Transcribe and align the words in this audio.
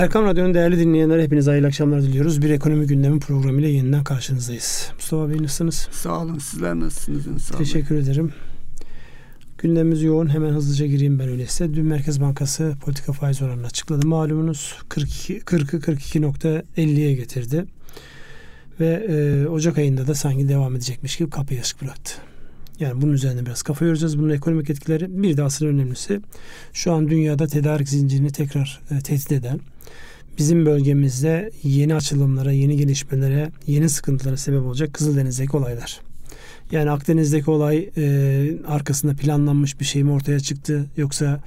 Erkam 0.00 0.24
Radyo'nun 0.24 0.54
değerli 0.54 0.78
dinleyenler 0.78 1.20
hepinize 1.20 1.50
hayırlı 1.50 1.66
akşamlar 1.66 2.02
diliyoruz. 2.02 2.42
Bir 2.42 2.50
ekonomi 2.50 2.86
gündemi 2.86 3.20
programıyla 3.20 3.68
yeniden 3.68 4.04
karşınızdayız. 4.04 4.90
Mustafa 4.94 5.28
Bey 5.28 5.42
nasılsınız? 5.42 5.88
Sağ 5.90 6.22
olun. 6.22 6.38
Sizler 6.38 6.74
nasılsınız 6.74 7.26
Ünsal 7.26 7.58
Teşekkür 7.58 7.94
Bey? 7.94 8.02
ederim. 8.02 8.32
Gündemimiz 9.58 10.02
yoğun. 10.02 10.28
Hemen 10.28 10.50
hızlıca 10.50 10.86
gireyim 10.86 11.18
ben 11.18 11.28
öyleyse. 11.28 11.74
Dün 11.74 11.86
Merkez 11.86 12.20
Bankası 12.20 12.74
politika 12.84 13.12
faiz 13.12 13.42
oranını 13.42 13.66
açıkladı. 13.66 14.06
Malumunuz 14.06 14.74
42, 14.88 15.38
40'ı 15.38 15.80
42.50'ye 15.80 17.14
getirdi. 17.14 17.64
Ve 18.80 19.06
e, 19.08 19.48
Ocak 19.48 19.78
ayında 19.78 20.06
da 20.06 20.14
sanki 20.14 20.48
devam 20.48 20.76
edecekmiş 20.76 21.16
gibi 21.16 21.30
kapıyı 21.30 21.60
açık 21.60 21.82
bıraktı. 21.82 22.12
Yani 22.78 23.02
bunun 23.02 23.12
üzerine 23.12 23.46
biraz 23.46 23.62
kafa 23.62 23.84
yoracağız. 23.84 24.18
Bunun 24.18 24.30
ekonomik 24.30 24.70
etkileri 24.70 25.22
bir 25.22 25.36
de 25.36 25.42
asıl 25.42 25.66
önemlisi 25.66 26.20
şu 26.72 26.92
an 26.92 27.08
dünyada 27.10 27.46
tedarik 27.46 27.88
zincirini 27.88 28.32
tekrar 28.32 28.80
e, 28.90 29.00
tehdit 29.00 29.32
eden 29.32 29.60
bizim 30.40 30.66
bölgemizde 30.66 31.50
yeni 31.62 31.94
açılımlara, 31.94 32.52
yeni 32.52 32.76
gelişmelere, 32.76 33.50
yeni 33.66 33.88
sıkıntılara 33.88 34.36
sebep 34.36 34.62
olacak 34.62 34.94
Kızıldeniz'deki 34.94 35.56
olaylar. 35.56 36.00
Yani 36.72 36.90
Akdeniz'deki 36.90 37.50
olay 37.50 37.90
e, 37.96 38.64
arkasında 38.66 39.14
planlanmış 39.14 39.80
bir 39.80 39.84
şey 39.84 40.04
mi 40.04 40.12
ortaya 40.12 40.40
çıktı 40.40 40.86
yoksa 40.96 41.40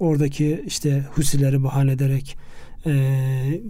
oradaki 0.00 0.64
işte 0.66 1.06
Husileri 1.14 1.64
bahane 1.64 1.92
ederek 1.92 2.36
e, 2.86 2.92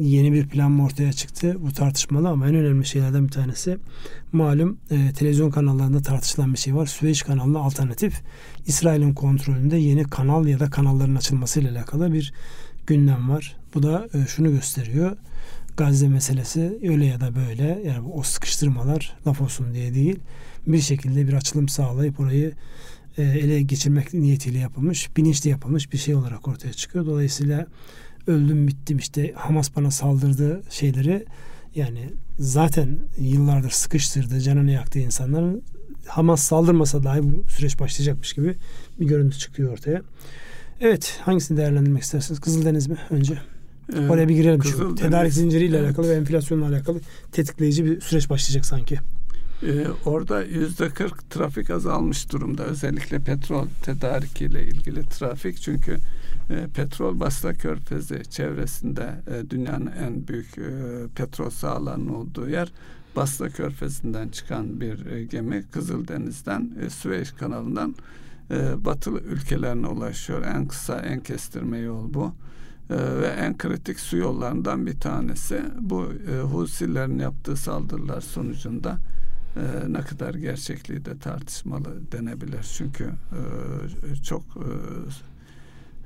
yeni 0.00 0.32
bir 0.32 0.48
plan 0.48 0.70
mı 0.70 0.84
ortaya 0.84 1.12
çıktı? 1.12 1.56
Bu 1.60 1.72
tartışmalı 1.72 2.28
ama 2.28 2.48
en 2.48 2.54
önemli 2.54 2.86
şeylerden 2.86 3.26
bir 3.26 3.32
tanesi 3.32 3.78
malum 4.32 4.78
e, 4.90 5.12
televizyon 5.12 5.50
kanallarında 5.50 6.02
tartışılan 6.02 6.52
bir 6.52 6.58
şey 6.58 6.74
var. 6.74 6.86
Süveyş 6.86 7.22
kanalına 7.22 7.58
alternatif 7.58 8.22
İsrail'in 8.66 9.14
kontrolünde 9.14 9.76
yeni 9.76 10.04
kanal 10.04 10.46
ya 10.46 10.60
da 10.60 10.70
kanalların 10.70 11.14
açılmasıyla 11.14 11.70
alakalı 11.72 12.12
bir 12.12 12.32
gündem 12.86 13.30
var. 13.30 13.57
Bu 13.74 13.82
da 13.82 14.08
e, 14.14 14.26
şunu 14.26 14.50
gösteriyor. 14.50 15.16
Gazze 15.76 16.08
meselesi 16.08 16.78
öyle 16.82 17.06
ya 17.06 17.20
da 17.20 17.36
böyle 17.36 17.82
yani 17.86 18.08
o 18.08 18.22
sıkıştırmalar 18.22 19.16
laf 19.26 19.40
olsun 19.40 19.74
diye 19.74 19.94
değil 19.94 20.18
bir 20.66 20.80
şekilde 20.80 21.28
bir 21.28 21.32
açılım 21.32 21.68
sağlayıp 21.68 22.20
orayı 22.20 22.52
e, 23.18 23.22
ele 23.22 23.62
geçirmek 23.62 24.14
niyetiyle 24.14 24.58
yapılmış, 24.58 25.16
bilinçli 25.16 25.50
yapılmış 25.50 25.92
bir 25.92 25.98
şey 25.98 26.14
olarak 26.14 26.48
ortaya 26.48 26.72
çıkıyor. 26.72 27.06
Dolayısıyla 27.06 27.66
öldüm 28.26 28.68
bittim 28.68 28.98
işte 28.98 29.32
Hamas 29.36 29.76
bana 29.76 29.90
saldırdı 29.90 30.62
şeyleri 30.70 31.24
yani 31.74 32.10
zaten 32.38 32.98
yıllardır 33.18 33.70
sıkıştırdı, 33.70 34.40
canını 34.40 34.70
yaktı 34.70 34.98
insanların 34.98 35.62
Hamas 36.06 36.42
saldırmasa 36.42 37.04
dahi 37.04 37.22
bu 37.22 37.48
süreç 37.48 37.80
başlayacakmış 37.80 38.32
gibi 38.32 38.56
bir 39.00 39.06
görüntü 39.06 39.38
çıkıyor 39.38 39.72
ortaya. 39.72 40.02
Evet, 40.80 41.20
hangisini 41.22 41.58
değerlendirmek 41.58 42.02
istersiniz? 42.02 42.40
Kızıldeniz 42.40 42.86
mi 42.86 42.96
önce? 43.10 43.38
Ee, 43.96 44.08
Oraya 44.08 44.28
bir 44.28 44.34
girelim. 44.34 44.60
Çünkü 44.60 44.94
tedarik 44.94 45.32
zinciriyle 45.32 45.78
evet. 45.78 45.88
alakalı 45.88 46.08
ve 46.08 46.14
enflasyonla 46.14 46.66
alakalı 46.66 47.00
tetikleyici 47.32 47.84
bir 47.84 48.00
süreç 48.00 48.30
başlayacak 48.30 48.66
sanki. 48.66 48.98
Ee, 49.62 49.86
orada 50.04 50.42
yüzde 50.42 50.88
40 50.88 51.30
trafik 51.30 51.70
azalmış 51.70 52.32
durumda. 52.32 52.64
Özellikle 52.64 53.18
petrol 53.18 53.66
tedarikiyle 53.82 54.64
ilgili 54.64 55.02
trafik. 55.02 55.56
Çünkü 55.62 55.96
e, 56.50 56.66
petrol 56.74 57.20
Basra 57.20 57.54
Körfezi 57.54 58.22
çevresinde 58.30 59.14
e, 59.26 59.50
dünyanın 59.50 59.90
en 60.04 60.28
büyük 60.28 60.58
e, 60.58 60.70
petrol 61.14 61.50
sahalarının 61.50 62.08
olduğu 62.08 62.48
yer. 62.48 62.72
Basra 63.16 63.48
Körfezi'nden 63.48 64.28
çıkan 64.28 64.80
bir 64.80 65.06
e, 65.06 65.24
gemi 65.24 65.64
Kızıldeniz'den 65.72 66.72
e, 66.86 66.90
Süveyş 66.90 67.30
kanalından 67.30 67.94
e, 68.50 68.84
batılı 68.84 69.20
ülkelerine 69.20 69.86
ulaşıyor. 69.86 70.44
En 70.44 70.68
kısa, 70.68 71.00
en 71.00 71.20
kestirme 71.20 71.78
yol 71.78 72.14
bu. 72.14 72.34
E, 72.90 72.96
ve 72.96 73.26
en 73.26 73.58
kritik 73.58 74.00
su 74.00 74.16
yollarından 74.16 74.86
bir 74.86 75.00
tanesi. 75.00 75.62
Bu 75.80 76.12
e, 76.30 76.40
Husilerin 76.40 77.18
yaptığı 77.18 77.56
saldırılar 77.56 78.20
sonucunda 78.20 78.98
e, 79.56 79.92
ne 79.92 80.00
kadar 80.00 80.34
gerçekliği 80.34 81.04
de 81.04 81.18
tartışmalı 81.18 82.12
denebilir. 82.12 82.62
Çünkü 82.76 83.04
e, 83.04 84.16
çok 84.22 84.42
e, 84.42 84.68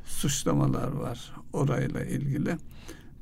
suçlamalar 0.05 0.93
var 0.93 1.33
orayla 1.53 2.05
ilgili. 2.05 2.57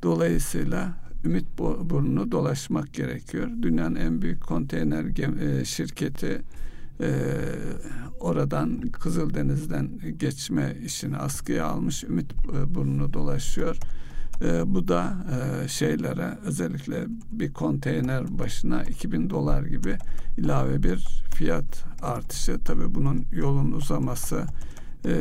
Dolayısıyla 0.03 0.95
ümit 1.25 1.59
burnunu 1.59 2.33
dolaşmak 2.33 2.95
gerekiyor. 2.95 3.49
Dünyanın 3.63 3.95
en 3.95 4.23
büyük 4.23 4.43
konteyner 4.43 5.05
e, 5.61 5.65
şirketi 5.65 6.43
e, 7.01 7.11
oradan 8.21 8.81
Kızıldeniz'den 8.81 9.91
geçme 10.17 10.77
işini 10.85 11.17
askıya 11.17 11.67
almış. 11.67 12.05
Ümit 12.05 12.33
e, 12.33 12.75
burnunu 12.75 13.13
dolaşıyor. 13.13 13.77
E, 14.43 14.75
bu 14.75 14.89
da 14.89 15.17
e, 15.65 15.69
şeylere 15.69 16.39
özellikle 16.45 17.07
bir 17.33 17.53
konteyner 17.53 18.39
başına 18.39 18.83
2000 18.83 19.31
dolar 19.31 19.63
gibi 19.63 19.97
ilave 20.37 20.83
bir 20.83 21.25
fiyat 21.35 21.85
artışı. 22.03 22.59
Tabii 22.65 22.95
bunun 22.95 23.25
yolun 23.33 23.73
uzaması 23.73 24.45
e, 25.07 25.15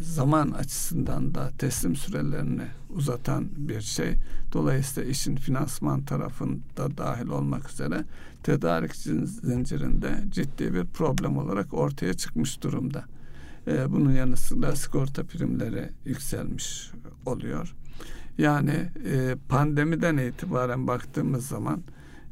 zaman 0.00 0.50
açısından 0.50 1.34
da 1.34 1.50
teslim 1.58 1.96
sürelerini 1.96 2.66
uzatan 2.90 3.48
bir 3.56 3.80
şey. 3.80 4.14
Dolayısıyla 4.52 5.10
işin 5.10 5.36
finansman 5.36 6.02
tarafında 6.02 6.96
dahil 6.98 7.26
olmak 7.26 7.70
üzere 7.70 8.04
tedarik 8.44 8.96
zincirinde 8.96 10.08
ciddi 10.28 10.74
bir 10.74 10.84
problem 10.84 11.38
olarak 11.38 11.74
ortaya 11.74 12.14
çıkmış 12.14 12.62
durumda. 12.62 13.04
E, 13.66 13.92
bunun 13.92 14.12
yanı 14.12 14.36
sıra 14.36 14.76
sigorta 14.76 15.24
primleri 15.24 15.90
yükselmiş 16.04 16.90
oluyor. 17.26 17.74
Yani 18.38 18.90
e, 19.12 19.36
pandemiden 19.48 20.16
itibaren 20.16 20.86
baktığımız 20.86 21.46
zaman 21.46 21.82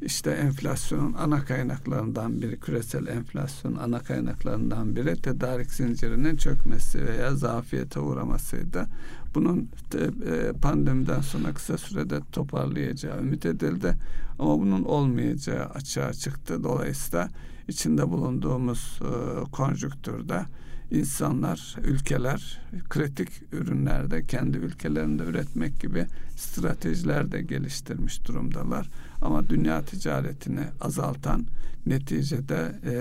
işte 0.04 0.30
enflasyonun 0.30 1.12
ana 1.12 1.44
kaynaklarından 1.44 2.42
biri, 2.42 2.60
küresel 2.60 3.06
enflasyonun 3.06 3.76
ana 3.76 3.98
kaynaklarından 3.98 4.96
biri 4.96 5.16
tedarik 5.16 5.72
zincirinin 5.72 6.36
çökmesi 6.36 7.06
veya 7.06 7.34
zafiyete 7.34 8.00
uğramasıydı. 8.00 8.86
Bunun 9.34 9.68
e, 9.94 10.52
pandemiden 10.52 11.20
sonra 11.20 11.54
kısa 11.54 11.78
sürede 11.78 12.20
toparlayacağı 12.32 13.20
ümit 13.20 13.46
edildi 13.46 13.94
ama 14.38 14.58
bunun 14.58 14.84
olmayacağı 14.84 15.66
açığa 15.66 16.12
çıktı. 16.12 16.64
Dolayısıyla 16.64 17.28
içinde 17.68 18.10
bulunduğumuz 18.10 19.00
e, 19.02 19.50
konjüktürde 19.50 20.42
insanlar, 20.90 21.76
ülkeler 21.84 22.60
kritik 22.88 23.28
ürünlerde 23.52 24.26
kendi 24.26 24.58
ülkelerinde 24.58 25.22
üretmek 25.22 25.80
gibi 25.80 26.06
stratejiler 26.36 27.32
de 27.32 27.42
geliştirmiş 27.42 28.26
durumdalar. 28.26 28.88
Ama 29.22 29.48
dünya 29.48 29.82
ticaretini 29.82 30.64
azaltan 30.80 31.46
neticede 31.86 32.72
e, 32.84 32.94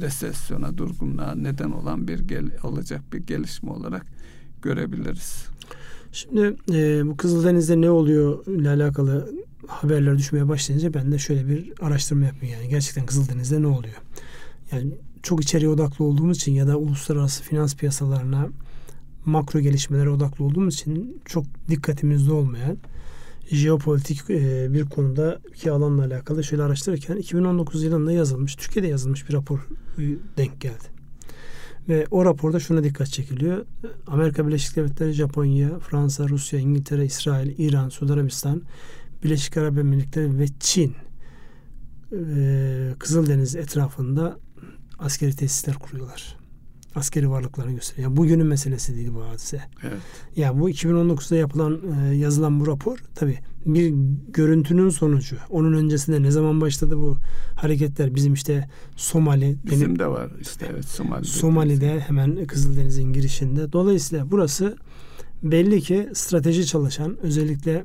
resesyona, 0.00 0.78
durgunluğa 0.78 1.34
neden 1.34 1.70
olan 1.70 2.08
bir 2.08 2.18
gel, 2.18 2.50
olacak 2.62 3.00
bir 3.12 3.18
gelişme 3.18 3.70
olarak 3.70 4.06
görebiliriz. 4.62 5.46
Şimdi 6.12 6.56
e, 6.72 7.06
bu 7.06 7.16
Kızıldeniz'de 7.16 7.80
ne 7.80 7.90
oluyor 7.90 8.46
ile 8.46 8.68
alakalı 8.68 9.34
haberler 9.66 10.18
düşmeye 10.18 10.48
başlayınca 10.48 10.94
ben 10.94 11.12
de 11.12 11.18
şöyle 11.18 11.48
bir 11.48 11.72
araştırma 11.80 12.24
yapayım 12.24 12.54
yani 12.54 12.68
gerçekten 12.68 13.06
Kızıldeniz'de 13.06 13.62
ne 13.62 13.66
oluyor? 13.66 13.96
Yani 14.72 14.92
çok 15.22 15.42
içeriye 15.42 15.70
odaklı 15.70 16.04
olduğumuz 16.04 16.36
için 16.36 16.52
ya 16.52 16.66
da 16.66 16.76
uluslararası 16.78 17.42
finans 17.42 17.76
piyasalarına 17.76 18.48
makro 19.24 19.60
gelişmelere 19.60 20.10
odaklı 20.10 20.44
olduğumuz 20.44 20.74
için 20.74 21.20
çok 21.24 21.44
dikkatimizde 21.68 22.32
olmayan 22.32 22.76
jeopolitik 23.56 24.30
e, 24.30 24.72
bir 24.72 24.84
konuda 24.84 25.40
iki 25.48 25.70
alanla 25.70 26.04
alakalı 26.04 26.44
şöyle 26.44 26.62
araştırırken 26.62 27.16
2019 27.16 27.84
yılında 27.84 28.12
yazılmış, 28.12 28.56
Türkiye'de 28.56 28.88
yazılmış 28.88 29.28
bir 29.28 29.34
rapor 29.34 29.58
e, 29.98 30.02
denk 30.36 30.60
geldi. 30.60 30.84
Ve 31.88 32.06
o 32.10 32.24
raporda 32.24 32.60
şuna 32.60 32.84
dikkat 32.84 33.08
çekiliyor. 33.08 33.66
Amerika 34.06 34.46
Birleşik 34.46 34.76
Devletleri, 34.76 35.12
Japonya, 35.12 35.78
Fransa, 35.78 36.28
Rusya, 36.28 36.58
İngiltere, 36.58 37.04
İsrail, 37.04 37.58
İran, 37.58 37.88
Suudi 37.88 38.12
Arabistan, 38.12 38.62
Birleşik 39.24 39.56
Arap 39.56 39.78
Emirlikleri 39.78 40.38
ve 40.38 40.46
Çin 40.60 40.94
e, 42.12 42.94
Kızıldeniz 42.98 43.56
etrafında 43.56 44.38
askeri 44.98 45.36
tesisler 45.36 45.74
kuruyorlar. 45.74 46.41
Askeri 46.94 47.30
varlıklarını 47.30 47.72
gösteriyor. 47.72 48.08
Yani 48.08 48.16
bugünün 48.16 48.46
meselesi 48.46 48.96
değil 48.96 49.10
bu 49.14 49.24
hadise. 49.24 49.60
Evet. 49.82 49.98
Yani 50.36 50.60
bu 50.60 50.70
2019'da 50.70 51.36
yapılan 51.36 51.80
e, 52.02 52.14
yazılan 52.14 52.60
bu 52.60 52.66
rapor 52.66 52.98
tabi 53.14 53.38
bir 53.66 53.94
görüntünün 54.28 54.90
sonucu. 54.90 55.36
Onun 55.50 55.72
öncesinde 55.72 56.22
ne 56.22 56.30
zaman 56.30 56.60
başladı 56.60 56.96
bu 56.96 57.18
hareketler? 57.56 58.14
Bizim 58.14 58.34
işte 58.34 58.68
Somali. 58.96 59.56
Bizim 59.64 59.88
benim, 59.88 59.98
de 59.98 60.06
var 60.06 60.30
işte 60.40 60.66
evet 60.70 60.84
Somali. 60.84 61.24
Somali'de 61.24 62.00
hemen 62.00 62.46
Kızıldeniz'in 62.46 63.12
girişinde. 63.12 63.72
Dolayısıyla 63.72 64.30
burası 64.30 64.76
belli 65.42 65.80
ki 65.80 66.08
strateji 66.14 66.66
çalışan 66.66 67.16
özellikle 67.22 67.84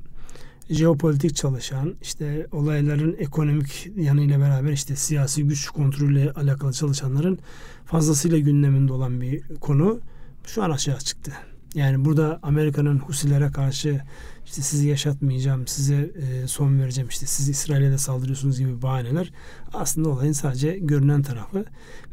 jeopolitik 0.70 1.36
çalışan, 1.36 1.96
işte 2.02 2.48
olayların 2.52 3.16
ekonomik 3.20 3.92
yanıyla 3.96 4.40
beraber 4.40 4.72
işte 4.72 4.96
siyasi 4.96 5.44
güç 5.44 5.70
kontrolüyle 5.70 6.32
alakalı 6.32 6.74
çalışanların 6.74 7.40
fazlasıyla 7.86 8.38
gündeminde 8.40 8.94
olan 8.94 9.22
bir 9.22 9.44
konu 9.62 10.00
şu 10.46 10.64
an 10.64 10.72
aşağı 10.72 11.00
çıktı. 11.00 11.32
Yani 11.76 12.06
burada 12.06 12.40
Amerika'nın 12.44 13.00
Husilere 13.00 13.52
karşı 13.52 14.02
işte 14.46 14.62
sizi 14.62 14.88
yaşatmayacağım, 14.88 15.68
size 15.68 15.96
e, 15.96 16.48
son 16.48 16.80
vereceğim, 16.80 17.10
işte 17.10 17.26
siz 17.26 17.50
İsrail'e 17.50 17.92
de 17.92 17.98
saldırıyorsunuz 17.98 18.60
gibi 18.60 18.82
bahaneler 18.82 19.32
aslında 19.74 20.10
olayın 20.10 20.32
sadece 20.32 20.78
görünen 20.78 21.22
tarafı. 21.22 21.66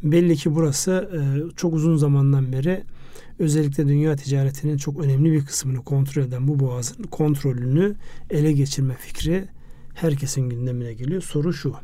Belli 0.03 0.37
ki 0.37 0.55
burası 0.55 1.11
e, 1.15 1.21
çok 1.56 1.75
uzun 1.75 1.97
zamandan 1.97 2.53
beri 2.53 2.85
özellikle 3.39 3.89
dünya 3.89 4.17
ticaretinin 4.17 4.77
çok 4.77 5.01
önemli 5.01 5.33
bir 5.33 5.45
kısmını 5.45 5.85
kontrol 5.85 6.23
eden 6.23 6.49
bu 6.49 6.61
boğazın 6.61 7.03
kontrolünü 7.03 7.95
ele 8.31 8.53
geçirme 8.53 8.95
fikri 8.95 9.49
herkesin 9.95 10.43
gündemine 10.43 10.95
geliyor. 10.95 11.23
Soru 11.23 11.53
şu. 11.53 11.75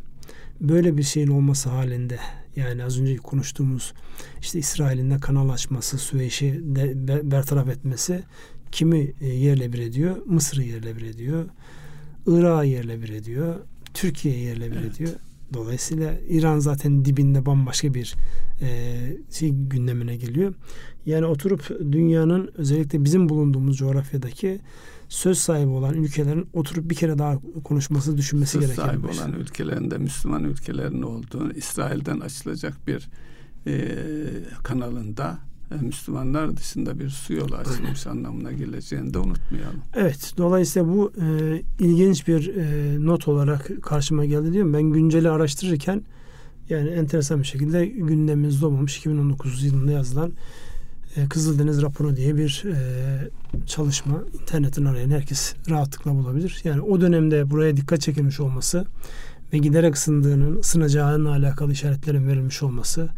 Böyle 0.60 0.96
bir 0.96 1.02
şeyin 1.02 1.28
olması 1.28 1.70
halinde 1.70 2.18
yani 2.56 2.84
az 2.84 3.00
önce 3.00 3.16
konuştuğumuz 3.16 3.92
işte 4.40 4.58
İsrail'in 4.58 5.10
de 5.10 5.18
kanal 5.18 5.48
açması, 5.48 5.98
Süveyş'i 5.98 6.60
bertaraf 7.30 7.68
etmesi 7.68 8.22
kimi 8.72 9.12
e, 9.20 9.26
yerle 9.26 9.72
bir 9.72 9.78
ediyor? 9.78 10.16
Mısır'ı 10.26 10.62
yerle 10.62 10.96
bir 10.96 11.02
ediyor. 11.02 11.44
Irak'ı 12.26 12.66
yerle 12.66 13.02
bir 13.02 13.08
ediyor. 13.08 13.56
Türkiye'yi 13.94 14.44
yerle 14.44 14.70
bir 14.70 14.76
evet. 14.76 14.94
ediyor. 14.94 15.12
Dolayısıyla 15.54 16.14
İran 16.28 16.58
zaten 16.58 17.04
dibinde 17.04 17.46
bambaşka 17.46 17.94
bir 17.94 18.14
e, 18.62 18.98
şey 19.30 19.50
gündemine 19.50 20.16
geliyor. 20.16 20.54
Yani 21.06 21.26
oturup 21.26 21.68
dünyanın 21.92 22.50
özellikle 22.54 23.04
bizim 23.04 23.28
bulunduğumuz 23.28 23.76
coğrafyadaki 23.76 24.60
söz 25.08 25.38
sahibi 25.38 25.68
olan 25.68 25.94
ülkelerin 25.94 26.48
oturup 26.52 26.90
bir 26.90 26.94
kere 26.94 27.18
daha 27.18 27.38
konuşması, 27.64 28.16
düşünmesi 28.16 28.52
söz 28.52 28.62
gereken 28.62 28.86
sahibi 28.86 29.06
olan 29.06 29.32
ülkelerinde 29.32 29.98
Müslüman 29.98 30.44
ülkelerin 30.44 31.02
olduğu 31.02 31.52
İsrail'den 31.52 32.20
açılacak 32.20 32.86
bir 32.86 33.08
e, 33.66 33.96
kanalında 34.62 35.38
e, 35.70 35.74
Müslümanlar 35.74 36.56
dışında 36.56 36.98
bir 36.98 37.08
su 37.08 37.32
yolu 37.32 37.56
açılmış 37.56 38.06
anlamına 38.06 38.52
geleceğini 38.52 39.14
de 39.14 39.18
unutmayalım. 39.18 39.80
Evet. 39.94 40.32
Dolayısıyla 40.36 40.88
bu 40.88 41.12
e, 41.20 41.62
ilginç 41.78 42.28
bir 42.28 42.56
e, 42.56 42.96
not 43.06 43.28
olarak 43.28 43.70
karşıma 43.82 44.24
geldi 44.24 44.52
diyorum. 44.52 44.72
Ben 44.72 44.82
günceli 44.82 45.30
araştırırken 45.30 46.02
yani 46.68 46.88
enteresan 46.88 47.40
bir 47.40 47.46
şekilde 47.46 47.86
gündemimizde 47.86 48.66
olmamış 48.66 48.96
2019 48.98 49.64
yılında 49.64 49.92
yazılan 49.92 50.32
e, 51.16 51.28
Kızıldeniz 51.28 51.82
raporu 51.82 52.16
diye 52.16 52.36
bir 52.36 52.64
e, 52.66 52.76
çalışma 53.66 54.24
internetin 54.40 54.84
arayan 54.84 55.10
herkes 55.10 55.54
rahatlıkla 55.70 56.14
bulabilir. 56.14 56.60
Yani 56.64 56.80
o 56.80 57.00
dönemde 57.00 57.50
buraya 57.50 57.76
dikkat 57.76 58.00
çekilmiş 58.00 58.40
olması 58.40 58.84
ve 59.52 59.58
giderek 59.58 59.96
ısındığının, 59.96 60.60
ısınacağının 60.60 61.24
alakalı 61.24 61.72
işaretlerin 61.72 62.28
verilmiş 62.28 62.62
olması, 62.62 63.08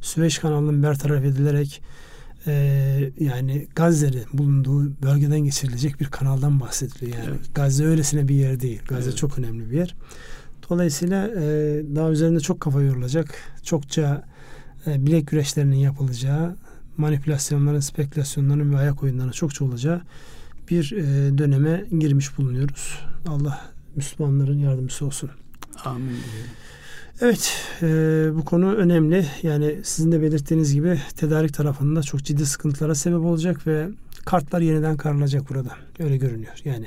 Süveyş 0.00 0.38
kanalının 0.38 0.82
bertaraf 0.82 1.24
edilerek 1.24 1.82
e, 2.46 2.52
yani 3.20 3.66
Gazze'nin 3.74 4.24
bulunduğu 4.32 5.02
bölgeden 5.02 5.40
geçirilecek 5.40 6.00
bir 6.00 6.06
kanaldan 6.06 6.60
bahsediliyor. 6.60 7.16
Yani 7.16 7.28
evet. 7.30 7.54
Gazze 7.54 7.84
öylesine 7.84 8.28
bir 8.28 8.34
yer 8.34 8.60
değil. 8.60 8.82
Gazze 8.88 9.08
evet. 9.08 9.18
çok 9.18 9.38
önemli 9.38 9.70
bir 9.70 9.76
yer. 9.76 9.94
Dolayısıyla 10.70 11.28
e, 11.28 11.42
daha 11.96 12.10
üzerinde 12.10 12.40
çok 12.40 12.60
kafa 12.60 12.82
yorulacak, 12.82 13.34
çokça 13.62 14.24
e, 14.86 15.06
bilek 15.06 15.26
güreşlerinin 15.26 15.76
yapılacağı, 15.76 16.56
manipülasyonların, 17.00 17.80
spekülasyonların 17.80 18.72
ve 18.72 18.76
ayak 18.76 19.02
oyunlarının 19.02 19.32
çokça 19.32 19.64
olacağı 19.64 20.02
bir 20.70 20.92
e, 20.92 21.38
döneme 21.38 21.84
girmiş 21.98 22.38
bulunuyoruz. 22.38 22.98
Allah 23.28 23.60
Müslümanların 23.96 24.58
yardımcısı 24.58 25.06
olsun. 25.06 25.30
Amin. 25.84 26.16
Evet 27.20 27.52
e, 27.82 27.86
bu 28.34 28.44
konu 28.44 28.74
önemli. 28.74 29.26
Yani 29.42 29.80
sizin 29.82 30.12
de 30.12 30.22
belirttiğiniz 30.22 30.74
gibi 30.74 31.00
tedarik 31.16 31.54
tarafında 31.54 32.02
çok 32.02 32.24
ciddi 32.24 32.46
sıkıntılara 32.46 32.94
sebep 32.94 33.20
olacak 33.20 33.66
ve 33.66 33.88
kartlar 34.24 34.60
yeniden 34.60 34.96
karılacak 34.96 35.50
burada. 35.50 35.76
Öyle 35.98 36.16
görünüyor. 36.16 36.54
Yani 36.64 36.86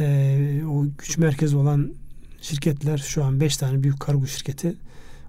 e, 0.00 0.64
o 0.66 0.86
güç 0.98 1.18
merkezi 1.18 1.56
olan 1.56 1.92
şirketler 2.40 2.98
şu 2.98 3.24
an 3.24 3.40
5 3.40 3.56
tane 3.56 3.82
büyük 3.82 4.00
kargo 4.00 4.26
şirketi 4.26 4.74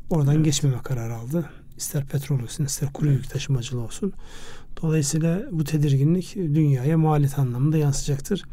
oradan 0.09 0.35
evet. 0.35 0.45
geçmeme 0.45 0.77
kararı 0.83 1.15
aldı. 1.15 1.49
İster 1.77 2.06
petrol 2.06 2.39
olsun 2.39 2.66
ister 2.66 2.94
kuru 2.94 3.12
yük 3.12 3.30
taşımacılığı 3.30 3.81
olsun. 3.81 4.13
Dolayısıyla 4.81 5.44
bu 5.51 5.63
tedirginlik 5.63 6.36
dünyaya 6.36 6.98
maliyet 6.98 7.39
anlamında 7.39 7.77
yansıyacaktır. 7.77 8.44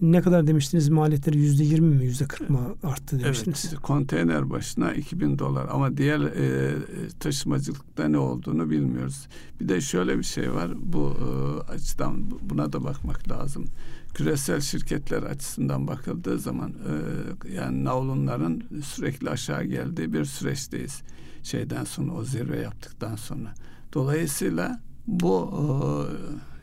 Ne 0.00 0.20
kadar 0.20 0.46
demiştiniz 0.46 0.88
maliyetleri 0.88 1.38
yüzde 1.38 1.64
yirmi 1.64 1.94
mi 1.94 2.04
yüzde 2.04 2.24
kırk 2.24 2.50
mı 2.50 2.74
arttı 2.82 3.20
demiştiniz? 3.20 3.66
Evet 3.68 3.80
konteyner 3.80 4.50
başına 4.50 4.92
2000 4.92 5.38
dolar 5.38 5.66
ama 5.70 5.96
diğer 5.96 6.20
e, 6.20 6.74
taşımacılıkta 7.20 8.08
ne 8.08 8.18
olduğunu 8.18 8.70
bilmiyoruz. 8.70 9.28
Bir 9.60 9.68
de 9.68 9.80
şöyle 9.80 10.18
bir 10.18 10.24
şey 10.24 10.52
var 10.54 10.70
bu 10.82 11.16
e, 11.18 11.72
açıdan 11.72 12.30
buna 12.50 12.72
da 12.72 12.84
bakmak 12.84 13.28
lazım. 13.28 13.64
Küresel 14.14 14.60
şirketler 14.60 15.22
açısından 15.22 15.86
bakıldığı 15.86 16.38
zaman 16.38 16.70
e, 16.70 17.54
yani 17.54 17.84
navlunların 17.84 18.62
sürekli 18.84 19.30
aşağı 19.30 19.64
geldiği 19.64 20.12
bir 20.12 20.24
süreçteyiz. 20.24 21.02
Şeyden 21.42 21.84
sonra 21.84 22.12
o 22.12 22.24
zirve 22.24 22.58
yaptıktan 22.58 23.16
sonra. 23.16 23.54
Dolayısıyla 23.92 24.80
bu 25.06 25.54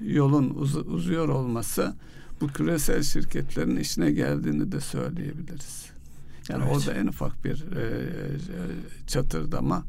e, 0.02 0.14
yolun 0.14 0.50
uz, 0.50 0.76
uzuyor 0.76 1.30
olması 1.30 1.96
bu 2.42 2.48
küresel 2.48 3.04
şirketlerin 3.04 3.78
işine 3.78 4.12
geldiğini 4.12 4.72
de 4.72 4.80
söyleyebiliriz. 4.82 5.86
Yani 6.50 6.64
evet. 6.68 6.78
o 6.78 6.88
da 6.88 6.94
en 6.94 7.08
ufak 7.08 7.46
bir 7.46 7.66
e, 7.78 7.82
e, 7.82 8.38
çatırdama 9.08 9.84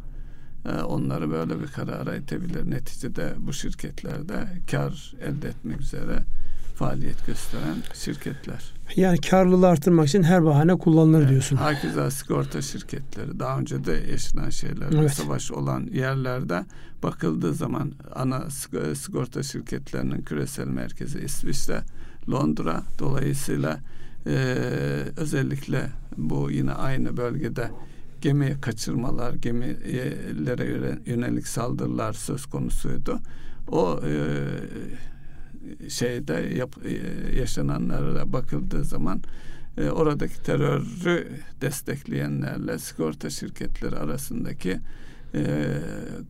e, 0.65 0.83
onları 0.83 1.31
böyle 1.31 1.61
bir 1.61 1.67
karara 1.67 2.17
itebilir. 2.17 2.71
Neticede 2.71 3.35
bu 3.39 3.53
şirketlerde 3.53 4.49
kar 4.71 5.15
elde 5.21 5.49
etmek 5.49 5.81
üzere 5.81 6.25
faaliyet 6.79 7.27
gösteren 7.27 7.77
şirketler. 7.95 8.75
Yani 8.97 9.21
karlılığı 9.21 9.69
artırmak 9.69 10.09
için 10.09 10.23
her 10.23 10.45
bahane 10.45 10.79
kullanılır 10.79 11.21
evet, 11.21 11.31
diyorsun. 11.31 11.57
Hakeza 11.57 12.11
sigorta 12.11 12.63
şirketleri 12.63 13.39
daha 13.39 13.59
önce 13.59 13.85
de 13.85 13.93
yaşanan 14.11 14.51
şeyler 14.51 14.93
evet. 14.93 15.13
savaş 15.13 15.51
olan 15.51 15.89
yerlerde 15.93 16.65
bakıldığı 17.03 17.55
zaman 17.55 17.93
ana 18.15 18.51
sigorta 18.95 19.43
şirketlerinin 19.43 20.23
küresel 20.23 20.67
merkezi 20.67 21.19
İsviçre, 21.19 21.83
Londra 22.31 22.83
dolayısıyla 22.99 23.81
e, 24.27 24.35
özellikle 25.17 25.91
bu 26.17 26.51
yine 26.51 26.73
aynı 26.73 27.17
bölgede 27.17 27.71
gemi 28.21 28.61
kaçırmalar, 28.61 29.35
gemilere 29.35 30.99
yönelik 31.07 31.49
saldırılar 31.49 32.13
söz 32.13 32.47
konusuydu. 32.47 33.19
O 33.69 34.01
e, 34.05 34.13
şeyde 35.89 36.33
yap, 36.57 36.77
e, 36.85 37.39
yaşananlara 37.39 38.33
bakıldığı 38.33 38.85
zaman 38.85 39.23
e, 39.79 39.91
oradaki 39.91 40.43
terörü 40.43 41.29
destekleyenlerle 41.61 42.79
sigorta 42.79 43.31
şirketleri 43.31 43.97
arasındaki 43.97 44.81
e, 45.35 45.43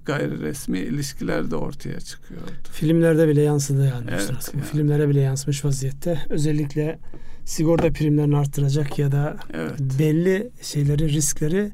gayri 0.04 0.40
resmi 0.40 0.78
ilişkiler 0.78 1.50
de 1.50 1.56
ortaya 1.56 2.00
çıkıyordu. 2.00 2.50
Filmlerde 2.72 3.28
bile 3.28 3.42
yansıdı 3.42 3.86
yani. 3.86 4.06
Evet, 4.10 4.50
yani. 4.54 4.64
Filmlere 4.64 5.08
bile 5.08 5.20
yansımış 5.20 5.64
vaziyette. 5.64 6.18
Özellikle 6.28 6.98
sigorta 7.44 7.92
primlerini 7.92 8.36
arttıracak 8.36 8.98
ya 8.98 9.12
da 9.12 9.36
evet. 9.54 9.80
belli 9.98 10.50
şeyleri, 10.62 11.08
riskleri 11.12 11.70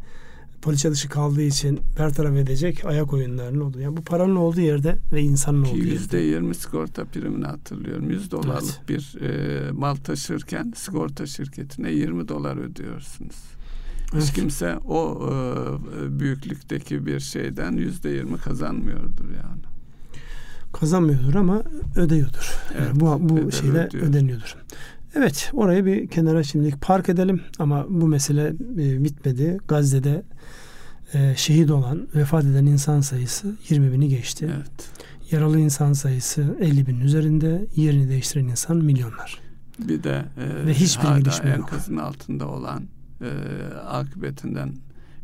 poliçe 0.65 0.91
dışı 0.91 1.09
kaldığı 1.09 1.43
için 1.43 1.81
bertaraf 1.99 2.37
edecek 2.37 2.85
ayak 2.85 3.13
oyunlarının 3.13 3.61
olduğu. 3.61 3.81
Yani 3.81 3.97
bu 3.97 4.03
paranın 4.03 4.37
olduğu 4.37 4.61
yerde 4.61 4.99
ve 5.13 5.23
insanın 5.23 5.65
olduğu 5.65 5.77
yerde. 5.77 5.91
Yüzde 5.91 6.19
yirmi 6.19 6.55
sigorta 6.55 7.05
primini 7.05 7.45
hatırlıyorum. 7.45 8.11
Yüz 8.11 8.31
dolarlık 8.31 8.75
evet. 8.79 8.89
bir 8.89 9.21
e, 9.21 9.71
mal 9.73 9.95
taşırken 9.95 10.73
sigorta 10.77 11.27
şirketine 11.27 11.93
20 11.93 12.29
dolar 12.29 12.57
ödüyorsunuz. 12.57 13.37
Evet. 14.15 14.23
Hiç 14.23 14.33
kimse 14.33 14.77
o 14.77 15.31
e, 15.31 16.21
büyüklükteki 16.21 17.07
bir 17.07 17.21
şeyden 17.21 17.73
yüzde 17.73 18.09
yirmi 18.09 18.37
kazanmıyordur 18.37 19.29
yani. 19.29 19.63
Kazanmıyordur 20.73 21.35
ama 21.35 21.63
ödüyordur. 21.97 22.59
Evet, 22.75 22.87
yani 22.87 23.01
bu 23.01 23.29
bu 23.29 23.53
şeyle 23.53 23.87
ödüyor. 23.87 24.07
ödeniyordur. 24.07 24.57
Evet 25.15 25.51
orayı 25.53 25.85
bir 25.87 26.07
kenara 26.07 26.43
şimdilik 26.43 26.81
park 26.81 27.09
edelim 27.09 27.43
ama 27.59 27.87
bu 27.89 28.09
mesele 28.09 28.49
e, 28.79 29.05
bitmedi. 29.05 29.59
Gazze'de 29.69 30.23
e, 31.15 31.35
şehit 31.37 31.71
olan, 31.71 32.09
vefat 32.15 32.45
eden 32.45 32.67
insan 32.67 33.01
sayısı 33.01 33.57
20 33.69 33.93
bini 33.93 34.09
geçti. 34.09 34.51
Evet. 34.57 34.91
Yaralı 35.31 35.61
insan 35.61 35.93
sayısı 35.93 36.57
50 36.61 36.87
binin 36.87 37.01
üzerinde, 37.01 37.67
yerini 37.77 38.09
değiştiren 38.09 38.45
insan 38.45 38.77
milyonlar. 38.77 39.39
Bir 39.79 40.03
de 40.03 40.25
e, 40.39 40.67
ve 40.67 40.75
hiçbir 40.75 41.05
hala 41.05 41.55
enkazın 41.55 41.97
altında 41.97 42.49
olan 42.49 42.85
e, 43.21 43.29
akıbetinden 43.75 44.73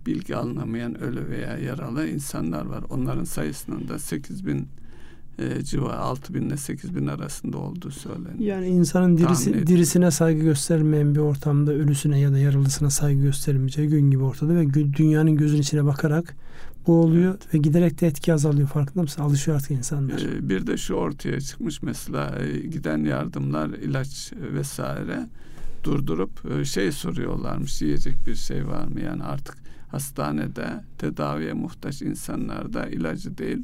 bilgi 0.07 0.37
alınamayan 0.37 1.01
ölü 1.01 1.29
veya 1.29 1.59
yaralı 1.59 2.09
insanlar 2.09 2.67
var. 2.67 2.85
Onların 2.91 3.25
sayısının 3.25 3.89
da 3.89 3.99
8 3.99 4.47
bin 4.47 4.69
e, 5.41 5.65
civarı 5.65 5.99
6 5.99 6.35
bin 6.35 6.43
ile 6.43 6.57
8 6.57 6.95
bin 6.95 7.07
arasında 7.07 7.59
olduğu 7.59 7.91
söyleniyor. 7.91 8.39
Yani 8.39 8.67
insanın 8.67 9.17
dirisi, 9.17 9.67
dirisine 9.67 10.11
saygı 10.11 10.41
göstermeyen 10.41 11.15
bir 11.15 11.21
ortamda 11.21 11.73
ölüsüne 11.73 12.21
ya 12.21 12.33
da 12.33 12.39
yaralısına 12.39 12.91
saygı 12.91 13.23
gösterilmeyeceği 13.23 13.89
gün 13.89 14.11
gibi 14.11 14.23
ortada 14.23 14.55
ve 14.55 14.75
dünyanın 14.75 15.37
gözün 15.37 15.61
içine 15.61 15.85
bakarak 15.85 16.37
boğuluyor 16.87 17.31
evet. 17.31 17.55
ve 17.55 17.59
giderek 17.59 18.01
de 18.01 18.07
etki 18.07 18.35
azalıyor 18.35 18.69
farkında 18.69 19.03
mısın? 19.03 19.23
Alışıyor 19.23 19.57
artık 19.57 19.71
insanlar. 19.71 20.19
Ee, 20.19 20.49
bir 20.49 20.67
de 20.67 20.77
şu 20.77 20.95
ortaya 20.95 21.41
çıkmış 21.41 21.83
mesela 21.83 22.39
e, 22.39 22.59
giden 22.59 23.05
yardımlar 23.05 23.69
ilaç 23.69 24.33
vesaire 24.55 25.27
durdurup 25.85 26.31
e, 26.51 26.65
şey 26.65 26.93
soruyorlarmış 26.93 27.83
yiyecek 27.83 28.15
bir 28.27 28.35
şey 28.35 28.67
var 28.67 28.85
mı? 28.85 29.01
Yani 29.01 29.23
artık 29.23 29.57
hastanede 29.89 30.85
tedaviye 30.99 31.53
muhtaç 31.53 32.03
insanlarda 32.03 32.87
ilacı 32.87 33.39
değil 33.39 33.63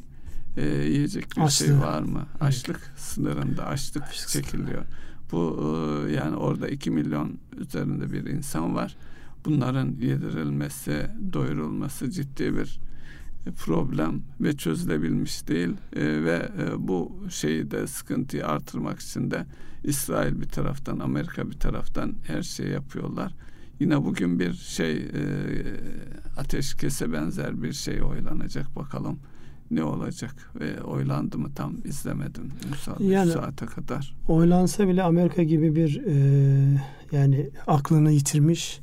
e, 0.56 0.66
yiyecek 0.66 1.36
bir 1.36 1.42
Açlığı. 1.42 1.66
şey 1.66 1.78
var 1.78 2.02
mı? 2.02 2.26
Evet. 2.30 2.42
Açlık 2.42 2.92
sınırında 2.96 3.66
açlık, 3.66 4.02
açlık 4.02 4.28
çekiliyor. 4.28 4.84
Bu 5.32 5.60
e, 6.08 6.12
yani 6.12 6.36
orada 6.36 6.68
iki 6.68 6.90
milyon 6.90 7.38
üzerinde 7.56 8.12
bir 8.12 8.26
insan 8.26 8.74
var. 8.74 8.96
Bunların 9.44 9.86
yedirilmesi, 10.00 11.10
doyurulması 11.32 12.10
ciddi 12.10 12.56
bir 12.56 12.80
problem 13.52 14.22
ve 14.40 14.56
çözülebilmiş 14.56 15.48
değil 15.48 15.70
e, 15.96 16.24
ve 16.24 16.48
e, 16.58 16.88
bu 16.88 17.24
şeyi 17.30 17.70
de 17.70 17.86
sıkıntıyı 17.86 18.46
artırmak 18.46 19.00
için 19.00 19.30
de 19.30 19.46
İsrail 19.84 20.40
bir 20.40 20.48
taraftan 20.48 20.98
Amerika 20.98 21.50
bir 21.50 21.58
taraftan 21.58 22.14
her 22.26 22.42
şeyi 22.42 22.70
yapıyorlar. 22.70 23.34
Yine 23.80 24.04
bugün 24.04 24.38
bir 24.38 24.52
şey 24.52 24.96
e, 24.96 25.06
ateşkese 26.36 27.12
benzer 27.12 27.62
bir 27.62 27.72
şey 27.72 28.02
oylanacak 28.02 28.76
bakalım 28.76 29.18
ne 29.70 29.84
olacak 29.84 30.34
ve 30.60 30.82
oylandı 30.82 31.38
mı 31.38 31.48
tam 31.54 31.74
izlemedim 31.84 32.52
müsaade 32.70 33.04
yani, 33.04 33.30
saate 33.30 33.66
kadar. 33.66 34.14
Oylansa 34.28 34.88
bile 34.88 35.02
Amerika 35.02 35.42
gibi 35.42 35.76
bir 35.76 36.02
e, 36.06 36.80
yani 37.12 37.50
aklını 37.66 38.12
yitirmiş 38.12 38.80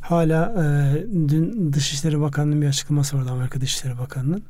hala 0.00 0.54
e, 0.62 1.02
dün 1.28 1.72
Dışişleri 1.72 2.20
Bakanlığı'nın 2.20 2.62
bir 2.62 2.66
açıklaması 2.66 3.18
vardı 3.18 3.30
Amerika 3.30 3.60
Dışişleri 3.60 3.98
Bakanlığı'nın. 3.98 4.42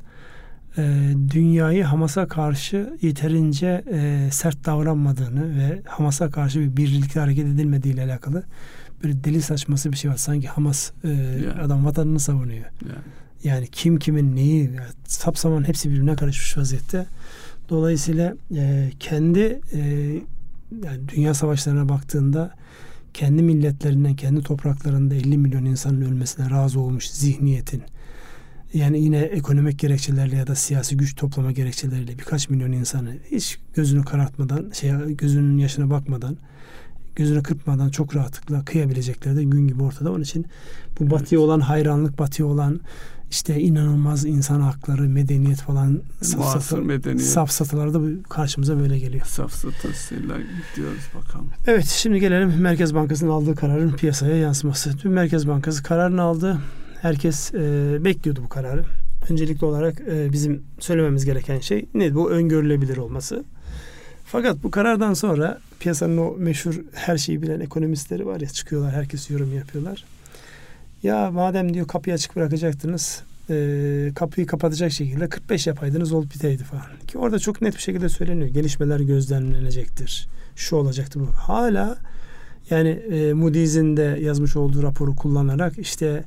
E, 0.77 1.13
dünyayı 1.31 1.83
Hamas'a 1.83 2.27
karşı 2.27 2.97
yeterince 3.01 3.83
e, 3.91 4.29
sert 4.31 4.65
davranmadığını 4.65 5.57
ve 5.57 5.81
Hamas'a 5.87 6.31
karşı 6.31 6.59
bir 6.59 6.77
birlikte 6.77 7.19
hareket 7.19 7.45
edilmediği 7.45 7.93
ile 7.93 8.03
alakalı 8.03 8.43
bir 9.03 9.23
deli 9.23 9.41
saçması 9.41 9.91
bir 9.91 9.97
şey 9.97 10.11
var. 10.11 10.17
Sanki 10.17 10.47
Hamas 10.47 10.91
e, 11.03 11.09
yani. 11.09 11.61
adam 11.61 11.85
vatanını 11.85 12.19
savunuyor. 12.19 12.65
Yani. 12.81 12.95
Yani 13.45 13.67
kim 13.67 13.99
kimin 13.99 14.35
neyi 14.35 14.63
yani, 14.63 14.87
sapsaman 15.07 15.67
hepsi 15.67 15.89
birbirine 15.89 16.15
karışmış 16.15 16.57
vaziyette. 16.57 17.05
Dolayısıyla 17.69 18.35
e, 18.55 18.91
kendi 18.99 19.61
e, 19.73 19.79
yani 20.83 21.09
dünya 21.15 21.33
savaşlarına 21.33 21.89
baktığında 21.89 22.51
kendi 23.13 23.43
milletlerinden, 23.43 24.15
kendi 24.15 24.41
topraklarında 24.41 25.15
50 25.15 25.37
milyon 25.37 25.65
insanın 25.65 26.01
ölmesine 26.01 26.49
razı 26.49 26.79
olmuş 26.79 27.09
zihniyetin 27.09 27.83
yani 28.75 29.01
yine 29.01 29.17
ekonomik 29.17 29.79
gerekçelerle 29.79 30.35
ya 30.35 30.47
da 30.47 30.55
siyasi 30.55 30.97
güç 30.97 31.15
toplama 31.15 31.51
gerekçeleriyle 31.51 32.19
birkaç 32.19 32.49
milyon 32.49 32.71
insanı 32.71 33.17
hiç 33.31 33.57
gözünü 33.75 34.05
karartmadan, 34.05 34.71
şey 34.73 34.91
gözünün 35.15 35.57
yaşına 35.57 35.89
bakmadan, 35.89 36.37
gözünü 37.15 37.43
kırpmadan 37.43 37.89
çok 37.89 38.15
rahatlıkla 38.15 38.65
kıyabilecekleri 38.65 39.35
de 39.35 39.43
gün 39.43 39.67
gibi 39.67 39.83
ortada. 39.83 40.11
Onun 40.11 40.21
için 40.21 40.45
bu 40.99 41.03
evet. 41.03 41.11
batıya 41.11 41.41
olan 41.41 41.59
hayranlık, 41.59 42.19
batıya 42.19 42.47
olan 42.47 42.79
işte 43.31 43.59
inanılmaz 43.59 44.25
insan 44.25 44.61
hakları, 44.61 45.01
medeniyet 45.01 45.61
falan 45.61 46.01
safsatı, 46.21 46.81
medeniyet. 46.81 47.21
safsataları 47.21 47.93
da 47.93 48.23
karşımıza 48.29 48.79
böyle 48.79 48.99
geliyor. 48.99 49.25
Safsatasıyla 49.25 50.37
gidiyoruz 50.37 51.03
bakalım. 51.15 51.49
Evet 51.67 51.85
şimdi 51.85 52.19
gelelim 52.19 52.53
Merkez 52.61 52.95
Bankası'nın 52.95 53.29
aldığı 53.31 53.55
kararın 53.55 53.91
piyasaya 53.91 54.35
yansıması. 54.35 54.99
Dün 55.03 55.11
Merkez 55.11 55.47
Bankası 55.47 55.83
kararını 55.83 56.21
aldı. 56.21 56.57
Herkes 57.01 57.53
e, 57.53 57.97
bekliyordu 58.03 58.41
bu 58.43 58.49
kararı. 58.49 58.85
Öncelikli 59.29 59.65
olarak 59.65 60.01
e, 60.01 60.31
bizim 60.31 60.63
söylememiz 60.79 61.25
gereken 61.25 61.59
şey 61.59 61.85
ne? 61.93 62.15
Bu 62.15 62.31
öngörülebilir 62.31 62.97
olması. 62.97 63.43
Fakat 64.25 64.63
bu 64.63 64.71
karardan 64.71 65.13
sonra 65.13 65.59
piyasanın 65.79 66.17
o 66.17 66.35
meşhur 66.37 66.75
her 66.93 67.17
şeyi 67.17 67.41
bilen 67.41 67.59
ekonomistleri 67.59 68.25
var 68.25 68.41
ya 68.41 68.47
çıkıyorlar 68.47 68.93
herkes 68.93 69.29
yorum 69.29 69.55
yapıyorlar. 69.55 70.03
Ya 71.05 71.31
madem 71.31 71.73
diyor 71.73 71.87
kapıyı 71.87 72.13
açık 72.13 72.35
bırakacaktınız 72.35 73.23
e, 73.49 74.11
kapıyı 74.15 74.47
kapatacak 74.47 74.91
şekilde 74.91 75.29
45 75.29 75.67
yapaydınız 75.67 76.11
olup 76.11 76.33
biteydi 76.33 76.63
falan. 76.63 76.83
Ki 77.07 77.17
orada 77.17 77.39
çok 77.39 77.61
net 77.61 77.75
bir 77.75 77.81
şekilde 77.81 78.09
söyleniyor. 78.09 78.49
Gelişmeler 78.49 78.99
gözlemlenecektir. 78.99 80.27
Şu 80.55 80.75
olacaktı 80.75 81.19
bu. 81.19 81.25
Hala 81.25 81.97
yani 82.69 82.89
e, 82.89 83.33
Moody's'in 83.33 83.97
de 83.97 84.19
yazmış 84.21 84.55
olduğu 84.55 84.83
raporu 84.83 85.15
kullanarak 85.15 85.77
işte 85.77 86.23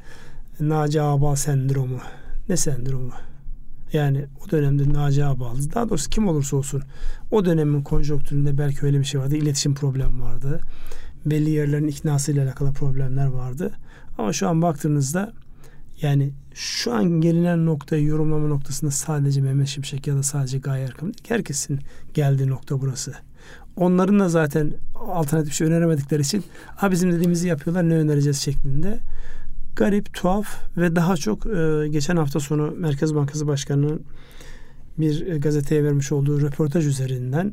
Naci 0.60 1.02
Ağbal 1.02 1.34
sendromu. 1.34 2.00
Ne 2.48 2.56
sendromu? 2.56 3.12
Yani 3.92 4.24
o 4.46 4.50
dönemde 4.50 4.92
Naci 4.92 5.24
Ağbal. 5.24 5.56
Daha 5.74 5.88
doğrusu 5.88 6.10
kim 6.10 6.28
olursa 6.28 6.56
olsun 6.56 6.82
o 7.30 7.44
dönemin 7.44 7.82
konjonktüründe 7.82 8.58
belki 8.58 8.86
öyle 8.86 8.98
bir 8.98 9.04
şey 9.04 9.20
vardı. 9.20 9.36
İletişim 9.36 9.74
problemi 9.74 10.22
vardı. 10.22 10.60
Belli 11.26 11.50
yerlerin 11.50 11.88
iknasıyla 11.88 12.44
alakalı 12.44 12.72
problemler 12.72 13.26
vardı. 13.26 13.72
Ama 14.18 14.32
şu 14.32 14.48
an 14.48 14.62
baktığınızda 14.62 15.32
yani 16.02 16.32
şu 16.54 16.94
an 16.94 17.20
gelinen 17.20 17.66
noktayı 17.66 18.04
yorumlama 18.04 18.48
noktasında 18.48 18.90
sadece 18.90 19.40
Mehmet 19.40 19.68
Şimşek 19.68 20.06
ya 20.06 20.16
da 20.16 20.22
sadece 20.22 20.58
Gaye 20.58 20.84
Erkam 20.84 21.08
değil. 21.08 21.24
Herkesin 21.28 21.80
geldiği 22.14 22.48
nokta 22.48 22.80
burası. 22.80 23.14
Onların 23.76 24.20
da 24.20 24.28
zaten 24.28 24.72
alternatif 24.94 25.54
şey 25.54 25.66
öneremedikleri 25.66 26.22
için 26.22 26.44
ha 26.76 26.90
bizim 26.90 27.12
dediğimizi 27.12 27.48
yapıyorlar 27.48 27.88
ne 27.88 27.94
önereceğiz 27.94 28.38
şeklinde. 28.38 28.98
Garip, 29.76 30.14
tuhaf 30.14 30.76
ve 30.76 30.96
daha 30.96 31.16
çok 31.16 31.46
e, 31.46 31.88
geçen 31.88 32.16
hafta 32.16 32.40
sonu 32.40 32.74
Merkez 32.76 33.14
Bankası 33.14 33.46
Başkanı'nın 33.46 34.02
bir 34.98 35.26
e, 35.26 35.38
gazeteye 35.38 35.84
vermiş 35.84 36.12
olduğu 36.12 36.40
röportaj 36.40 36.86
üzerinden 36.86 37.52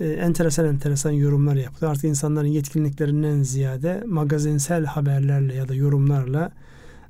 e, 0.00 0.08
enteresan 0.08 0.66
enteresan 0.66 1.10
yorumlar 1.10 1.56
yaptı. 1.56 1.88
Artık 1.88 2.04
insanların 2.04 2.46
yetkinliklerinden 2.46 3.42
ziyade 3.42 4.02
magazinsel 4.06 4.84
haberlerle 4.84 5.54
ya 5.54 5.68
da 5.68 5.74
yorumlarla 5.74 6.52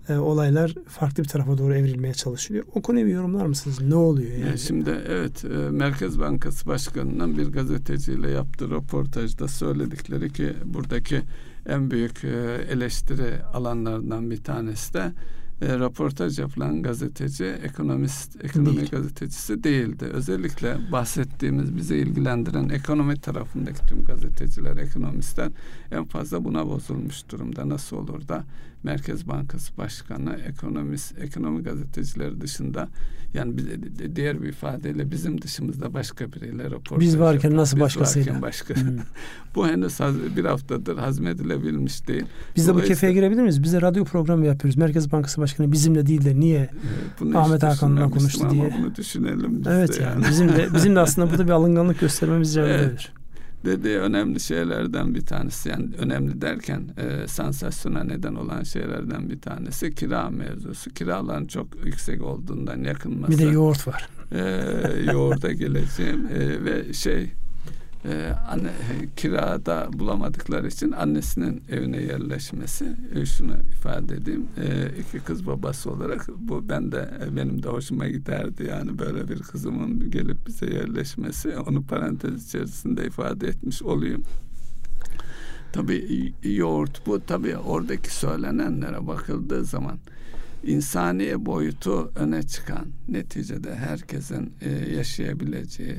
e, 0.08 0.14
olaylar 0.14 0.74
farklı 0.88 1.22
bir 1.22 1.28
tarafa 1.28 1.58
doğru 1.58 1.74
evrilmeye 1.74 2.14
çalışılıyor. 2.14 2.64
O 2.74 2.82
konuyu 2.82 3.06
bir 3.06 3.12
yorumlar 3.12 3.46
mısınız? 3.46 3.80
Ne 3.80 3.94
oluyor 3.94 4.32
yani? 4.32 4.46
yani 4.46 4.58
şimdi 4.58 4.90
evet 5.08 5.44
e, 5.44 5.48
Merkez 5.70 6.20
Bankası 6.20 6.66
Başkanı'ndan 6.66 7.38
bir 7.38 7.46
gazeteciyle 7.46 8.30
yaptığı 8.30 8.70
röportajda 8.70 9.48
söyledikleri 9.48 10.32
ki 10.32 10.52
buradaki 10.64 11.22
en 11.66 11.90
büyük 11.90 12.24
e, 12.24 12.64
eleştiri 12.70 13.42
alanlarından 13.54 14.30
bir 14.30 14.42
tanesi 14.42 14.94
de 14.94 15.12
e, 15.62 15.78
röportaj 15.78 16.38
yapılan 16.38 16.82
gazeteci 16.82 17.44
ekonomist, 17.44 18.44
ekonomi 18.44 18.76
Değil. 18.76 18.90
gazetecisi 18.90 19.64
değildi. 19.64 20.04
Özellikle 20.04 20.92
bahsettiğimiz 20.92 21.76
bizi 21.76 21.96
ilgilendiren 21.96 22.68
ekonomi 22.68 23.20
tarafındaki 23.20 23.86
tüm 23.86 24.04
gazeteciler, 24.04 24.76
ekonomistler 24.76 25.50
en 25.90 26.04
fazla 26.04 26.44
buna 26.44 26.66
bozulmuş 26.66 27.30
durumda. 27.30 27.68
Nasıl 27.68 27.96
olur 27.96 28.28
da 28.28 28.44
Merkez 28.84 29.28
Bankası 29.28 29.76
Başkanı, 29.76 30.36
ekonomist, 30.48 31.18
ekonomi 31.18 31.62
gazetecileri 31.62 32.40
dışında 32.40 32.88
yani 33.34 33.54
diğer 34.16 34.42
bir 34.42 34.48
ifadeyle 34.48 35.10
bizim 35.10 35.42
dışımızda 35.42 35.94
başka 35.94 36.32
biriyle 36.32 36.64
röportaj 36.64 37.00
Biz 37.00 37.18
varken 37.18 37.48
yapar. 37.48 37.62
nasıl 37.62 37.80
başkasıyla? 37.80 38.32
Varken 38.32 38.42
başka. 38.42 38.74
Hmm. 38.74 38.98
Bu 39.54 39.68
henüz 39.68 40.00
bir 40.36 40.44
haftadır 40.44 40.98
hazmedilebilmiş 40.98 42.08
değil. 42.08 42.24
Biz 42.56 42.68
de 42.68 42.74
bu 42.74 42.80
kefeye 42.80 43.12
girebilir 43.12 43.42
miyiz? 43.42 43.62
Biz 43.62 43.72
de 43.72 43.82
radyo 43.82 44.04
programı 44.04 44.46
yapıyoruz. 44.46 44.76
Merkez 44.76 45.12
Bankası 45.12 45.40
Başkanı 45.40 45.72
bizimle 45.72 46.06
değil 46.06 46.24
de 46.24 46.40
niye 46.40 46.70
bunu 47.20 47.38
Ahmet 47.38 47.62
Hakan'la 47.62 48.10
konuştu 48.10 48.50
diye. 48.50 48.74
Bunu 48.78 48.94
düşünelim 48.94 49.60
biz 49.60 49.66
evet 49.66 49.98
de 49.98 50.02
yani. 50.02 50.12
yani. 50.12 50.30
bizim 50.30 50.48
de 50.48 50.68
bizim 50.74 50.96
de 50.96 51.00
aslında 51.00 51.30
burada 51.30 51.44
bir 51.44 51.52
alınganlık 51.52 52.00
göstermemiz 52.00 52.52
icap 52.52 52.66
evet 52.68 53.10
dediği 53.64 53.98
önemli 53.98 54.40
şeylerden 54.40 55.14
bir 55.14 55.26
tanesi. 55.26 55.68
Yani 55.68 55.88
önemli 55.98 56.40
derken 56.40 56.88
e, 56.96 57.28
sansasyona 57.28 58.04
neden 58.04 58.34
olan 58.34 58.62
şeylerden 58.62 59.30
bir 59.30 59.40
tanesi 59.40 59.94
kira 59.94 60.30
mevzusu. 60.30 60.90
Kiraların 60.90 61.46
çok 61.46 61.84
yüksek 61.84 62.22
olduğundan 62.22 62.84
yakınması. 62.84 63.32
Bir 63.32 63.38
de 63.38 63.44
yoğurt 63.44 63.88
var. 63.88 64.08
E, 64.32 65.12
yoğurda 65.12 65.52
geleceğim 65.52 66.28
e, 66.34 66.64
ve 66.64 66.92
şey 66.92 67.32
e, 68.04 68.32
anne, 68.48 68.70
kirada 69.16 69.88
bulamadıkları 69.92 70.68
için 70.68 70.92
annesinin 70.92 71.62
evine 71.70 71.96
yerleşmesi 72.02 72.96
e, 73.14 73.26
şunu 73.26 73.52
ifade 73.72 74.14
edeyim. 74.14 74.48
E, 74.56 74.88
iki 75.00 75.24
kız 75.24 75.46
babası 75.46 75.90
olarak 75.90 76.28
bu 76.38 76.68
ben 76.68 76.92
de 76.92 77.10
e, 77.24 77.36
benim 77.36 77.62
de 77.62 77.68
hoşuma 77.68 78.08
giderdi. 78.08 78.64
Yani 78.64 78.98
böyle 78.98 79.28
bir 79.28 79.38
kızımın 79.38 80.10
gelip 80.10 80.46
bize 80.46 80.66
yerleşmesi 80.66 81.58
onu 81.58 81.82
parantez 81.82 82.46
içerisinde 82.48 83.06
ifade 83.06 83.48
etmiş 83.48 83.82
olayım. 83.82 84.22
Tabii 85.72 86.32
yoğurt 86.42 87.06
bu. 87.06 87.20
Tabii 87.26 87.56
oradaki 87.56 88.14
söylenenlere 88.14 89.06
bakıldığı 89.06 89.64
zaman 89.64 89.98
insani 90.62 91.46
boyutu 91.46 92.12
öne 92.16 92.42
çıkan 92.42 92.86
neticede 93.08 93.74
herkesin 93.74 94.52
e, 94.60 94.70
yaşayabileceği 94.70 95.98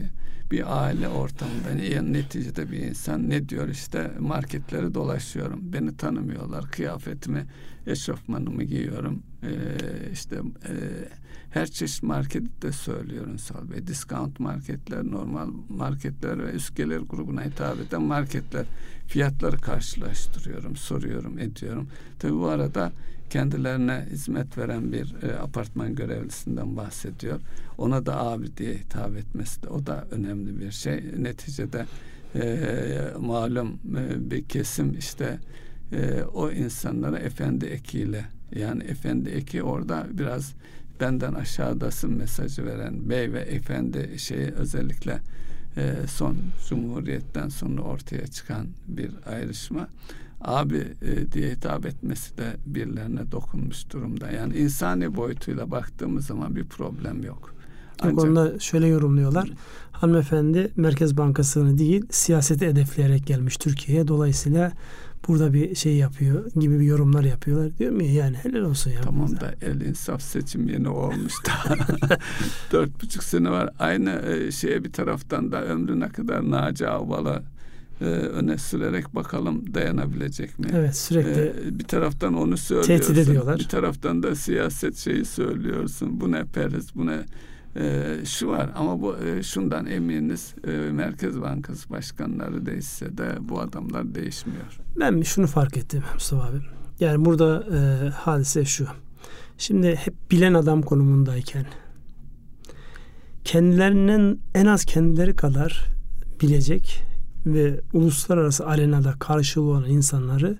bir 0.51 0.83
aile 0.85 1.07
ortamında 1.07 2.01
neticede 2.01 2.71
bir 2.71 2.77
insan 2.77 3.29
ne 3.29 3.49
diyor 3.49 3.67
işte 3.67 4.11
marketleri 4.19 4.93
dolaşıyorum. 4.93 5.59
Beni 5.73 5.97
tanımıyorlar. 5.97 6.71
Kıyafetimi, 6.71 7.45
eşofmanımı 7.87 8.63
giyiyorum. 8.63 9.23
Ee, 9.43 9.49
işte 10.11 10.35
e, 10.35 10.73
her 11.49 11.67
çeşit 11.67 12.03
marketi 12.03 12.61
de 12.61 12.71
söylüyor 12.71 13.27
Ünsal 13.27 13.71
Bey. 13.71 13.87
Discount 13.87 14.39
marketler, 14.39 15.03
normal 15.03 15.47
marketler 15.69 16.43
ve 16.43 16.51
üst 16.51 16.75
gelir 16.75 16.99
grubuna 16.99 17.43
hitap 17.43 17.79
eden 17.79 18.01
marketler. 18.01 18.65
Fiyatları 19.07 19.57
karşılaştırıyorum, 19.57 20.75
soruyorum, 20.75 21.39
ediyorum. 21.39 21.87
Tabii 22.19 22.33
bu 22.33 22.47
arada 22.47 22.91
kendilerine 23.35 24.05
hizmet 24.11 24.57
veren 24.57 24.91
bir 24.91 25.15
e, 25.23 25.35
apartman 25.39 25.95
görevlisinden 25.95 26.77
bahsediyor. 26.77 27.39
Ona 27.77 28.05
da 28.05 28.21
abi 28.21 28.57
diye 28.57 28.73
hitap 28.73 29.17
etmesi 29.17 29.63
de 29.63 29.69
o 29.69 29.85
da 29.85 30.07
önemli 30.11 30.59
bir 30.59 30.71
şey. 30.71 31.03
Neticede 31.17 31.85
e, 32.35 32.67
malum 33.19 33.79
e, 33.97 34.31
bir 34.31 34.43
kesim 34.43 34.97
işte 34.97 35.39
e, 35.91 36.23
o 36.23 36.51
insanlara 36.51 37.19
efendi 37.19 37.65
ekiyle 37.65 38.25
yani 38.55 38.83
efendi 38.83 39.29
eki 39.29 39.63
orada 39.63 40.07
biraz 40.11 40.53
benden 40.99 41.33
aşağıdasın 41.33 42.13
mesajı 42.13 42.65
veren 42.65 43.09
bey 43.09 43.33
ve 43.33 43.39
efendi 43.39 44.19
şeyi 44.19 44.51
özellikle 44.51 45.19
e, 45.77 45.93
son 46.07 46.37
Cumhuriyet'ten 46.69 47.49
sonra 47.49 47.81
ortaya 47.81 48.27
çıkan 48.27 48.67
bir 48.87 49.11
ayrışma 49.25 49.87
abi 50.45 50.87
e, 51.01 51.31
diye 51.31 51.51
hitap 51.51 51.85
etmesi 51.85 52.37
de 52.37 52.57
birilerine 52.65 53.31
dokunmuş 53.31 53.89
durumda. 53.89 54.31
Yani 54.31 54.57
insani 54.57 55.15
boyutuyla 55.15 55.71
baktığımız 55.71 56.25
zaman 56.25 56.55
bir 56.55 56.65
problem 56.65 57.23
yok. 57.23 57.55
Ancak, 58.01 58.13
o 58.13 58.21
konuda 58.21 58.59
şöyle 58.59 58.87
yorumluyorlar. 58.87 59.49
Hanımefendi 59.91 60.71
Merkez 60.75 61.17
Bankası'nı 61.17 61.77
değil 61.77 62.05
siyaseti 62.09 62.67
hedefleyerek 62.67 63.27
gelmiş 63.27 63.57
Türkiye'ye. 63.57 64.07
Dolayısıyla 64.07 64.71
burada 65.27 65.53
bir 65.53 65.75
şey 65.75 65.95
yapıyor 65.95 66.51
gibi 66.51 66.79
bir 66.79 66.85
yorumlar 66.85 67.23
yapıyorlar. 67.23 67.77
Diyor 67.77 67.91
mu 67.91 68.03
yani 68.03 68.37
helal 68.37 68.61
olsun 68.61 68.91
ya. 68.91 69.01
Tamam 69.01 69.27
burada. 69.27 69.41
da 69.41 69.53
el 69.61 69.81
insaf 69.81 70.21
seçim 70.21 70.67
yeni 70.67 70.89
olmuş 70.89 71.33
da 71.45 71.75
dört 72.71 73.03
buçuk 73.03 73.23
sene 73.23 73.49
var. 73.49 73.69
Aynı 73.79 74.09
e, 74.11 74.51
şeye 74.51 74.83
bir 74.83 74.91
taraftan 74.91 75.51
da 75.51 75.63
ömrüne 75.63 76.09
kadar 76.09 76.51
Naci 76.51 76.87
Avbal'a 76.87 77.43
e, 78.01 78.05
öne 78.05 78.57
sürerek 78.57 79.15
bakalım 79.15 79.73
dayanabilecek 79.73 80.59
mi? 80.59 80.67
Evet 80.73 80.95
sürekli. 80.97 81.41
E, 81.41 81.79
bir 81.79 81.83
taraftan 81.83 82.33
onu 82.33 82.57
söylüyorsun. 82.57 83.13
Tehdit 83.13 83.27
ediyorlar. 83.29 83.59
Bir 83.59 83.67
taraftan 83.67 84.23
da 84.23 84.35
siyaset 84.35 84.97
şeyi 84.97 85.25
söylüyorsun. 85.25 86.21
Bu 86.21 86.31
ne 86.31 86.45
periz, 86.45 86.95
bu 86.95 87.05
ne 87.07 87.25
e, 87.75 88.15
şu 88.25 88.47
var 88.47 88.69
ama 88.75 89.01
bu 89.01 89.17
e, 89.17 89.43
şundan 89.43 89.85
eminiz 89.85 90.53
e, 90.67 90.71
Merkez 90.71 91.41
Bankası 91.41 91.89
başkanları 91.89 92.65
değişse 92.65 93.17
de 93.17 93.35
bu 93.39 93.59
adamlar 93.59 94.15
değişmiyor. 94.15 94.79
Ben 94.99 95.21
şunu 95.21 95.47
fark 95.47 95.77
ettim 95.77 96.03
Mustafa 96.13 96.43
abi. 96.43 96.57
Yani 96.99 97.25
burada 97.25 97.63
e, 97.75 98.09
hadise 98.09 98.65
şu. 98.65 98.87
Şimdi 99.57 99.95
hep 99.95 100.31
bilen 100.31 100.53
adam 100.53 100.81
konumundayken 100.81 101.65
kendilerinden 103.43 104.37
en 104.55 104.65
az 104.65 104.85
kendileri 104.85 105.35
kadar 105.35 105.85
bilecek 106.41 107.03
ve 107.45 107.81
uluslararası 107.93 108.65
arenada 108.65 109.13
karşılığı 109.19 109.69
olan 109.69 109.85
insanları 109.85 110.57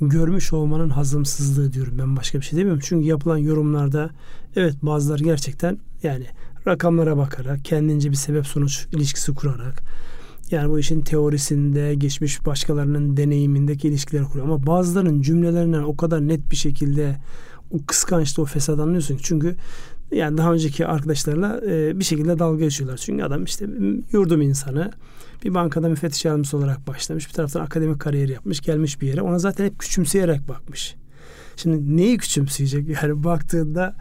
görmüş 0.00 0.52
olmanın 0.52 0.90
hazımsızlığı 0.90 1.72
diyorum 1.72 1.98
ben 1.98 2.16
başka 2.16 2.38
bir 2.38 2.44
şey 2.44 2.58
demiyorum. 2.58 2.82
Çünkü 2.84 3.06
yapılan 3.06 3.38
yorumlarda 3.38 4.10
evet 4.56 4.74
bazıları 4.82 5.24
gerçekten 5.24 5.78
yani 6.02 6.26
rakamlara 6.66 7.16
bakarak 7.16 7.64
kendince 7.64 8.10
bir 8.10 8.16
sebep 8.16 8.46
sonuç 8.46 8.86
ilişkisi 8.92 9.34
kurarak 9.34 9.82
yani 10.50 10.70
bu 10.70 10.78
işin 10.78 11.00
teorisinde 11.00 11.94
geçmiş 11.94 12.46
başkalarının 12.46 13.16
deneyimindeki 13.16 13.88
ilişkileri 13.88 14.24
kuruyor. 14.24 14.46
Ama 14.46 14.66
bazılarının 14.66 15.22
cümlelerinden 15.22 15.82
o 15.82 15.96
kadar 15.96 16.28
net 16.28 16.50
bir 16.50 16.56
şekilde 16.56 17.16
o 17.70 17.78
kıskançta 17.86 18.42
o 18.42 18.44
fesat 18.44 18.80
anlıyorsun. 18.80 19.18
Çünkü 19.22 19.56
yani 20.12 20.38
daha 20.38 20.52
önceki 20.52 20.86
arkadaşlarla 20.86 21.60
e, 21.66 21.98
bir 22.00 22.04
şekilde 22.04 22.38
dalga 22.38 22.64
geçiyorlar. 22.64 22.96
Çünkü 22.96 23.24
adam 23.24 23.44
işte 23.44 23.66
yurdum 24.12 24.42
insanı 24.42 24.90
bir 25.44 25.54
bankada 25.54 25.88
müfettiş 25.88 26.24
yardımcısı 26.24 26.56
olarak 26.56 26.86
başlamış. 26.86 27.28
Bir 27.28 27.32
taraftan 27.32 27.60
akademik 27.60 28.00
kariyer 28.00 28.28
yapmış. 28.28 28.60
Gelmiş 28.60 29.00
bir 29.00 29.06
yere. 29.06 29.22
Ona 29.22 29.38
zaten 29.38 29.64
hep 29.64 29.78
küçümseyerek 29.78 30.48
bakmış. 30.48 30.94
Şimdi 31.56 31.96
neyi 31.96 32.18
küçümseyecek? 32.18 32.88
Yani 32.88 33.24
baktığında 33.24 33.96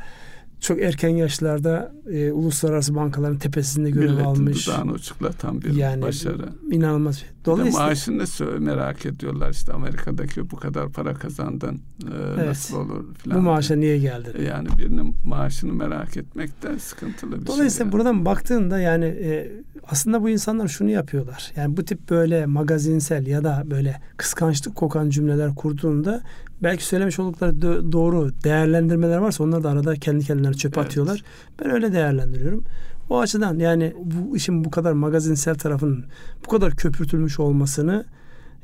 çok 0.59 0.81
erken 0.81 1.09
yaşlarda 1.09 1.93
e, 2.11 2.31
uluslararası 2.31 2.95
bankaların 2.95 3.37
tepesinde 3.37 3.89
görev 3.91 4.09
Milletin 4.09 4.25
almış. 4.25 4.67
Milletin 4.67 4.89
uçuklatan 4.89 5.61
bir 5.61 5.73
yani, 5.73 6.01
başarı. 6.01 6.49
İnanılmaz. 6.71 7.23
Dolayısıyla 7.57 7.87
maaşını 7.87 8.19
da 8.19 8.59
merak 8.59 9.05
ediyorlar 9.05 9.49
işte 9.49 9.73
Amerika'daki 9.73 10.51
bu 10.51 10.55
kadar 10.55 10.89
para 10.89 11.13
kazandın 11.13 11.75
e, 11.75 12.15
evet. 12.35 12.45
nasıl 12.47 12.77
olur 12.77 13.15
filan. 13.15 13.37
Bu 13.37 13.41
maaşa 13.41 13.75
niye 13.75 13.97
geldin? 13.97 14.31
E, 14.37 14.43
yani 14.43 14.67
birinin 14.77 15.15
maaşını 15.25 15.73
merak 15.73 16.17
etmek 16.17 16.63
de 16.63 16.79
sıkıntılı 16.79 17.31
bir 17.31 17.35
Dolayısıyla 17.35 17.53
şey. 17.53 17.57
Dolayısıyla 17.57 17.91
buradan 17.91 18.25
baktığında 18.25 18.79
yani 18.79 19.05
e, 19.05 19.51
aslında 19.87 20.23
bu 20.23 20.29
insanlar 20.29 20.67
şunu 20.67 20.89
yapıyorlar. 20.89 21.51
Yani 21.55 21.77
bu 21.77 21.85
tip 21.85 22.09
böyle 22.09 22.45
magazinsel 22.45 23.27
ya 23.27 23.43
da 23.43 23.63
böyle 23.71 24.01
kıskançlık 24.17 24.75
kokan 24.75 25.09
cümleler 25.09 25.55
kurduğunda 25.55 26.21
belki 26.63 26.85
söylemiş 26.85 27.19
oldukları 27.19 27.61
doğru 27.91 28.31
değerlendirmeler 28.43 29.17
varsa 29.17 29.43
onlar 29.43 29.63
da 29.63 29.69
arada 29.69 29.95
kendi 29.95 30.25
kendilerine 30.25 30.57
çöpe 30.57 30.79
evet. 30.79 30.89
atıyorlar. 30.89 31.23
Ben 31.61 31.69
öyle 31.71 31.93
değerlendiriyorum. 31.93 32.63
O 33.09 33.19
açıdan 33.19 33.59
yani 33.59 33.93
bu 34.03 34.37
işin 34.37 34.65
bu 34.65 34.71
kadar 34.71 34.91
magazinsel 34.91 35.55
tarafının 35.55 36.05
bu 36.45 36.49
kadar 36.49 36.75
köpürtülmüş 36.75 37.39
olmasını 37.39 38.05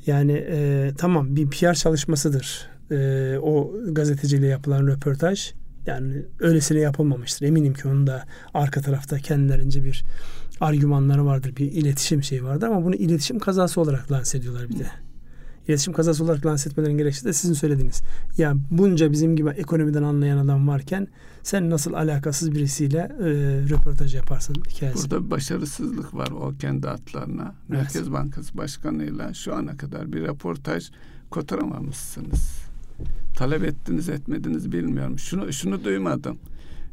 yani 0.06 0.32
e, 0.32 0.92
tamam 0.98 1.36
bir 1.36 1.50
PR 1.50 1.74
çalışmasıdır. 1.74 2.70
E, 2.92 3.38
o 3.42 3.74
gazeteciyle 3.92 4.48
yapılan 4.48 4.88
röportaj 4.88 5.54
yani 5.86 6.26
öylesine 6.40 6.80
yapılmamıştır. 6.80 7.46
Eminim 7.46 7.74
ki 7.74 7.88
onun 7.88 8.08
da 8.08 8.24
arka 8.54 8.82
tarafta 8.82 9.18
kendilerince 9.18 9.84
bir 9.84 10.04
argümanları 10.62 11.26
vardır. 11.26 11.56
Bir 11.58 11.72
iletişim 11.72 12.24
şeyi 12.24 12.44
vardır 12.44 12.68
ama 12.68 12.86
bunu 12.86 12.96
iletişim 12.96 13.40
kazası 13.40 13.82
olarak 13.82 14.12
lanse 14.12 14.38
ediyorlar 14.38 14.70
bir 14.70 14.80
de 14.80 14.86
iletişim 15.68 15.94
kazası 15.94 16.24
olarak 16.24 16.46
lanse 16.46 16.70
etmelerin 16.70 16.98
gerekçesi 16.98 17.26
de 17.26 17.34
sizin 17.34 17.54
söylediğiniz. 17.54 18.02
Ya 18.38 18.54
bunca 18.72 19.12
bizim 19.12 19.36
gibi 19.36 19.50
ekonomiden 19.50 20.04
anlayan 20.04 20.38
adam 20.38 20.68
varken 20.68 21.08
sen 21.46 21.70
nasıl 21.70 21.94
alakasız 21.94 22.52
birisiyle 22.52 22.98
e, 22.98 23.26
röportaj 23.70 24.16
yaparsın 24.16 24.56
hikayesi. 24.70 25.12
Burada 25.12 25.32
başarısızlık 25.32 26.14
var 26.14 26.28
o 26.28 26.54
kendi 26.60 26.90
atlarına. 26.90 27.44
Evet. 27.44 27.70
Merkez 27.70 28.12
Bankası 28.12 28.58
Başkanı'yla 28.58 29.34
şu 29.34 29.56
ana 29.56 29.78
kadar 29.78 30.14
bir 30.14 30.22
röportaj 30.22 30.90
kotaramamışsınız. 31.30 32.50
Talep 33.36 33.64
ettiniz 33.64 34.10
etmediniz 34.10 34.72
bilmiyorum. 34.72 35.20
Şunu 35.20 35.54
şunu 35.54 35.84
duymadım. 35.84 36.38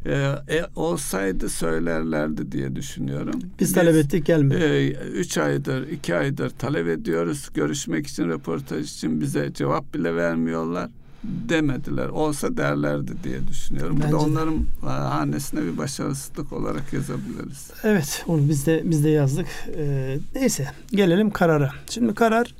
Ee, 0.07 0.13
e, 0.49 0.65
olsaydı 0.77 1.49
söylerlerdi 1.49 2.53
diye 2.53 2.77
düşünüyorum. 2.77 3.41
Biz, 3.43 3.59
Biz 3.61 3.73
talep 3.73 3.95
ettik 3.95 4.27
gelmedi. 4.27 4.65
E, 4.65 4.91
üç 4.93 5.39
aydır, 5.39 5.89
iki 5.89 6.15
aydır 6.15 6.51
talep 6.51 6.89
ediyoruz. 6.89 7.49
Görüşmek 7.55 8.07
için, 8.07 8.29
röportaj 8.29 8.93
için 8.93 9.21
bize 9.21 9.53
cevap 9.55 9.95
bile 9.95 10.17
vermiyorlar 10.17 10.91
demediler. 11.25 12.09
Olsa 12.09 12.57
derlerdi 12.57 13.13
diye 13.25 13.49
düşünüyorum. 13.49 13.97
Bence 13.97 14.09
Bu 14.09 14.13
da 14.13 14.19
onların 14.19 14.59
de. 14.59 14.87
hanesine 14.87 15.63
bir 15.63 15.79
başarısızlık 15.79 16.53
olarak 16.53 16.93
yazabiliriz. 16.93 17.71
Evet, 17.83 18.25
onu 18.29 18.49
biz 18.49 18.67
de 18.67 18.83
biz 18.85 19.05
de 19.05 19.11
yazdık. 19.11 19.47
Ee, 19.77 20.19
neyse, 20.35 20.69
gelelim 20.91 21.31
karara. 21.31 21.71
Şimdi 21.91 22.15
karar 22.15 22.55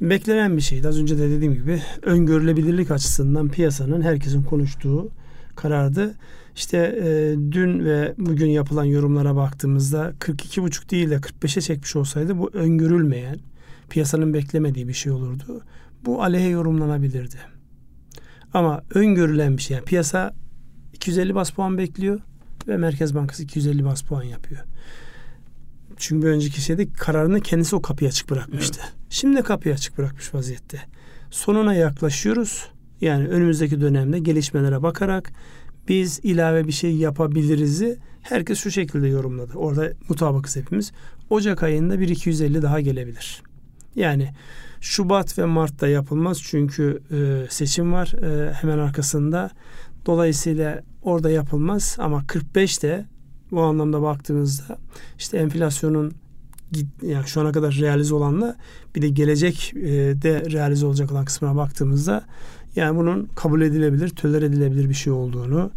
beklenen 0.00 0.56
bir 0.56 0.62
şeydi. 0.62 0.88
Az 0.88 1.00
önce 1.00 1.18
de 1.18 1.30
dediğim 1.30 1.54
gibi 1.54 1.82
öngörülebilirlik 2.02 2.90
açısından 2.90 3.48
piyasanın 3.48 4.02
herkesin 4.02 4.42
konuştuğu 4.42 5.10
karardı. 5.56 6.14
İşte 6.56 6.78
e, 6.78 7.34
dün 7.52 7.84
ve 7.84 8.14
bugün 8.18 8.46
yapılan 8.46 8.84
yorumlara 8.84 9.36
baktığımızda 9.36 10.12
42,5 10.20 10.90
değil 10.90 11.10
de 11.10 11.16
45'e 11.16 11.60
çekmiş 11.60 11.96
olsaydı 11.96 12.38
bu 12.38 12.50
öngörülmeyen, 12.52 13.36
piyasanın 13.90 14.34
beklemediği 14.34 14.88
bir 14.88 14.92
şey 14.92 15.12
olurdu. 15.12 15.62
Bu 16.04 16.22
aleyhe 16.22 16.48
yorumlanabilirdi. 16.48 17.55
Ama 18.54 18.82
öngörülen 18.94 19.56
bir 19.56 19.62
şey. 19.62 19.74
Yani 19.74 19.84
piyasa 19.84 20.34
250 20.92 21.34
bas 21.34 21.50
puan 21.50 21.78
bekliyor 21.78 22.20
ve 22.68 22.76
Merkez 22.76 23.14
Bankası 23.14 23.42
250 23.42 23.84
bas 23.84 24.02
puan 24.02 24.22
yapıyor. 24.22 24.60
Çünkü 25.96 26.26
önceki 26.26 26.60
şeyde 26.60 26.92
kararını 26.92 27.40
kendisi 27.40 27.76
o 27.76 27.82
kapıyı 27.82 28.08
açık 28.08 28.30
bırakmıştı. 28.30 28.80
Evet. 28.82 28.92
Şimdi 29.10 29.42
kapıyı 29.42 29.74
açık 29.74 29.98
bırakmış 29.98 30.34
vaziyette. 30.34 30.80
Sonuna 31.30 31.74
yaklaşıyoruz. 31.74 32.70
Yani 33.00 33.28
önümüzdeki 33.28 33.80
dönemde 33.80 34.18
gelişmelere 34.18 34.82
bakarak 34.82 35.32
biz 35.88 36.20
ilave 36.22 36.66
bir 36.66 36.72
şey 36.72 36.96
yapabiliriz'i 36.96 37.98
herkes 38.22 38.58
şu 38.58 38.70
şekilde 38.70 39.08
yorumladı. 39.08 39.52
Orada 39.54 39.92
mutabakız 40.08 40.56
hepimiz. 40.56 40.92
Ocak 41.30 41.62
ayında 41.62 42.00
bir 42.00 42.08
250 42.08 42.62
daha 42.62 42.80
gelebilir. 42.80 43.42
Yani 43.94 44.32
Şubat 44.80 45.38
ve 45.38 45.44
Mart'ta 45.44 45.88
yapılmaz 45.88 46.42
çünkü 46.42 47.02
e, 47.10 47.46
seçim 47.50 47.92
var 47.92 48.14
e, 48.22 48.52
hemen 48.52 48.78
arkasında. 48.78 49.50
Dolayısıyla 50.06 50.82
orada 51.02 51.30
yapılmaz 51.30 51.96
ama 51.98 52.20
45'te 52.22 53.06
bu 53.50 53.62
anlamda 53.62 54.02
baktığımızda 54.02 54.78
işte 55.18 55.38
enflasyonun 55.38 56.12
yani 57.02 57.26
şu 57.26 57.40
ana 57.40 57.52
kadar 57.52 57.74
realize 57.74 58.14
olanla 58.14 58.56
bir 58.94 59.02
de 59.02 59.08
gelecek 59.08 59.72
e, 59.76 59.82
de 60.22 60.50
realize 60.50 60.86
olacak 60.86 61.12
olan 61.12 61.24
kısmına 61.24 61.56
baktığımızda 61.56 62.24
yani 62.76 62.98
bunun 62.98 63.24
kabul 63.36 63.60
edilebilir, 63.60 64.08
töler 64.08 64.42
edilebilir 64.42 64.88
bir 64.88 64.94
şey 64.94 65.12
olduğunu 65.12 65.70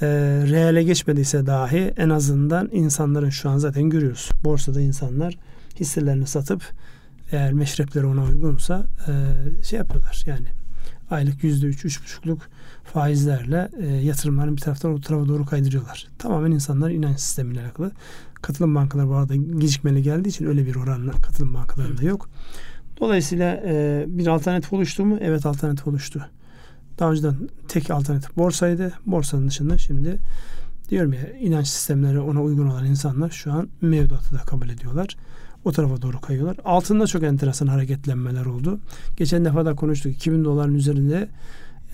e, 0.00 0.06
reale 0.50 0.82
geçmediyse 0.82 1.46
dahi 1.46 1.94
en 1.96 2.08
azından 2.08 2.68
insanların 2.72 3.30
şu 3.30 3.50
an 3.50 3.58
zaten 3.58 3.90
görüyoruz. 3.90 4.30
Borsada 4.44 4.80
insanlar 4.80 5.38
hisselerini 5.80 6.26
satıp 6.26 6.62
eğer 7.32 7.52
meşrepleri 7.52 8.06
ona 8.06 8.24
uygunsa 8.24 8.86
e, 9.08 9.12
şey 9.64 9.78
yapıyorlar 9.78 10.22
yani 10.26 10.46
aylık 11.10 11.44
yüzde 11.44 11.66
üç, 11.66 11.84
üç 11.84 12.02
buçukluk 12.02 12.42
faizlerle 12.84 13.70
e, 13.80 13.86
yatırımlarını 13.86 14.56
bir 14.56 14.60
taraftan 14.60 14.92
o 14.92 15.00
tarafa 15.00 15.28
doğru 15.28 15.44
kaydırıyorlar. 15.44 16.06
Tamamen 16.18 16.50
insanlar 16.50 16.90
inanç 16.90 17.20
sistemiyle 17.20 17.62
alakalı. 17.62 17.92
Katılım 18.42 18.74
bankaları 18.74 19.08
bu 19.08 19.14
arada 19.14 19.36
gecikmeli 19.36 20.02
geldiği 20.02 20.28
için 20.28 20.46
öyle 20.46 20.66
bir 20.66 20.76
oranla 20.76 21.12
katılım 21.12 21.54
bankalarında 21.54 22.02
yok. 22.02 22.28
Dolayısıyla 23.00 23.62
e, 23.64 24.04
bir 24.08 24.26
alternatif 24.26 24.72
oluştu 24.72 25.04
mu? 25.04 25.18
Evet 25.20 25.46
alternatif 25.46 25.86
oluştu. 25.86 26.26
Daha 26.98 27.10
önceden 27.10 27.34
tek 27.68 27.90
alternatif 27.90 28.36
borsaydı. 28.36 28.92
Borsanın 29.06 29.48
dışında 29.48 29.78
şimdi 29.78 30.18
diyorum 30.88 31.12
ya 31.12 31.32
inanç 31.40 31.66
sistemleri 31.68 32.20
ona 32.20 32.42
uygun 32.42 32.66
olan 32.66 32.86
insanlar 32.86 33.30
şu 33.30 33.52
an 33.52 33.68
mevduatı 33.80 34.34
da 34.34 34.38
kabul 34.38 34.68
ediyorlar. 34.68 35.16
O 35.64 35.72
tarafa 35.72 36.02
doğru 36.02 36.20
kayıyorlar. 36.20 36.56
Altında 36.64 37.06
çok 37.06 37.22
enteresan 37.22 37.66
hareketlenmeler 37.66 38.46
oldu. 38.46 38.78
Geçen 39.16 39.44
defa 39.44 39.64
da 39.64 39.74
konuştuk. 39.74 40.12
2000 40.12 40.44
doların 40.44 40.74
üzerinde 40.74 41.28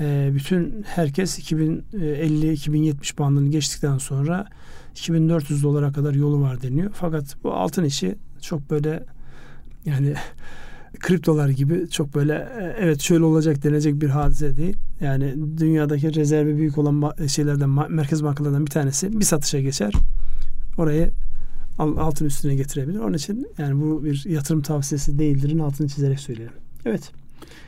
e, 0.01 0.31
bütün 0.35 0.85
herkes 0.87 1.39
2050-2070 1.53 3.19
bandını 3.19 3.51
geçtikten 3.51 3.99
sonra 3.99 4.47
2400 4.93 5.63
dolara 5.63 5.93
kadar 5.93 6.15
yolu 6.15 6.41
var 6.41 6.63
deniyor. 6.63 6.91
Fakat 6.95 7.37
bu 7.45 7.55
altın 7.55 7.85
işi 7.85 8.15
çok 8.41 8.71
böyle 8.71 9.05
yani 9.85 10.15
kriptolar 11.01 11.49
gibi 11.49 11.91
çok 11.91 12.15
böyle 12.15 12.33
e, 12.35 12.77
evet 12.79 13.01
şöyle 13.01 13.25
olacak 13.25 13.63
denecek 13.63 14.01
bir 14.01 14.09
hadise 14.09 14.57
değil. 14.57 14.77
Yani 15.01 15.35
dünyadaki 15.59 16.15
rezervi 16.15 16.57
büyük 16.57 16.79
olan 16.79 17.27
şeylerden 17.27 17.71
merkez 17.91 18.25
bankalardan 18.25 18.67
bir 18.67 18.71
tanesi 18.71 19.21
bir 19.21 19.25
satışa 19.25 19.61
geçer. 19.61 19.93
Orayı 20.79 21.11
altın 21.79 22.27
üstüne 22.27 22.55
getirebilir. 22.55 22.99
Onun 22.99 23.15
için 23.15 23.47
yani 23.59 23.81
bu 23.81 24.05
bir 24.05 24.25
yatırım 24.25 24.63
tavsiyesi 24.63 25.19
değildirin 25.19 25.59
altını 25.59 25.89
çizerek 25.89 26.21
söyleyelim. 26.21 26.55
Evet. 26.85 27.13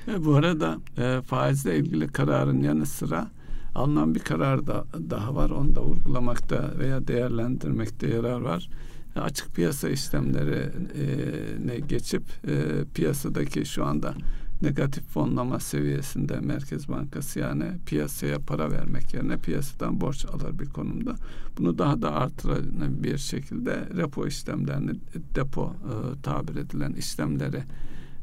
E, 0.08 0.24
bu 0.24 0.34
arada 0.34 0.78
e, 0.98 1.22
faizle 1.22 1.78
ilgili 1.78 2.08
kararın 2.08 2.62
yanı 2.62 2.86
sıra 2.86 3.30
alınan 3.74 4.14
bir 4.14 4.20
karar 4.20 4.66
da 4.66 4.84
daha 5.10 5.34
var. 5.34 5.50
Onu 5.50 5.76
da 5.76 5.82
vurgulamakta 5.82 6.70
veya 6.78 7.08
değerlendirmekte 7.08 8.08
yarar 8.08 8.40
var. 8.40 8.68
E, 9.16 9.20
açık 9.20 9.54
piyasa 9.54 9.88
işlemlerine 9.88 11.78
geçip 11.88 12.22
e, 12.48 12.84
piyasadaki 12.94 13.66
şu 13.66 13.84
anda 13.84 14.14
negatif 14.62 15.04
fonlama 15.04 15.60
seviyesinde 15.60 16.40
Merkez 16.40 16.88
Bankası 16.88 17.38
yani 17.38 17.64
piyasaya 17.86 18.38
para 18.38 18.70
vermek 18.70 19.14
yerine 19.14 19.36
piyasadan 19.36 20.00
borç 20.00 20.26
alır 20.26 20.58
bir 20.58 20.66
konumda. 20.66 21.14
Bunu 21.58 21.78
daha 21.78 22.02
da 22.02 22.12
artıran 22.12 23.02
bir 23.02 23.18
şekilde 23.18 23.88
repo 23.96 24.26
işlemlerini 24.26 24.90
depo 25.34 25.66
e, 25.66 26.22
tabir 26.22 26.56
edilen 26.56 26.92
işlemleri 26.92 27.62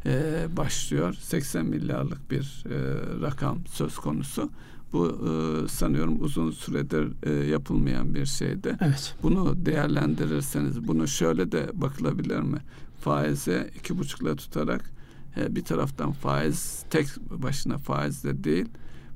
e, 0.06 0.46
başlıyor. 0.58 1.14
80 1.14 1.66
milyarlık 1.66 2.32
bir 2.32 2.64
e, 2.70 2.76
rakam 3.22 3.60
söz 3.66 3.96
konusu. 3.96 4.50
Bu 4.94 5.08
e, 5.08 5.68
sanıyorum 5.68 6.24
uzun 6.24 6.52
süredir 6.52 7.14
e, 7.24 7.48
yapılmayan 7.48 8.16
bir 8.16 8.26
şeydi. 8.26 8.78
Evet. 8.82 9.16
Bunu 9.24 9.66
değerlendirirseniz 9.66 10.88
bunu 10.88 11.08
şöyle 11.08 11.52
de 11.52 11.70
bakılabilir 11.74 12.40
mi? 12.40 12.58
Faize 13.00 13.72
iki 13.80 13.98
buçukla 13.98 14.36
tutarak 14.36 14.97
e, 15.40 15.56
bir 15.56 15.64
taraftan 15.64 16.12
faiz 16.12 16.84
tek 16.90 17.08
başına 17.44 17.78
faiz 17.78 18.24
de 18.24 18.44
değil 18.44 18.66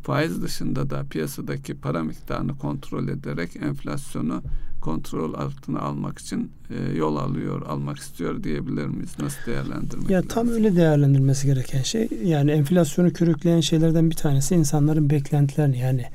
faiz 0.03 0.41
dışında 0.41 0.89
da 0.89 1.03
piyasadaki 1.10 1.73
para 1.73 2.03
miktarını 2.03 2.57
kontrol 2.57 3.07
ederek 3.07 3.55
enflasyonu 3.55 4.43
kontrol 4.81 5.34
altına 5.34 5.79
almak 5.79 6.19
için 6.19 6.51
e, 6.69 6.97
yol 6.97 7.15
alıyor, 7.15 7.62
almak 7.67 7.97
istiyor 7.97 8.43
diyebilir 8.43 8.86
miyiz? 8.86 9.10
Nasıl 9.19 9.38
değerlendirmek 9.45 10.10
Ya 10.10 10.17
lazım? 10.17 10.29
tam 10.29 10.49
öyle 10.49 10.75
değerlendirmesi 10.75 11.47
gereken 11.47 11.81
şey. 11.81 12.07
Yani 12.23 12.51
enflasyonu 12.51 13.13
körükleyen 13.13 13.60
şeylerden 13.60 14.10
bir 14.10 14.15
tanesi 14.15 14.55
insanların 14.55 15.10
beklentilerini 15.10 15.79
yani 15.79 16.05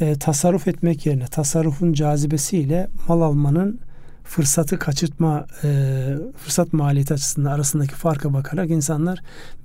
e, 0.00 0.14
tasarruf 0.18 0.68
etmek 0.68 1.06
yerine 1.06 1.26
tasarrufun 1.26 1.92
cazibesiyle 1.92 2.88
mal 3.08 3.20
almanın 3.20 3.80
fırsatı 4.24 4.78
kaçırtma 4.78 5.46
e, 5.64 6.14
fırsat 6.36 6.72
maliyeti 6.72 7.14
açısından 7.14 7.50
arasındaki 7.50 7.94
farka 7.94 8.32
bakarak 8.32 8.70
insanlar 8.70 9.18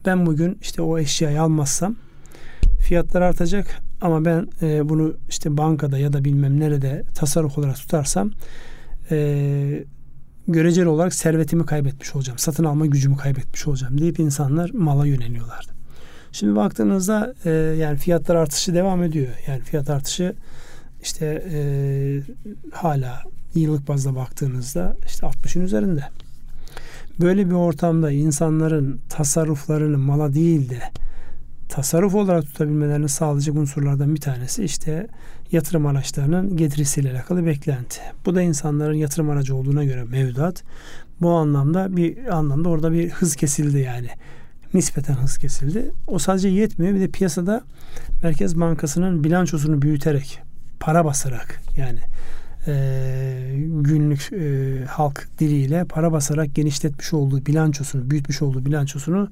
ben 0.05 0.25
bugün 0.25 0.57
işte 0.61 0.81
o 0.81 0.99
eşyayı 0.99 1.41
almazsam 1.41 1.95
fiyatlar 2.79 3.21
artacak 3.21 3.81
ama 4.01 4.25
ben 4.25 4.47
e, 4.61 4.89
bunu 4.89 5.13
işte 5.29 5.57
bankada 5.57 5.97
ya 5.97 6.13
da 6.13 6.25
bilmem 6.25 6.59
nerede 6.59 7.03
tasarruf 7.15 7.57
olarak 7.57 7.75
tutarsam 7.75 8.31
e, 9.11 9.85
göreceli 10.47 10.87
olarak 10.87 11.13
servetimi 11.13 11.65
kaybetmiş 11.65 12.15
olacağım. 12.15 12.37
Satın 12.37 12.63
alma 12.63 12.85
gücümü 12.85 13.17
kaybetmiş 13.17 13.67
olacağım 13.67 14.01
deyip 14.01 14.19
insanlar 14.19 14.69
mala 14.73 15.05
yöneliyorlardı. 15.05 15.71
Şimdi 16.31 16.55
baktığınızda 16.55 17.33
e, 17.45 17.49
yani 17.79 17.97
fiyatlar 17.97 18.35
artışı 18.35 18.73
devam 18.73 19.03
ediyor. 19.03 19.27
Yani 19.47 19.61
fiyat 19.61 19.89
artışı 19.89 20.35
işte 21.01 21.43
e, 21.51 21.59
hala 22.71 23.23
yıllık 23.55 23.87
bazda 23.87 24.15
baktığınızda 24.15 24.97
işte 25.05 25.27
60'ın 25.27 25.63
üzerinde. 25.63 26.03
Böyle 27.21 27.47
bir 27.47 27.53
ortamda 27.53 28.11
insanların 28.11 28.99
tasarruflarını 29.09 29.97
mala 29.97 30.33
değil 30.33 30.69
de 30.69 30.79
tasarruf 31.69 32.15
olarak 32.15 32.45
tutabilmelerini 32.45 33.09
sağlayacak 33.09 33.55
unsurlardan 33.55 34.15
bir 34.15 34.21
tanesi 34.21 34.63
işte 34.63 35.07
yatırım 35.51 35.85
araçlarının 35.85 36.57
getirisiyle 36.57 37.11
alakalı 37.11 37.45
beklenti. 37.45 37.99
Bu 38.25 38.35
da 38.35 38.41
insanların 38.41 38.93
yatırım 38.93 39.29
aracı 39.29 39.55
olduğuna 39.55 39.83
göre 39.83 40.03
mevduat. 40.03 40.63
Bu 41.21 41.31
anlamda 41.31 41.97
bir 41.97 42.37
anlamda 42.37 42.69
orada 42.69 42.91
bir 42.91 43.09
hız 43.09 43.35
kesildi 43.35 43.79
yani. 43.79 44.07
Nispeten 44.73 45.13
hız 45.13 45.37
kesildi. 45.37 45.91
O 46.07 46.19
sadece 46.19 46.47
yetmiyor. 46.47 46.95
Bir 46.95 46.99
de 46.99 47.07
piyasada 47.07 47.61
Merkez 48.23 48.59
Bankası'nın 48.59 49.23
bilançosunu 49.23 49.81
büyüterek, 49.81 50.39
para 50.79 51.05
basarak 51.05 51.61
yani 51.77 51.99
e, 52.67 52.73
günlük 53.59 54.33
e, 54.33 54.85
halk 54.85 55.27
diliyle 55.39 55.85
para 55.85 56.11
basarak 56.11 56.55
genişletmiş 56.55 57.13
olduğu 57.13 57.45
bilançosunu, 57.45 58.11
büyütmüş 58.11 58.41
olduğu 58.41 58.65
bilançosunu 58.65 59.29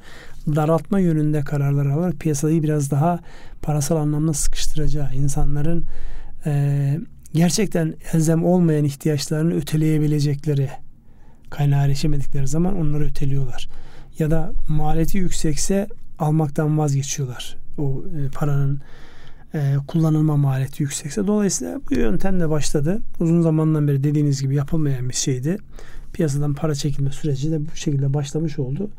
daraltma 0.55 0.99
yönünde 0.99 1.41
kararlar 1.41 1.85
alarak 1.85 2.19
piyasayı 2.19 2.63
biraz 2.63 2.91
daha 2.91 3.19
parasal 3.61 3.95
anlamda 3.95 4.33
sıkıştıracağı, 4.33 5.13
insanların 5.13 5.83
e, 6.45 6.99
gerçekten 7.33 7.93
elzem 8.13 8.45
olmayan 8.45 8.85
ihtiyaçlarını 8.85 9.53
öteleyebilecekleri 9.53 10.69
kaynağı 11.49 11.85
erişemedikleri 11.85 12.47
zaman 12.47 12.77
onları 12.77 13.03
öteliyorlar. 13.03 13.69
Ya 14.19 14.31
da 14.31 14.53
maliyeti 14.67 15.17
yüksekse 15.17 15.87
almaktan 16.19 16.77
vazgeçiyorlar. 16.77 17.57
O 17.77 18.03
e, 18.05 18.29
paranın 18.29 18.81
e, 19.53 19.75
kullanılma 19.87 20.37
maliyeti 20.37 20.83
yüksekse. 20.83 21.27
Dolayısıyla 21.27 21.81
bu 21.89 21.95
yöntemle 21.95 22.49
başladı. 22.49 23.01
Uzun 23.19 23.41
zamandan 23.41 23.87
beri 23.87 24.03
dediğiniz 24.03 24.41
gibi 24.41 24.55
yapılmayan 24.55 25.09
bir 25.09 25.15
şeydi. 25.15 25.57
Piyasadan 26.13 26.53
para 26.53 26.75
çekilme 26.75 27.11
süreci 27.11 27.51
de 27.51 27.65
bu 27.65 27.75
şekilde 27.75 28.13
başlamış 28.13 28.59
oldu. 28.59 28.89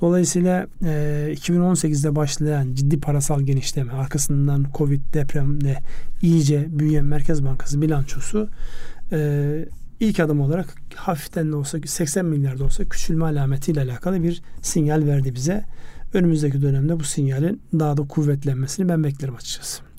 Dolayısıyla 0.00 0.66
e, 0.84 1.34
2018'de 1.34 2.16
başlayan 2.16 2.74
ciddi 2.74 3.00
parasal 3.00 3.40
genişleme 3.40 3.92
arkasından 3.92 4.66
Covid 4.74 5.00
depremle 5.14 5.82
iyice 6.22 6.66
büyüyen 6.70 7.04
Merkez 7.04 7.44
Bankası 7.44 7.82
bilançosu 7.82 8.48
e, 9.12 9.68
ilk 10.00 10.20
adım 10.20 10.40
olarak 10.40 10.74
hafiften 10.94 11.52
de 11.52 11.56
olsa 11.56 11.78
80 11.86 12.24
milyar 12.24 12.58
da 12.58 12.64
olsa 12.64 12.84
küçülme 12.84 13.24
alametiyle 13.24 13.80
alakalı 13.80 14.22
bir 14.22 14.42
sinyal 14.62 15.06
verdi 15.06 15.34
bize. 15.34 15.64
Önümüzdeki 16.14 16.62
dönemde 16.62 17.00
bu 17.00 17.04
sinyalin 17.04 17.62
daha 17.72 17.96
da 17.96 18.02
kuvvetlenmesini 18.02 18.88
ben 18.88 19.04
beklerim 19.04 19.34
açıkçası. 19.34 19.91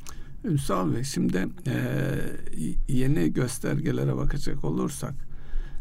Ünsal 0.43 0.93
Bey 0.95 1.03
şimdi 1.03 1.47
e, 1.67 1.75
yeni 2.87 3.33
göstergelere 3.33 4.15
bakacak 4.15 4.65
olursak 4.65 5.13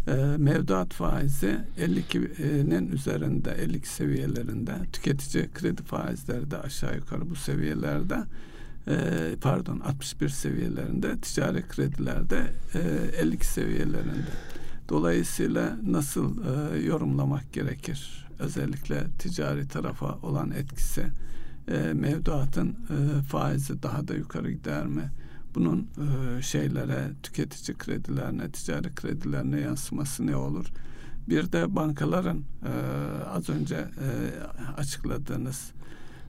e, 0.09 0.13
mevduat 0.39 0.95
faizi 0.95 1.59
52'nin 1.79 2.93
üzerinde 2.93 3.51
52 3.51 3.89
seviyelerinde 3.89 4.73
tüketici 4.93 5.49
kredi 5.55 5.83
faizleri 5.83 6.51
de 6.51 6.59
aşağı 6.59 6.97
yukarı 6.97 7.31
bu 7.31 7.35
seviyelerde 7.35 8.17
e, 8.89 8.97
pardon 9.41 9.81
61 9.81 10.29
seviyelerinde 10.29 11.19
ticari 11.19 11.63
kredilerde 11.63 12.53
e, 12.75 12.79
52 13.21 13.47
seviyelerinde. 13.47 14.33
Dolayısıyla 14.89 15.77
nasıl 15.87 16.37
e, 16.45 16.79
yorumlamak 16.79 17.53
gerekir? 17.53 18.27
Özellikle 18.39 19.07
ticari 19.19 19.69
tarafa 19.69 20.19
olan 20.23 20.51
etkisi 20.51 21.07
e, 21.69 21.93
mevduatın 21.93 22.69
e, 22.69 23.23
faizi 23.23 23.83
daha 23.83 24.09
da 24.09 24.15
yukarı 24.15 24.51
gider 24.51 24.87
mi? 24.87 25.11
Bunun 25.55 25.79
e, 26.39 26.43
şeylere, 26.43 27.11
tüketici 27.23 27.79
kredilerine, 27.79 28.51
ticari 28.51 28.95
kredilerine 28.95 29.61
yansıması 29.61 30.27
ne 30.27 30.37
olur? 30.37 30.67
Bir 31.29 31.53
de 31.53 31.77
bankaların 31.77 32.39
e, 32.39 32.73
az 33.25 33.49
önce 33.49 33.75
e, 33.77 34.09
açıkladığınız 34.77 35.73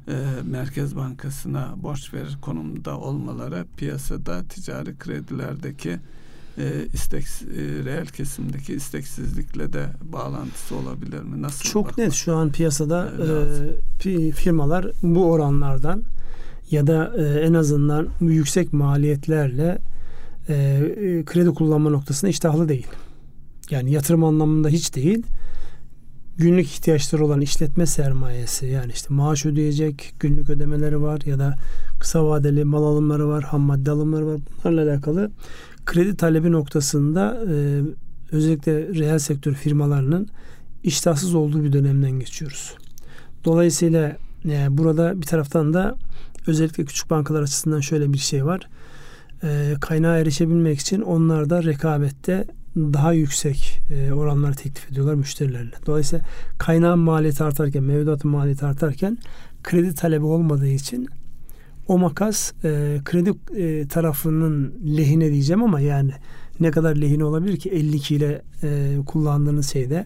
e, 0.07 0.13
Merkez 0.43 0.95
Bankası'na 0.95 1.73
borç 1.83 2.13
verir 2.13 2.37
konumda 2.41 2.97
olmaları 2.97 3.65
piyasada 3.77 4.43
ticari 4.43 4.97
kredilerdeki 4.97 5.99
e, 6.57 6.85
istek 6.93 7.23
e, 7.23 7.85
reel 7.85 8.05
kesimdeki 8.05 8.73
isteksizlikle 8.73 9.73
de 9.73 9.85
bağlantısı 10.01 10.75
olabilir 10.75 11.19
mi? 11.19 11.41
Nasıl? 11.41 11.63
Çok 11.63 11.85
bakmak? 11.85 11.97
net 11.97 12.13
şu 12.13 12.35
an 12.35 12.51
piyasada 12.51 13.11
e, 14.05 14.31
firmalar 14.31 14.87
bu 15.03 15.31
oranlardan 15.31 16.03
ya 16.71 16.87
da 16.87 17.13
e, 17.17 17.39
en 17.39 17.53
azından 17.53 18.07
yüksek 18.21 18.73
maliyetlerle 18.73 19.77
e, 20.49 20.53
e, 20.53 21.25
kredi 21.25 21.49
kullanma 21.49 21.89
noktasında 21.89 22.31
iştahlı 22.31 22.69
değil. 22.69 22.87
Yani 23.69 23.91
yatırım 23.91 24.23
anlamında 24.23 24.69
hiç 24.69 24.95
değil. 24.95 25.23
Günlük 26.37 26.65
ihtiyaçları 26.65 27.25
olan 27.25 27.41
işletme 27.41 27.85
sermayesi 27.85 28.65
yani 28.65 28.91
işte 28.91 29.13
maaş 29.13 29.45
ödeyecek 29.45 30.13
günlük 30.19 30.49
ödemeleri 30.49 31.01
var 31.01 31.21
ya 31.25 31.39
da 31.39 31.55
kısa 31.99 32.25
vadeli 32.25 32.63
mal 32.63 32.83
alımları 32.83 33.27
var, 33.27 33.43
ham 33.43 33.61
madde 33.61 33.91
alımları 33.91 34.27
var. 34.27 34.39
Bunlarla 34.63 34.91
alakalı 34.91 35.31
kredi 35.85 36.17
talebi 36.17 36.51
noktasında 36.51 37.43
e, 37.49 37.81
özellikle 38.31 38.87
reel 38.87 39.19
sektör 39.19 39.53
firmalarının 39.53 40.27
iştahsız 40.83 41.35
olduğu 41.35 41.63
bir 41.63 41.73
dönemden 41.73 42.11
geçiyoruz. 42.11 42.75
Dolayısıyla 43.45 44.17
yani 44.43 44.77
burada 44.77 45.21
bir 45.21 45.25
taraftan 45.25 45.73
da 45.73 45.95
özellikle 46.47 46.85
küçük 46.85 47.09
bankalar 47.09 47.41
açısından 47.41 47.79
şöyle 47.79 48.13
bir 48.13 48.17
şey 48.17 48.45
var. 48.45 48.69
E, 49.43 49.73
kaynağa 49.81 50.17
erişebilmek 50.17 50.79
için 50.79 51.01
onlar 51.01 51.49
da 51.49 51.63
rekabette 51.63 52.47
daha 52.75 53.13
yüksek 53.13 53.79
e, 53.89 54.13
oranlar 54.13 54.53
teklif 54.53 54.91
ediyorlar 54.91 55.13
müşterilerine. 55.13 55.73
Dolayısıyla 55.85 56.25
kaynağın 56.57 56.99
maliyeti 56.99 57.43
artarken, 57.43 57.83
mevduatın 57.83 58.31
maliyeti 58.31 58.65
artarken 58.65 59.17
kredi 59.63 59.95
talebi 59.95 60.25
olmadığı 60.25 60.67
için 60.67 61.09
o 61.87 61.97
makas 61.97 62.53
e, 62.63 62.99
kredi 63.05 63.33
e, 63.55 63.87
tarafının 63.87 64.73
lehine 64.97 65.31
diyeceğim 65.31 65.63
ama 65.63 65.79
yani 65.79 66.11
ne 66.59 66.71
kadar 66.71 66.95
lehine 66.95 67.23
olabilir 67.23 67.57
ki 67.57 67.69
52 67.69 68.15
ile 68.15 68.41
e, 68.63 68.97
kullandığınız 69.05 69.69
şeyde 69.71 70.05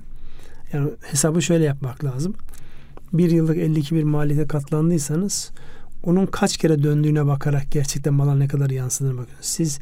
yani 0.74 0.90
hesabı 1.02 1.42
şöyle 1.42 1.63
yapmak 1.63 2.04
lazım. 2.04 2.34
Bir 3.13 3.32
yıllık 3.32 3.58
52 3.58 3.96
bir 3.96 4.04
maliyete 4.04 4.48
katlandıysanız 4.48 5.52
onun 6.04 6.26
kaç 6.26 6.58
kere 6.58 6.84
döndüğüne 6.84 7.26
bakarak 7.26 7.72
gerçekten 7.72 8.13
mala 8.13 8.36
ne 8.36 8.48
kadar 8.48 8.70
yansıdığına 8.70 9.18
bakın. 9.18 9.36
Siz 9.42 9.80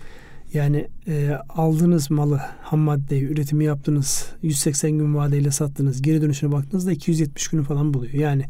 yani 0.53 0.87
e, 1.07 1.39
aldığınız 1.49 2.11
malı, 2.11 2.41
ham 2.61 2.79
maddeyi, 2.79 3.23
üretimi 3.23 3.65
yaptınız, 3.65 4.25
180 4.41 4.91
gün 4.91 5.15
vadeyle 5.15 5.51
sattınız, 5.51 6.01
geri 6.01 6.21
dönüşüne 6.21 6.51
baktığınızda 6.51 6.91
270 6.91 7.47
günü 7.47 7.63
falan 7.63 7.93
buluyor. 7.93 8.13
Yani 8.13 8.45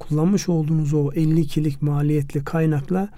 kullanmış 0.00 0.48
olduğunuz 0.48 0.94
o 0.94 1.08
52'lik 1.08 1.82
maliyetli 1.82 2.44
kaynakla 2.44 3.08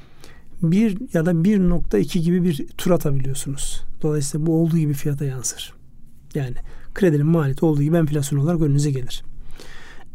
bir 0.63 1.15
ya 1.15 1.27
da 1.27 1.31
1.2 1.31 2.19
gibi 2.19 2.45
bir 2.45 2.67
tur 2.79 2.91
atabiliyorsunuz. 2.91 3.83
Dolayısıyla 4.03 4.47
bu 4.47 4.63
olduğu 4.63 4.79
gibi 4.79 4.93
fiyata 4.93 5.25
yansır. 5.25 5.75
Yani 6.35 6.55
kredinin 6.95 7.27
maliyeti 7.27 7.65
olduğu 7.65 7.83
gibi 7.83 7.97
enflasyon 7.97 8.39
olarak 8.39 8.61
önünüze 8.63 8.91
gelir. 8.91 9.23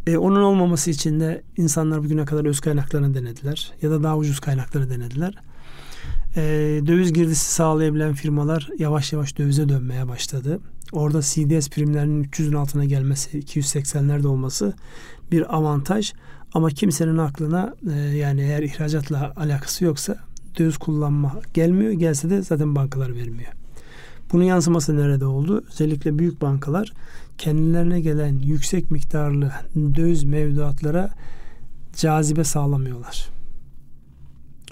E, 0.08 0.18
onun 0.18 0.42
olmaması 0.42 0.92
için 0.92 1.20
de 1.20 1.44
insanlar 1.58 2.04
bugüne 2.04 2.26
kadar 2.26 2.46
öz 2.46 2.60
kaynaklarını 2.60 3.14
denediler 3.14 3.74
ya 3.82 3.92
da 3.92 4.04
daha 4.04 4.18
ucuz 4.18 4.40
kaynakları 4.40 4.90
denediler. 4.90 5.34
E, 6.36 6.42
döviz 6.88 7.14
girdisi 7.14 7.54
sağlayabilen 7.54 8.14
firmalar 8.14 8.70
yavaş 8.80 9.14
yavaş 9.14 9.38
dövize 9.38 9.70
dönmeye 9.70 10.08
başladı. 10.08 10.60
Orada 10.92 11.22
CDS 11.22 11.70
primlerinin 11.70 12.24
300'ün 12.24 12.54
altına 12.54 12.86
gelmesi, 12.86 13.40
280'lerde 13.40 14.28
olması 14.28 14.74
bir 15.32 15.56
avantaj. 15.56 16.14
Ama 16.54 16.70
kimsenin 16.70 17.18
aklına 17.18 17.76
e, 17.94 18.00
yani 18.00 18.42
eğer 18.42 18.64
ihracatla 18.64 19.34
alakası 19.36 19.86
yoksa 19.86 20.18
döviz 20.60 20.78
kullanma 20.78 21.40
gelmiyor. 21.54 21.92
Gelse 21.92 22.30
de 22.30 22.42
zaten 22.42 22.76
bankalar 22.76 23.16
vermiyor. 23.16 23.52
Bunun 24.32 24.44
yansıması 24.44 24.98
nerede 24.98 25.26
oldu? 25.26 25.64
Özellikle 25.72 26.20
büyük 26.20 26.42
bankalar 26.42 26.94
kendilerine 27.38 28.02
gelen 28.02 28.40
yüksek 28.40 28.92
miktarlı 28.92 29.52
döviz 29.76 30.24
mevduatlara 30.24 31.10
cazibe 31.96 32.44
sağlamıyorlar. 32.44 33.30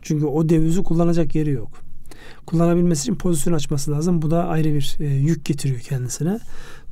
Çünkü 0.01 0.25
o 0.25 0.49
dövizi 0.49 0.83
kullanacak 0.83 1.35
yeri 1.35 1.51
yok. 1.51 1.69
Kullanabilmesi 2.45 3.01
için 3.01 3.15
pozisyon 3.15 3.53
açması 3.53 3.91
lazım. 3.91 4.21
Bu 4.21 4.31
da 4.31 4.47
ayrı 4.47 4.73
bir 4.73 4.97
e, 4.99 5.05
yük 5.05 5.45
getiriyor 5.45 5.79
kendisine. 5.79 6.39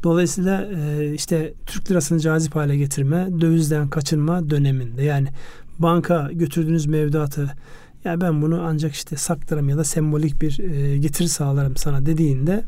Dolayısıyla 0.04 0.66
e, 0.66 1.14
işte 1.14 1.54
Türk 1.66 1.92
lirasını 1.92 2.20
cazip 2.20 2.56
hale 2.56 2.78
getirme, 2.78 3.28
dövizden 3.42 3.88
kaçınma 3.88 4.50
döneminde 4.50 5.04
yani 5.04 5.28
banka 5.80 6.30
götürdüğünüz 6.34 6.86
mevduatı 6.86 7.52
ya 8.06 8.22
ben 8.22 8.42
bunu 8.42 8.62
ancak 8.62 8.94
işte 8.94 9.16
saklarım 9.18 9.70
ya 9.70 9.78
da 9.78 9.84
sembolik 9.84 10.42
bir 10.42 10.60
e, 10.60 10.98
getiri 10.98 11.30
sağlarım 11.30 11.78
sana 11.78 12.06
dediğinde 12.06 12.64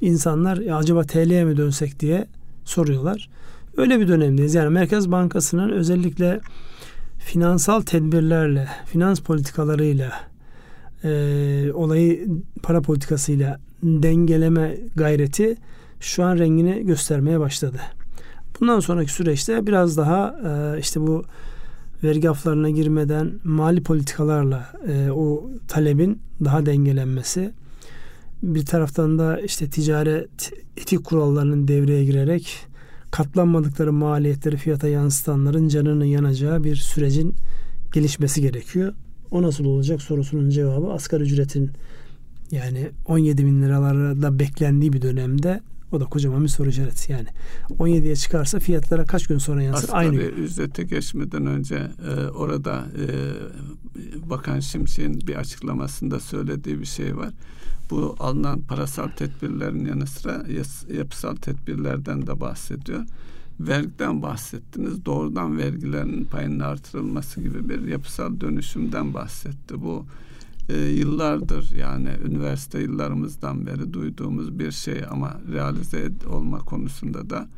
insanlar 0.00 0.56
ya 0.56 0.76
acaba 0.76 1.04
TL'ye 1.04 1.44
mi 1.44 1.56
dönsek 1.56 2.00
diye 2.00 2.26
soruyorlar. 2.64 3.28
Öyle 3.76 4.00
bir 4.00 4.08
dönemdeyiz. 4.08 4.54
Yani 4.54 4.70
Merkez 4.70 5.10
Bankası'nın 5.10 5.70
özellikle 5.70 6.40
finansal 7.18 7.80
tedbirlerle, 7.80 8.68
finans 8.86 9.20
politikalarıyla 9.20 10.12
e, 11.04 11.72
olayı 11.74 12.28
para 12.62 12.80
politikasıyla 12.80 13.60
dengeleme 13.82 14.76
gayreti 14.96 15.56
şu 16.04 16.24
an 16.24 16.38
rengini 16.38 16.86
göstermeye 16.86 17.40
başladı. 17.40 17.80
Bundan 18.60 18.80
sonraki 18.80 19.12
süreçte 19.12 19.66
biraz 19.66 19.96
daha 19.96 20.36
e, 20.46 20.80
işte 20.80 21.00
bu 21.00 21.24
vergi 22.04 22.30
aflarına 22.30 22.70
girmeden 22.70 23.32
mali 23.44 23.82
politikalarla 23.82 24.72
e, 24.88 25.10
o 25.10 25.50
talebin 25.68 26.20
daha 26.44 26.66
dengelenmesi 26.66 27.52
bir 28.42 28.66
taraftan 28.66 29.18
da 29.18 29.40
işte 29.40 29.70
ticaret 29.70 30.52
etik 30.76 31.04
kurallarının 31.04 31.68
devreye 31.68 32.04
girerek 32.04 32.56
katlanmadıkları 33.10 33.92
maliyetleri 33.92 34.56
fiyata 34.56 34.88
yansıtanların 34.88 35.68
canının 35.68 36.04
yanacağı 36.04 36.64
bir 36.64 36.76
sürecin 36.76 37.34
gelişmesi 37.92 38.42
gerekiyor. 38.42 38.94
O 39.30 39.42
nasıl 39.42 39.64
olacak 39.64 40.02
sorusunun 40.02 40.50
cevabı 40.50 40.92
asgari 40.92 41.22
ücretin 41.22 41.70
yani 42.50 42.90
17 43.06 43.46
bin 43.46 43.62
liralarda 43.62 44.38
beklendiği 44.38 44.92
bir 44.92 45.02
dönemde 45.02 45.60
o 45.94 46.00
da 46.00 46.04
kocaman 46.04 46.42
bir 46.42 46.48
soru 46.48 46.68
işareti 46.68 47.12
yani. 47.12 47.28
17'ye 47.70 48.16
çıkarsa 48.16 48.58
fiyatlara 48.58 49.04
kaç 49.04 49.26
gün 49.26 49.38
sonra 49.38 49.62
yansır? 49.62 49.82
Asgari 49.84 49.98
Aynı 49.98 50.16
ücrete 50.16 50.82
geçmeden 50.82 51.46
önce 51.46 51.74
e, 52.08 52.28
orada 52.28 52.84
e, 52.98 54.30
Bakan 54.30 54.60
Şimşek'in 54.60 55.20
bir 55.26 55.34
açıklamasında 55.34 56.20
söylediği 56.20 56.80
bir 56.80 56.86
şey 56.86 57.16
var. 57.16 57.30
Bu 57.90 58.16
alınan 58.18 58.60
parasal 58.60 59.08
tedbirlerin 59.08 59.84
yanı 59.84 60.06
sıra 60.06 60.44
yapısal 60.96 61.36
tedbirlerden 61.36 62.26
de 62.26 62.40
bahsediyor. 62.40 63.04
Vergiden 63.60 64.22
bahsettiniz. 64.22 65.04
Doğrudan 65.04 65.58
vergilerin 65.58 66.24
payının 66.24 66.60
artırılması 66.60 67.40
gibi 67.40 67.68
bir 67.68 67.82
yapısal 67.88 68.40
dönüşümden 68.40 69.14
bahsetti. 69.14 69.82
Bu 69.82 70.06
e, 70.68 70.76
yıllardır 70.76 71.74
yani 71.76 72.08
üniversite 72.24 72.80
yıllarımızdan 72.80 73.66
beri 73.66 73.92
duyduğumuz 73.92 74.58
bir 74.58 74.72
şey 74.72 75.04
ama 75.10 75.36
realize 75.52 76.10
olma 76.30 76.58
konusunda 76.58 77.30
da 77.30 77.48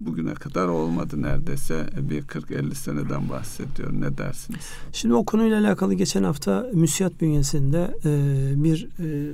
bugüne 0.00 0.34
kadar 0.34 0.68
olmadı 0.68 1.22
neredeyse 1.22 1.86
bir 2.10 2.22
40-50 2.22 2.74
seneden 2.74 3.28
bahsediyor. 3.28 3.92
Ne 3.92 4.18
dersiniz? 4.18 4.60
Şimdi 4.92 5.14
o 5.14 5.24
konuyla 5.24 5.60
alakalı 5.60 5.94
geçen 5.94 6.22
hafta 6.22 6.66
müsiyat 6.74 7.20
bünyesinde 7.20 7.94
e, 8.04 8.64
bir 8.64 8.88
e, 8.98 9.32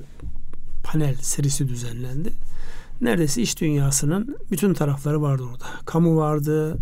panel 0.84 1.14
serisi 1.14 1.68
düzenlendi. 1.68 2.32
Neredeyse 3.00 3.42
iş 3.42 3.60
dünyasının 3.60 4.36
bütün 4.50 4.74
tarafları 4.74 5.22
vardı 5.22 5.42
orada. 5.52 5.64
Kamu 5.84 6.16
vardı, 6.16 6.78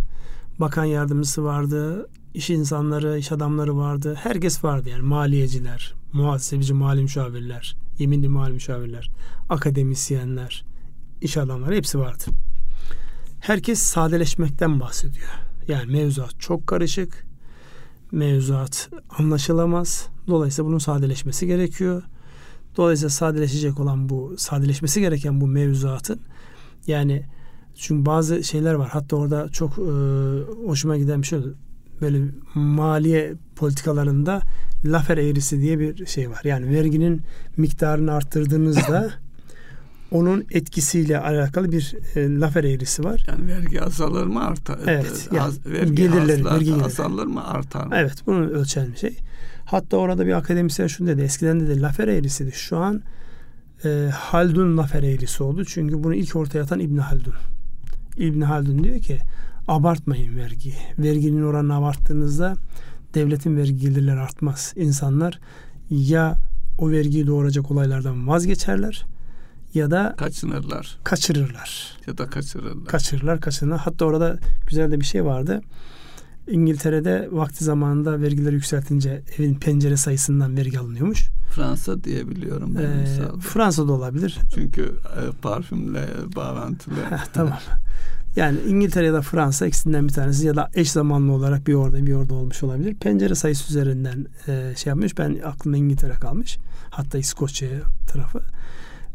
bakan 0.60 0.84
yardımcısı 0.84 1.44
vardı, 1.44 2.08
iş 2.34 2.50
insanları, 2.50 3.18
iş 3.18 3.32
adamları 3.32 3.76
vardı. 3.76 4.14
Herkes 4.22 4.64
vardı 4.64 4.88
yani 4.88 5.02
maliyeciler, 5.02 5.94
muhasebeci 6.12 6.74
mali 6.74 7.02
müşavirler, 7.02 7.76
yeminli 7.98 8.28
mali 8.28 8.52
müşavirler, 8.52 9.10
akademisyenler, 9.48 10.64
iş 11.20 11.36
adamları 11.36 11.74
hepsi 11.74 11.98
vardı. 11.98 12.24
Herkes 13.40 13.78
sadeleşmekten 13.78 14.80
bahsediyor. 14.80 15.28
Yani 15.68 15.92
mevzuat 15.92 16.40
çok 16.40 16.66
karışık. 16.66 17.26
Mevzuat 18.12 18.90
anlaşılamaz. 19.18 20.08
Dolayısıyla 20.28 20.68
bunun 20.68 20.78
sadeleşmesi 20.78 21.46
gerekiyor. 21.46 22.02
Dolayısıyla 22.76 23.10
sadeleşecek 23.10 23.80
olan 23.80 24.08
bu, 24.08 24.34
sadeleşmesi 24.38 25.00
gereken 25.00 25.40
bu 25.40 25.46
mevzuatın 25.46 26.20
yani 26.86 27.26
çünkü 27.74 28.06
bazı 28.06 28.44
şeyler 28.44 28.74
var. 28.74 28.88
Hatta 28.88 29.16
orada 29.16 29.48
çok 29.48 29.78
e, 29.78 29.82
hoşuma 30.66 30.96
giden 30.96 31.22
bir 31.22 31.26
şey 31.26 31.38
oldu. 31.38 31.54
Böyle 32.02 32.18
maliye 32.54 33.34
politikalarında 33.56 34.42
lafer 34.84 35.18
eğrisi 35.18 35.60
diye 35.60 35.78
bir 35.78 36.06
şey 36.06 36.30
var. 36.30 36.40
Yani 36.44 36.70
verginin 36.70 37.22
miktarını 37.56 38.12
arttırdığınızda 38.12 39.10
onun 40.10 40.44
etkisiyle 40.50 41.18
alakalı 41.18 41.72
bir 41.72 41.94
e, 42.14 42.40
lafer 42.40 42.64
eğrisi 42.64 43.04
var. 43.04 43.24
Yani 43.28 43.46
vergi 43.48 43.82
azalır 43.82 44.26
mı 44.26 44.44
artar? 44.46 44.78
Evet. 44.86 45.28
Yani, 45.32 45.54
yani, 45.64 45.74
vergi 45.74 45.94
gelirleri, 45.94 46.44
vergi 46.44 46.64
gelirleri. 46.64 46.84
azalır 46.84 47.26
mı 47.26 47.46
artar 47.46 47.86
mı? 47.86 47.94
Evet 47.96 48.14
bunu 48.26 48.48
ölçen 48.48 48.92
bir 48.92 48.96
şey. 48.96 49.16
Hatta 49.64 49.96
orada 49.96 50.26
bir 50.26 50.32
akademisyen 50.32 50.86
şunu 50.86 51.08
dedi. 51.08 51.22
Eskiden 51.22 51.60
dedi 51.60 51.82
lafer 51.82 52.08
eğrisiydi. 52.08 52.52
Şu 52.52 52.76
an 52.76 53.02
e, 53.84 54.10
Haldun 54.14 54.76
lafer 54.76 55.02
eğrisi 55.02 55.42
oldu. 55.42 55.64
Çünkü 55.64 56.04
bunu 56.04 56.14
ilk 56.14 56.36
ortaya 56.36 56.62
atan 56.62 56.80
İbn 56.80 56.96
Haldun. 56.96 57.34
İbn 58.16 58.40
Haldun 58.40 58.84
diyor 58.84 59.00
ki 59.00 59.18
abartmayın 59.68 60.36
vergiyi. 60.36 60.74
Verginin 60.98 61.42
oranını 61.42 61.74
abarttığınızda 61.74 62.54
devletin 63.14 63.56
vergi 63.56 63.76
gelirleri 63.76 64.20
artmaz. 64.20 64.72
İnsanlar 64.76 65.40
ya 65.90 66.36
o 66.78 66.90
vergiyi 66.90 67.26
doğuracak 67.26 67.70
olaylardan 67.70 68.28
vazgeçerler 68.28 69.04
ya 69.74 69.90
da 69.90 70.14
kaçınırlar 70.18 70.98
kaçırırlar. 71.04 71.96
ya 72.06 72.18
da 72.18 72.26
kaçırırlar. 72.26 72.84
Kaçırırlar, 72.84 73.40
kaçırırlar. 73.40 73.78
Hatta 73.78 74.04
orada 74.04 74.38
güzel 74.66 74.92
de 74.92 75.00
bir 75.00 75.04
şey 75.04 75.24
vardı. 75.24 75.60
İngiltere'de 76.48 77.28
vakti 77.32 77.64
zamanında 77.64 78.20
vergileri 78.20 78.54
yükseltince 78.54 79.22
evin 79.38 79.54
pencere 79.54 79.96
sayısından 79.96 80.56
vergi 80.56 80.78
alınıyormuş. 80.78 81.28
Fransa 81.50 82.04
diye 82.04 82.28
biliyorum 82.28 82.74
ben 82.74 82.82
Ee. 82.82 83.40
Fransa'da 83.40 83.92
olabilir. 83.92 84.38
Çünkü 84.54 84.82
e, 84.82 85.40
parfümle 85.42 86.06
bağlantılı. 86.36 86.94
Tamam. 87.32 87.58
Yani 88.36 88.58
İngiltere 88.68 89.06
ya 89.06 89.12
da 89.12 89.22
Fransa 89.22 89.66
ikisinden 89.66 90.08
bir 90.08 90.12
tanesi 90.12 90.46
ya 90.46 90.56
da 90.56 90.70
eş 90.74 90.90
zamanlı 90.90 91.32
olarak 91.32 91.66
bir 91.66 91.74
orada 91.74 92.06
bir 92.06 92.12
orada 92.12 92.34
olmuş 92.34 92.62
olabilir. 92.62 92.94
Pencere 92.94 93.34
sayısı 93.34 93.68
üzerinden 93.68 94.26
e, 94.48 94.72
şey 94.76 94.90
yapmış. 94.90 95.18
Ben 95.18 95.38
aklımda 95.44 95.76
İngiltere 95.76 96.12
kalmış. 96.12 96.58
Hatta 96.90 97.18
İskoçya 97.18 97.68
tarafı. 98.08 98.40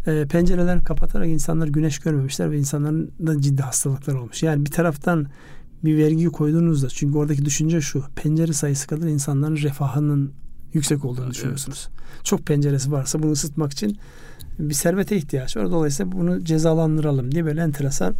E, 0.08 0.25
pencerelerini 0.27 0.84
kapatarak 0.84 1.27
insanlar 1.27 1.67
güneş 1.67 1.99
görmemişler 1.99 2.51
ve 2.51 2.58
insanların 2.58 3.12
da 3.27 3.41
ciddi 3.41 3.62
hastalıklar 3.62 4.13
olmuş. 4.13 4.43
Yani 4.43 4.65
bir 4.65 4.71
taraftan 4.71 5.27
bir 5.84 5.97
vergiyi 5.97 6.30
koyduğunuzda 6.30 6.89
çünkü 6.89 7.17
oradaki 7.17 7.45
düşünce 7.45 7.82
şu. 7.82 8.03
Pencere 8.15 8.53
sayısı 8.53 8.88
kadar 8.88 9.08
insanların 9.08 9.56
refahının 9.56 10.34
yüksek 10.73 11.06
olduğunu 11.06 11.25
Evet. 11.25 11.34
düşünüyorsunuz. 11.34 11.88
Çok 12.23 12.45
penceresi 12.45 12.91
varsa 12.91 13.23
bunu 13.23 13.32
ısıtmak 13.32 13.71
için 13.71 13.97
bir 14.60 14.73
servete 14.73 15.17
ihtiyaç 15.17 15.58
var. 15.58 15.71
Dolayısıyla 15.71 16.12
bunu 16.12 16.43
cezalandıralım 16.43 17.32
diye 17.32 17.45
böyle 17.45 17.62
enteresan 17.62 18.15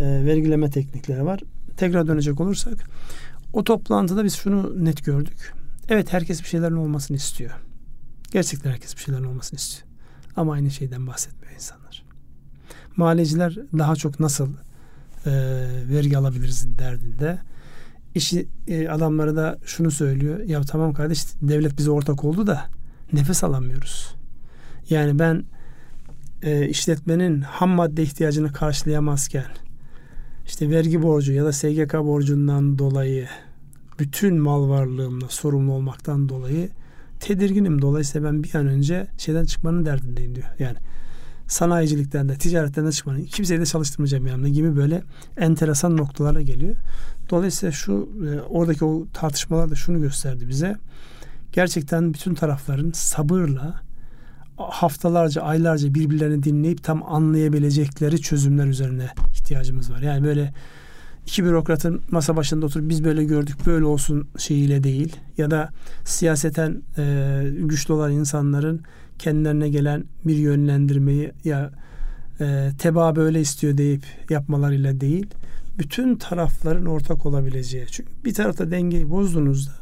e, 0.00 0.24
vergileme 0.24 0.70
teknikleri 0.70 1.24
var. 1.24 1.40
Tekrar 1.76 2.06
dönecek 2.06 2.40
olursak 2.40 2.74
o 3.52 3.64
toplantıda 3.64 4.24
biz 4.24 4.34
şunu 4.36 4.84
net 4.84 5.04
gördük. 5.04 5.52
Evet 5.88 6.12
herkes 6.12 6.42
bir 6.42 6.48
şeylerin 6.48 6.76
olmasını 6.76 7.16
istiyor. 7.16 7.50
Gerçekten 8.32 8.70
herkes 8.70 8.96
bir 8.96 9.00
şeylerin 9.00 9.24
olmasını 9.24 9.58
istiyor. 9.58 9.88
Ama 10.36 10.52
aynı 10.52 10.70
şeyden 10.70 11.06
bahsetmiyor 11.06 11.54
insanlar. 11.54 12.04
Maliyeciler 12.96 13.58
daha 13.78 13.96
çok 13.96 14.20
nasıl 14.20 14.48
e, 15.26 15.32
vergi 15.90 16.18
alabiliriz 16.18 16.78
derdinde. 16.78 17.38
İşi 18.14 18.48
e, 18.68 18.88
adamları 18.88 19.36
da 19.36 19.58
şunu 19.64 19.90
söylüyor. 19.90 20.40
Ya 20.40 20.62
tamam 20.62 20.92
kardeş 20.92 21.24
devlet 21.42 21.78
bize 21.78 21.90
ortak 21.90 22.24
oldu 22.24 22.46
da 22.46 22.66
nefes 23.12 23.44
alamıyoruz. 23.44 24.14
Yani 24.90 25.18
ben 25.18 25.44
e, 26.42 26.68
işletmenin 26.68 27.40
ham 27.40 27.70
madde 27.70 28.02
ihtiyacını 28.02 28.52
karşılayamazken 28.52 29.44
işte 30.50 30.70
vergi 30.70 31.02
borcu 31.02 31.32
ya 31.32 31.44
da 31.44 31.52
SGK 31.52 31.94
borcundan 31.94 32.78
dolayı 32.78 33.28
bütün 33.98 34.38
mal 34.38 34.68
varlığımla 34.68 35.28
sorumlu 35.28 35.72
olmaktan 35.72 36.28
dolayı 36.28 36.68
tedirginim. 37.20 37.82
Dolayısıyla 37.82 38.32
ben 38.32 38.44
bir 38.44 38.54
an 38.54 38.66
önce 38.66 39.06
şeyden 39.18 39.44
çıkmanın 39.44 39.84
derdindeyim 39.84 40.34
diyor. 40.34 40.46
Yani 40.58 40.76
sanayicilikten 41.48 42.28
de 42.28 42.34
ticaretten 42.34 42.86
de 42.86 42.92
çıkmanın 42.92 43.24
kimseyi 43.24 43.60
de 43.60 43.66
çalıştırmayacağım 43.66 44.26
yanımda 44.26 44.48
gibi 44.48 44.76
böyle 44.76 45.02
enteresan 45.36 45.96
noktalara 45.96 46.40
geliyor. 46.40 46.76
Dolayısıyla 47.30 47.72
şu 47.72 48.08
e, 48.26 48.40
oradaki 48.40 48.84
o 48.84 49.06
tartışmalar 49.12 49.70
da 49.70 49.74
şunu 49.74 50.00
gösterdi 50.00 50.48
bize. 50.48 50.76
Gerçekten 51.52 52.14
bütün 52.14 52.34
tarafların 52.34 52.90
sabırla 52.94 53.80
haftalarca, 54.68 55.42
aylarca 55.42 55.94
birbirlerini 55.94 56.42
dinleyip 56.42 56.84
tam 56.84 57.02
anlayabilecekleri 57.02 58.20
çözümler 58.20 58.66
üzerine 58.66 59.08
ihtiyacımız 59.34 59.92
var. 59.92 60.00
Yani 60.00 60.24
böyle 60.24 60.52
iki 61.26 61.44
bürokratın 61.44 62.02
masa 62.10 62.36
başında 62.36 62.66
oturup 62.66 62.88
biz 62.88 63.04
böyle 63.04 63.24
gördük 63.24 63.56
böyle 63.66 63.84
olsun 63.84 64.28
şeyiyle 64.38 64.84
değil 64.84 65.16
ya 65.38 65.50
da 65.50 65.70
siyaseten 66.04 66.82
e, 66.98 67.44
güçlü 67.58 67.94
olan 67.94 68.12
insanların 68.12 68.80
kendilerine 69.18 69.68
gelen 69.68 70.04
bir 70.24 70.36
yönlendirmeyi 70.36 71.32
ya 71.44 71.70
e, 72.40 72.70
teba 72.78 73.16
böyle 73.16 73.40
istiyor 73.40 73.78
deyip 73.78 74.02
yapmalarıyla 74.30 75.00
değil 75.00 75.26
bütün 75.78 76.16
tarafların 76.16 76.86
ortak 76.86 77.26
olabileceği. 77.26 77.86
Çünkü 77.90 78.10
bir 78.24 78.34
tarafta 78.34 78.70
dengeyi 78.70 79.10
bozduğunuzda 79.10 79.72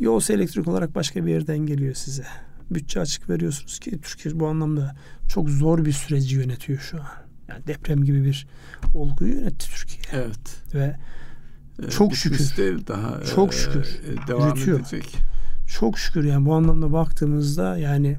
yolsa 0.00 0.32
elektrik 0.34 0.68
olarak 0.68 0.94
başka 0.94 1.26
bir 1.26 1.30
yerden 1.30 1.58
geliyor 1.58 1.94
size. 1.94 2.24
Bütçe 2.70 3.00
açık 3.00 3.30
veriyorsunuz 3.30 3.78
ki 3.78 4.00
Türkiye 4.02 4.40
bu 4.40 4.46
anlamda 4.48 4.96
çok 5.28 5.50
zor 5.50 5.84
bir 5.84 5.92
süreci 5.92 6.36
yönetiyor 6.36 6.78
şu 6.78 6.96
an. 7.00 7.06
Yani 7.48 7.66
deprem 7.66 8.04
gibi 8.04 8.24
bir 8.24 8.46
olguyu 8.94 9.34
yönetti 9.34 9.66
Türkiye. 9.70 10.22
Evet. 10.22 10.74
Ve 10.74 10.96
Ee, 11.86 11.90
Çok 11.90 12.16
şükür. 12.16 12.56
Değil, 12.56 12.86
daha 12.86 13.20
Çok 13.34 13.54
e, 13.54 13.56
şükür. 13.56 13.84
e, 13.84 14.26
devam 14.26 14.48
Yürütüyor. 14.48 14.80
edecek. 14.80 15.16
çok 15.78 15.98
şükür 15.98 16.24
yani 16.24 16.46
bu 16.46 16.54
anlamda 16.54 16.92
baktığımızda 16.92 17.78
yani 17.78 18.18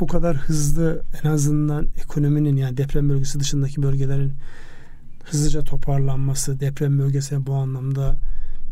bu 0.00 0.06
kadar 0.06 0.36
hızlı 0.36 1.02
en 1.22 1.28
azından 1.28 1.86
ekonominin 1.96 2.56
yani 2.56 2.76
deprem 2.76 3.08
bölgesi 3.08 3.40
dışındaki 3.40 3.82
bölgelerin 3.82 4.32
hızlıca 5.24 5.62
toparlanması, 5.62 6.60
deprem 6.60 6.98
bölgesine 6.98 7.46
bu 7.46 7.54
anlamda 7.54 8.16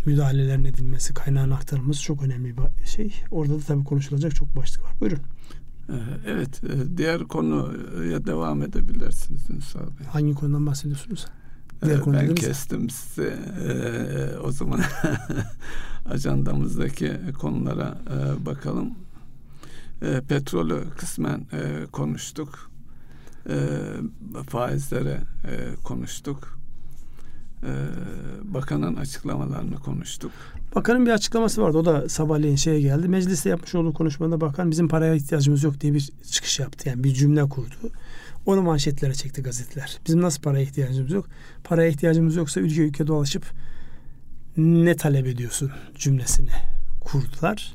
müdahalelerin 0.06 0.64
edilmesi, 0.64 1.14
kaynağın 1.14 1.50
aktarılması 1.50 2.02
çok 2.02 2.22
önemli 2.22 2.56
bir 2.56 2.86
şey. 2.86 3.14
Orada 3.30 3.54
da 3.54 3.60
tabii 3.66 3.84
konuşulacak 3.84 4.34
çok 4.34 4.56
başlık 4.56 4.82
var. 4.84 4.92
Buyurun. 5.00 5.18
Ee, 5.88 5.92
Evet, 6.26 6.64
e, 6.64 6.96
diğer 6.96 7.22
konuya 7.24 8.26
devam 8.26 8.62
edebilirsiniz 8.62 9.50
Ünsal 9.50 9.80
Bey. 9.80 10.06
Hangi 10.12 10.34
konudan 10.34 10.66
bahsediyorsunuz? 10.66 11.26
Ee, 11.82 11.86
Diğer 11.86 12.00
konu 12.00 12.14
Ben 12.16 12.34
kestim 12.34 12.90
size. 12.90 13.38
Ee, 13.64 14.38
O 14.38 14.52
zaman 14.52 14.80
ajandamızdaki 16.10 17.12
konulara 17.38 17.98
e, 18.10 18.46
bakalım. 18.46 18.94
Ee, 20.02 20.20
Petrolü 20.28 20.84
kısmen 20.98 21.46
e, 21.52 21.86
konuştuk. 21.92 22.70
Faizlere 24.48 25.20
e, 25.44 25.74
konuştuk. 25.84 26.58
Ee, 27.64 28.54
Bakanın 28.54 28.96
açıklamalarını 28.96 29.74
konuştuk. 29.74 30.32
Bakanın 30.74 31.06
bir 31.06 31.10
açıklaması 31.10 31.62
vardı. 31.62 31.78
O 31.78 31.84
da 31.84 32.08
sabahleyin 32.08 32.56
şeye 32.56 32.80
geldi. 32.80 33.08
Mecliste 33.08 33.48
yapmış 33.48 33.74
olduğu 33.74 33.92
konuşmada 33.92 34.40
bakan 34.40 34.70
bizim 34.70 34.88
paraya 34.88 35.14
ihtiyacımız 35.14 35.64
yok 35.64 35.80
diye 35.80 35.94
bir 35.94 36.10
çıkış 36.30 36.60
yaptı. 36.60 36.88
Yani 36.88 37.04
bir 37.04 37.14
cümle 37.14 37.48
kurdu. 37.48 37.90
Onu 38.46 38.62
manşetlere 38.62 39.14
çekti 39.14 39.42
gazeteler. 39.42 39.98
Bizim 40.06 40.22
nasıl 40.22 40.42
paraya 40.42 40.62
ihtiyacımız 40.62 41.12
yok? 41.12 41.26
Paraya 41.64 41.88
ihtiyacımız 41.88 42.36
yoksa 42.36 42.60
ülke 42.60 42.82
ülke 42.82 43.06
dolaşıp 43.06 43.44
ne 44.56 44.96
talep 44.96 45.26
ediyorsun 45.26 45.70
cümlesini 45.94 46.50
kurdular. 47.00 47.74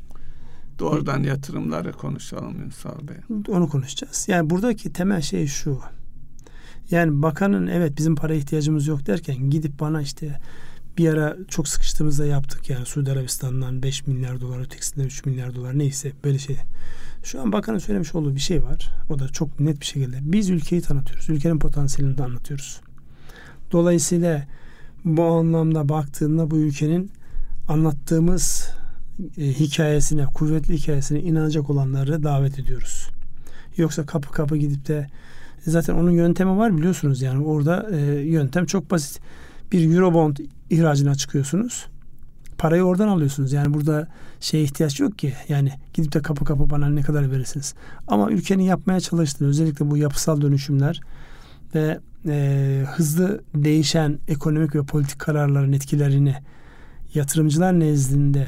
Doğrudan 0.80 1.24
yatırımları 1.24 1.92
konuşalım 1.92 2.62
Ünsal 2.62 3.08
Bey. 3.08 3.38
Onu 3.48 3.70
konuşacağız. 3.70 4.26
Yani 4.28 4.50
buradaki 4.50 4.94
temel 4.94 5.22
şey 5.22 5.48
şu. 5.48 5.80
Yani 6.92 7.22
bakanın 7.22 7.68
evet 7.68 7.98
bizim 7.98 8.16
paraya 8.16 8.40
ihtiyacımız 8.40 8.88
yok 8.88 9.08
derken 9.08 9.50
gidip 9.50 9.80
bana 9.80 10.02
işte 10.02 10.40
bir 10.98 11.10
ara 11.10 11.38
çok 11.48 11.68
sıkıştığımızda 11.68 12.26
yaptık 12.26 12.70
yani 12.70 12.86
Suudi 12.86 13.12
Arabistan'dan 13.12 13.84
5 13.84 14.08
milyar 14.08 14.42
dolar 14.42 14.60
ötekisinden 14.60 15.06
3 15.08 15.26
milyar 15.26 15.56
dolar 15.56 15.80
neyse 15.80 16.12
böyle 16.24 16.40
şey. 16.40 16.58
Şu 17.24 17.42
an 17.42 17.52
bakanın 17.52 17.78
söylemiş 17.78 18.16
olduğu 18.16 18.36
bir 18.36 18.40
şey 18.40 18.64
var. 18.64 18.90
O 19.10 19.20
da 19.20 19.28
çok 19.28 19.60
net 19.60 19.80
bir 19.80 19.86
şekilde. 19.86 20.18
Biz 20.22 20.50
ülkeyi 20.50 20.82
tanıtıyoruz. 20.82 21.30
Ülkenin 21.30 21.60
potansiyelini 21.60 22.18
de 22.18 22.24
anlatıyoruz. 22.24 22.82
Dolayısıyla 23.72 24.48
bu 25.06 25.24
anlamda 25.24 25.90
baktığında 25.90 26.52
bu 26.52 26.58
ülkenin 26.58 27.12
anlattığımız 27.68 28.70
e, 29.38 29.46
hikayesine, 29.48 30.26
kuvvetli 30.26 30.78
hikayesine 30.78 31.20
inanacak 31.20 31.70
olanları 31.70 32.24
davet 32.24 32.60
ediyoruz. 32.60 33.08
Yoksa 33.78 34.06
kapı 34.06 34.32
kapı 34.32 34.58
gidip 34.58 34.88
de 34.88 35.08
zaten 35.66 35.94
onun 35.94 36.12
yöntemi 36.12 36.58
var 36.58 36.78
biliyorsunuz 36.78 37.22
yani 37.22 37.46
orada 37.46 37.88
e, 37.92 37.98
yöntem 38.22 38.66
çok 38.66 38.92
basit. 38.92 39.22
Bir 39.72 39.96
Eurobond 39.96 40.38
ihracına 40.70 41.16
çıkıyorsunuz. 41.16 41.86
Parayı 42.58 42.84
oradan 42.84 43.08
alıyorsunuz. 43.08 43.54
Yani 43.54 43.74
burada 43.74 44.08
şeye 44.40 44.64
ihtiyaç 44.64 45.00
yok 45.00 45.18
ki. 45.18 45.34
Yani 45.50 45.72
gidip 45.94 46.14
de 46.14 46.22
kapı 46.22 46.46
kapı 46.46 46.70
bana 46.70 46.90
ne 46.90 47.02
kadar 47.02 47.32
verirsiniz. 47.32 47.74
Ama 48.08 48.32
ülkenin 48.32 48.64
yapmaya 48.64 49.00
çalıştığı 49.00 49.48
özellikle 49.48 49.92
bu 49.92 49.98
yapısal 49.98 50.42
dönüşümler 50.42 51.02
ve 51.76 52.00
e, 52.28 52.84
hızlı 52.88 53.42
değişen 53.56 54.20
ekonomik 54.28 54.76
ve 54.76 54.84
politik 54.84 55.20
kararların 55.20 55.74
etkilerini 55.74 56.36
yatırımcılar 57.14 57.80
nezdinde 57.80 58.48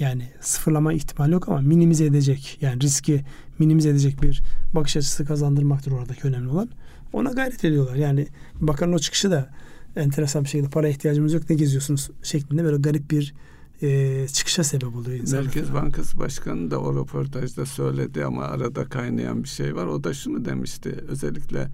yani 0.00 0.28
sıfırlama 0.40 0.92
ihtimali 0.92 1.32
yok 1.32 1.48
ama 1.48 1.60
minimize 1.60 2.04
edecek 2.04 2.58
yani 2.60 2.80
riski 2.80 3.24
minimize 3.58 3.88
edecek 3.88 4.22
bir 4.22 4.42
bakış 4.74 4.96
açısı 4.96 5.24
kazandırmaktır 5.24 5.92
oradaki 5.92 6.28
önemli 6.28 6.48
olan. 6.48 6.68
Ona 7.12 7.30
gayret 7.30 7.64
ediyorlar. 7.64 7.94
Yani 7.94 8.26
bakanın 8.60 8.92
o 8.92 8.98
çıkışı 8.98 9.30
da 9.30 9.50
enteresan 9.96 10.44
bir 10.44 10.48
şekilde 10.48 10.70
para 10.70 10.88
ihtiyacımız 10.88 11.32
yok 11.32 11.50
ne 11.50 11.56
geziyorsunuz 11.56 12.10
şeklinde 12.22 12.64
böyle 12.64 12.76
garip 12.76 13.10
bir 13.10 13.34
e, 13.82 14.26
çıkışa 14.28 14.64
sebep 14.64 14.96
oluyor 14.96 15.20
insanlar. 15.20 15.44
Merkez 15.44 15.74
Bankası 15.74 16.18
Başkanı 16.18 16.70
da 16.70 16.80
o 16.80 16.94
röportajda 16.94 17.66
söyledi 17.66 18.24
ama 18.24 18.44
arada 18.44 18.84
kaynayan 18.84 19.42
bir 19.42 19.48
şey 19.48 19.76
var. 19.76 19.86
O 19.86 20.04
da 20.04 20.14
şunu 20.14 20.44
demişti. 20.44 21.04
Özellikle 21.08 21.68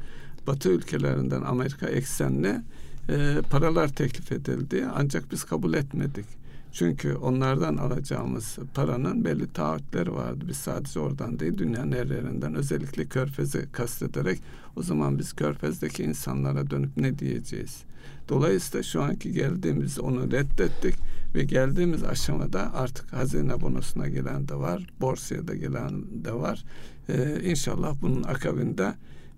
Batı 0.47 0.69
ülkelerinden 0.69 1.43
Amerika 1.43 1.87
eksenli 1.87 2.61
e, 3.09 3.37
paralar 3.51 3.89
teklif 3.89 4.33
edildi. 4.33 4.87
Ancak 4.95 5.33
biz 5.33 5.45
kabul 5.45 5.75
etmedik. 5.75 6.27
Çünkü 6.73 7.15
onlardan 7.15 7.77
alacağımız 7.77 8.59
paranın 8.75 9.25
belli 9.25 9.53
taahhütleri 9.53 10.15
vardı. 10.15 10.45
Biz 10.49 10.57
sadece 10.57 11.01
oradan 11.01 11.39
değil 11.39 11.59
dünyanın 11.59 11.93
her 11.93 12.07
yerinden 12.07 12.55
özellikle 12.55 13.05
Körfez'i 13.05 13.69
kastederek 13.73 14.39
o 14.77 14.83
zaman 14.83 15.19
biz 15.19 15.33
Körfez'deki 15.33 16.03
insanlara 16.03 16.71
dönüp 16.71 16.97
ne 16.97 17.19
diyeceğiz? 17.19 17.83
Dolayısıyla 18.29 18.83
şu 18.83 19.03
anki 19.03 19.33
geldiğimiz 19.33 20.01
onu 20.01 20.31
reddettik 20.33 20.95
ve 21.35 21.45
geldiğimiz 21.45 22.05
aşamada 22.05 22.75
artık 22.75 23.13
hazine 23.13 23.61
bonosuna 23.61 24.09
gelen 24.09 24.49
de 24.49 24.55
var, 24.55 24.87
borsaya 25.01 25.49
da 25.49 25.55
gelen 25.55 26.25
de 26.25 26.33
var. 26.33 26.65
Ee, 27.09 27.41
inşallah 27.45 27.95
bunun 28.03 28.23
akabinde 28.23 28.95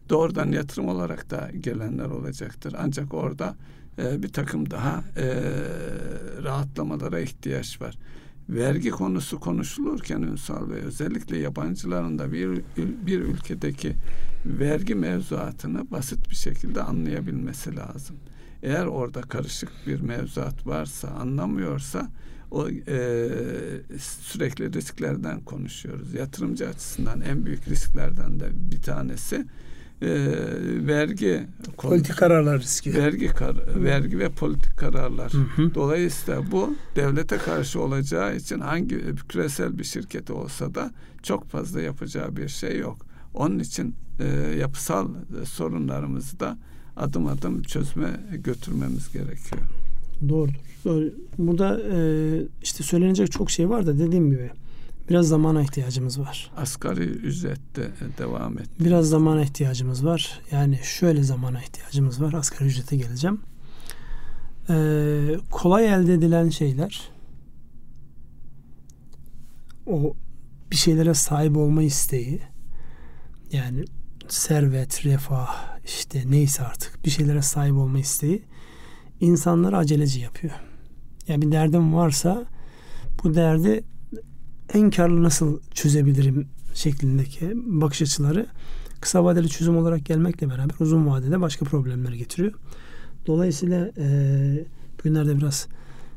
doğrudan 0.09 0.53
yatırım 0.53 0.89
olarak 0.89 1.31
da 1.31 1.51
gelenler 1.61 2.07
olacaktır. 2.07 2.75
Ancak 2.79 3.15
orada 3.15 3.57
e, 3.99 4.23
bir 4.23 4.33
takım 4.33 4.71
daha 4.71 5.05
e, 5.17 5.27
rahatlamalara 6.43 7.21
ihtiyaç 7.21 7.81
var. 7.81 7.99
Vergi 8.49 8.91
konusu 8.91 9.41
konuşulurken 9.41 10.23
Ünsal 10.23 10.71
Bey 10.71 10.79
özellikle 10.79 11.39
yabancıların 11.39 12.19
da 12.19 12.33
bir, 12.33 12.63
bir 12.77 13.21
ülkedeki 13.21 13.97
vergi 14.47 14.95
mevzuatını 14.95 15.91
basit 15.91 16.31
bir 16.31 16.35
şekilde 16.35 16.83
anlayabilmesi 16.83 17.77
lazım. 17.77 18.17
Eğer 18.63 18.87
orada 18.87 19.21
karışık 19.21 19.71
bir 19.87 20.01
mevzuat 20.01 20.67
varsa, 20.67 21.09
anlamıyorsa 21.09 22.09
o 22.51 22.69
e, 22.69 23.29
sürekli 23.99 24.73
risklerden 24.73 25.41
konuşuyoruz. 25.41 26.15
Yatırımcı 26.15 26.69
açısından 26.69 27.21
en 27.21 27.47
büyük 27.47 27.69
risklerden 27.69 28.41
de 28.41 28.47
bir 28.53 28.83
tanesi 28.83 29.47
e, 30.03 30.09
vergi 30.87 31.47
politik 31.77 32.17
kararlar 32.17 32.61
riski. 32.61 32.95
Vergi 32.95 33.27
kar, 33.27 33.57
vergi 33.85 34.19
ve 34.19 34.29
politik 34.29 34.77
kararlar. 34.77 35.33
Hı 35.33 35.63
hı. 35.63 35.75
Dolayısıyla 35.75 36.51
bu 36.51 36.75
devlete 36.97 37.37
karşı 37.37 37.81
olacağı 37.81 38.37
için 38.37 38.61
hangi 38.61 39.01
küresel 39.29 39.79
bir 39.79 39.85
şirketi 39.85 40.33
olsa 40.33 40.75
da 40.75 40.91
çok 41.23 41.49
fazla 41.49 41.81
yapacağı 41.81 42.37
bir 42.37 42.49
şey 42.49 42.79
yok. 42.79 43.07
Onun 43.35 43.59
için 43.59 43.95
e, 44.21 44.27
yapısal 44.59 45.09
sorunlarımızı 45.45 46.41
da 46.41 46.59
adım 46.97 47.27
adım 47.27 47.63
çözme 47.63 48.21
götürmemiz 48.45 49.13
gerekiyor. 49.13 49.63
Doğrudur. 50.29 50.55
Doğru. 50.85 51.15
Burada 51.39 51.81
e, 51.81 51.99
işte 52.63 52.85
söylenecek 52.85 53.33
çok 53.33 53.51
şey 53.51 53.69
var 53.69 53.87
da 53.87 53.99
dediğim 53.99 54.31
gibi 54.31 54.51
biraz 55.11 55.29
zamana 55.29 55.63
ihtiyacımız 55.63 56.21
var. 56.21 56.51
Asgari 56.57 57.05
ücrette 57.05 57.91
devam 58.19 58.59
et. 58.59 58.69
Biraz 58.81 59.09
zamana 59.09 59.43
ihtiyacımız 59.43 60.05
var. 60.05 60.41
Yani 60.51 60.81
şöyle 60.83 61.23
zamana 61.23 61.63
ihtiyacımız 61.63 62.23
var. 62.23 62.33
Asgari 62.33 62.69
ücrete 62.69 62.97
geleceğim. 62.97 63.41
Ee, 64.71 65.37
kolay 65.51 65.95
elde 65.95 66.15
edilen 66.15 66.49
şeyler 66.49 67.11
o 69.87 70.15
bir 70.71 70.77
şeylere 70.77 71.15
sahip 71.15 71.57
olma 71.57 71.83
isteği 71.83 72.41
yani 73.53 73.85
servet, 74.29 75.07
refah 75.07 75.79
işte 75.85 76.23
neyse 76.27 76.63
artık 76.63 77.05
bir 77.05 77.11
şeylere 77.11 77.43
sahip 77.43 77.75
olma 77.75 77.99
isteği 77.99 78.43
insanları 79.21 79.77
aceleci 79.77 80.21
yapıyor. 80.21 80.53
Yani 81.29 81.43
bir 81.43 81.53
derdim 81.53 81.95
varsa 81.95 82.45
bu 83.25 83.35
derdi 83.35 83.85
en 84.75 84.91
karlı 84.91 85.23
nasıl 85.23 85.61
çözebilirim 85.75 86.49
şeklindeki 86.75 87.53
bakış 87.55 88.03
açıları 88.03 88.47
kısa 89.01 89.25
vadeli 89.25 89.49
çözüm 89.49 89.77
olarak 89.77 90.05
gelmekle 90.07 90.49
beraber 90.49 90.75
uzun 90.81 91.07
vadede 91.07 91.41
başka 91.41 91.65
problemler 91.65 92.13
getiriyor. 92.13 92.53
Dolayısıyla 93.27 93.91
e, 93.99 94.07
bugünlerde 94.99 95.39
biraz 95.39 95.69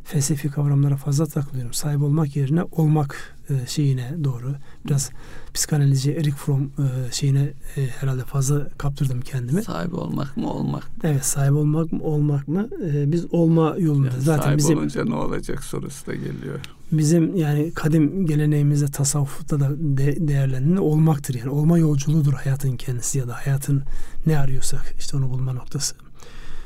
felsefi 0.04 0.49
kavramlara 0.49 0.97
fazla 0.97 1.26
takılıyorum. 1.26 1.74
Sahip 1.74 2.01
olmak 2.01 2.36
yerine 2.36 2.64
olmak 2.64 3.36
e, 3.49 3.68
şeyine 3.68 4.16
doğru. 4.24 4.56
Biraz 4.86 5.12
psikanalizci 5.54 6.14
Erik 6.14 6.36
Fromm 6.36 6.64
e, 6.64 7.12
şeyine 7.12 7.54
e, 7.78 7.88
herhalde 7.88 8.24
fazla 8.24 8.70
kaptırdım 8.78 9.22
kendimi. 9.22 9.64
Sahip 9.64 9.93
olmak 9.93 10.38
mı 10.38 10.54
olmak 10.54 10.84
mı? 10.84 10.93
Evet 11.04 11.26
sahip 11.26 11.54
olmak 11.54 11.91
mı 11.91 12.04
olmak 12.04 12.47
mı? 12.47 12.70
E, 12.86 13.12
biz 13.12 13.34
olma 13.34 13.76
yolunda. 13.78 14.08
Yani 14.08 14.22
Zaten 14.22 14.43
sahip 14.43 14.58
bizim 14.58 14.78
olunca 14.78 15.06
ne 15.06 15.16
olacak 15.16 15.64
sorusu 15.64 16.08
da 16.08 16.16
geliyor. 16.16 16.60
Bizim 16.93 17.35
yani 17.35 17.71
kadim 17.73 18.25
geleneğimizde 18.25 18.87
tasavvufta 18.87 19.59
da 19.59 19.69
de, 19.77 20.27
değerlenen 20.27 20.77
olmaktır. 20.77 21.33
Yani 21.33 21.49
olma 21.49 21.77
yolculuğudur 21.77 22.33
hayatın 22.33 22.77
kendisi 22.77 23.17
ya 23.17 23.27
da 23.27 23.35
hayatın 23.35 23.83
ne 24.25 24.39
arıyorsak 24.39 24.95
işte 24.99 25.17
onu 25.17 25.29
bulma 25.29 25.53
noktası. 25.53 25.95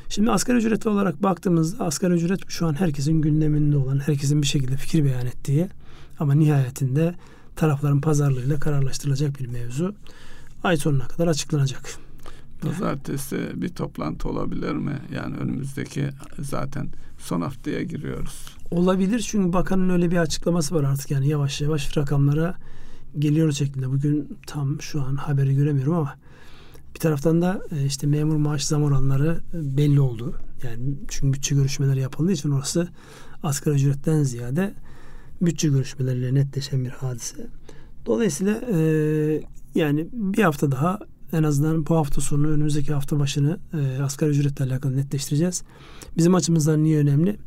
Şimdi 0.10 0.32
asgari 0.32 0.58
ücret 0.58 0.88
olarak 0.88 1.24
baktığımızda 1.24 1.86
asgari 1.86 2.14
ücret 2.14 2.50
şu 2.50 2.68
an 2.68 2.74
herkesin 2.74 3.22
gündeminde 3.22 3.78
olan, 3.78 4.00
herkesin 4.00 4.42
bir 4.42 4.48
şekilde 4.48 4.78
fikir 4.78 5.06
beyan 5.06 5.26
ettiği 5.26 5.68
ama 6.20 6.34
nihayetinde 6.34 7.16
tarafların 7.56 8.02
pazarlığıyla 8.02 8.60
kararlaştırılacak 8.60 9.40
bir 9.40 9.48
mevzu. 9.48 9.96
Ay 10.64 10.78
sonuna 10.78 11.08
kadar 11.08 11.28
açıklanacak. 11.28 11.90
Pazartesi 12.62 13.52
bir 13.56 13.70
toplantı 13.70 14.30
olabilir 14.30 14.72
mi? 14.72 15.00
Yani 15.16 15.36
önümüzdeki 15.38 16.10
zaten 16.40 16.90
son 17.20 17.42
haftaya 17.42 17.84
giriyoruz. 17.84 18.57
Olabilir 18.72 19.20
çünkü 19.20 19.54
bakanın 19.54 19.90
öyle 19.90 20.12
bir 20.12 20.18
açıklaması 20.18 20.76
var 20.76 20.84
artık 20.84 21.12
yani 21.12 21.28
yavaş 21.28 21.62
yavaş 21.62 21.98
rakamlara 21.98 22.56
geliyor 23.20 23.52
şeklinde. 23.52 23.92
Bugün 23.92 24.38
tam 24.48 24.82
şu 24.82 25.02
an 25.02 25.16
haberi 25.16 25.56
göremiyorum 25.56 25.94
ama 25.94 26.16
bir 26.96 27.00
taraftan 27.00 27.42
da 27.42 27.62
e, 27.72 27.86
işte 27.86 28.08
memur 28.08 28.36
maaş 28.36 28.66
zam 28.66 28.84
oranları 28.84 29.42
e, 29.54 29.78
belli 29.78 30.02
oldu. 30.02 30.36
Yani 30.64 30.96
çünkü 31.08 31.34
bütçe 31.34 31.56
görüşmeleri 31.56 32.00
yapıldığı 32.00 32.32
için 32.32 32.52
orası 32.52 32.88
asgari 33.44 33.76
ücretten 33.76 34.24
ziyade 34.24 34.74
bütçe 35.42 35.68
görüşmeleriyle 35.68 36.34
netleşen 36.34 36.86
bir 36.86 36.90
hadise. 36.90 37.48
Dolayısıyla 38.06 38.62
e, 38.74 38.80
yani 39.76 40.08
bir 40.12 40.44
hafta 40.44 40.72
daha 40.72 41.00
en 41.34 41.44
azından 41.44 41.86
bu 41.86 41.96
hafta 41.96 42.22
sonu 42.22 42.48
önümüzdeki 42.48 42.94
hafta 42.94 43.20
başını 43.20 43.60
e, 43.74 44.02
asgari 44.02 44.30
ücretle 44.30 44.66
alakalı 44.66 44.98
netleştireceğiz. 44.98 45.64
Bizim 46.18 46.36
açımızdan 46.36 46.84
niye 46.84 47.00
önemli? 47.00 47.38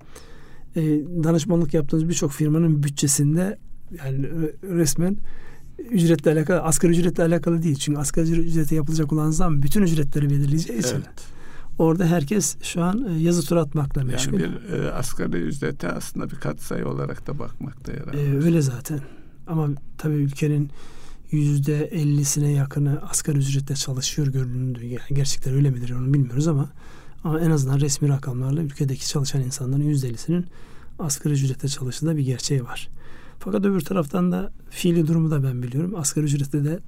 E, 0.76 0.80
danışmanlık 1.24 1.74
yaptığımız 1.74 2.08
birçok 2.08 2.32
firmanın 2.32 2.82
bütçesinde 2.82 3.58
yani 4.04 4.28
resmen 4.62 5.16
ücretle 5.90 6.32
alakalı, 6.32 6.62
asgari 6.62 6.92
ücretle 6.92 7.22
alakalı 7.22 7.62
değil. 7.62 7.76
Çünkü 7.76 7.98
asgari 7.98 8.30
ücrete 8.30 8.74
yapılacak 8.74 9.12
olan 9.12 9.30
zam 9.30 9.62
bütün 9.62 9.82
ücretleri 9.82 10.30
belirleyeceği 10.30 10.78
için. 10.78 10.94
Evet. 10.94 11.40
Orada 11.78 12.06
herkes 12.06 12.56
şu 12.62 12.82
an 12.82 13.06
e, 13.08 13.22
yazı 13.22 13.48
tur 13.48 13.56
atmakla 13.56 14.04
meşgul. 14.04 14.40
Yani 14.40 14.54
bir 14.68 14.72
e, 14.72 14.92
asgari 14.92 15.36
ücrete 15.36 15.88
aslında 15.88 16.30
bir 16.30 16.36
katsayı 16.36 16.86
olarak 16.86 17.26
da 17.26 17.38
bakmakta 17.38 17.92
yarar. 17.92 18.14
E, 18.14 18.44
öyle 18.44 18.60
zaten. 18.60 19.00
Ama 19.46 19.68
tabii 19.98 20.14
ülkenin 20.14 20.70
yüzde 21.30 21.84
ellisine 21.84 22.52
yakını 22.52 23.02
asgari 23.10 23.38
ücretle 23.38 23.74
çalışıyor 23.74 24.28
göründüğü. 24.28 24.86
Yani 24.86 25.00
gerçekten 25.12 25.54
öyle 25.54 25.70
midir 25.70 25.90
onu 25.90 26.14
bilmiyoruz 26.14 26.48
ama 26.48 26.68
ama 27.24 27.40
en 27.40 27.50
azından 27.50 27.80
resmi 27.80 28.08
rakamlarla 28.08 28.62
ülkedeki 28.62 29.08
çalışan 29.08 29.42
insanların 29.42 29.82
yüzde 29.82 30.08
ellisinin 30.08 30.46
asgari 30.98 31.34
ücretle 31.34 31.68
çalıştığı 31.68 32.16
bir 32.16 32.22
gerçeği 32.22 32.64
var. 32.64 32.88
Fakat 33.38 33.64
öbür 33.64 33.80
taraftan 33.80 34.32
da 34.32 34.52
fiili 34.70 35.06
durumu 35.06 35.30
da 35.30 35.42
ben 35.42 35.62
biliyorum. 35.62 35.94
Asgari 35.96 36.24
ücrette 36.24 36.64
de 36.64 36.78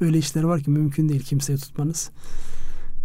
öyle 0.00 0.18
işler 0.18 0.42
var 0.42 0.60
ki 0.60 0.70
mümkün 0.70 1.08
değil 1.08 1.22
kimseyi 1.22 1.58
tutmanız. 1.58 2.10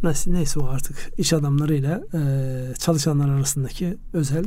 Neyse, 0.03 0.33
neyse 0.33 0.59
o 0.59 0.67
artık 0.67 1.11
iş 1.17 1.33
adamlarıyla 1.33 2.01
e, 2.13 2.73
çalışanlar 2.79 3.29
arasındaki 3.29 3.97
özel 4.13 4.45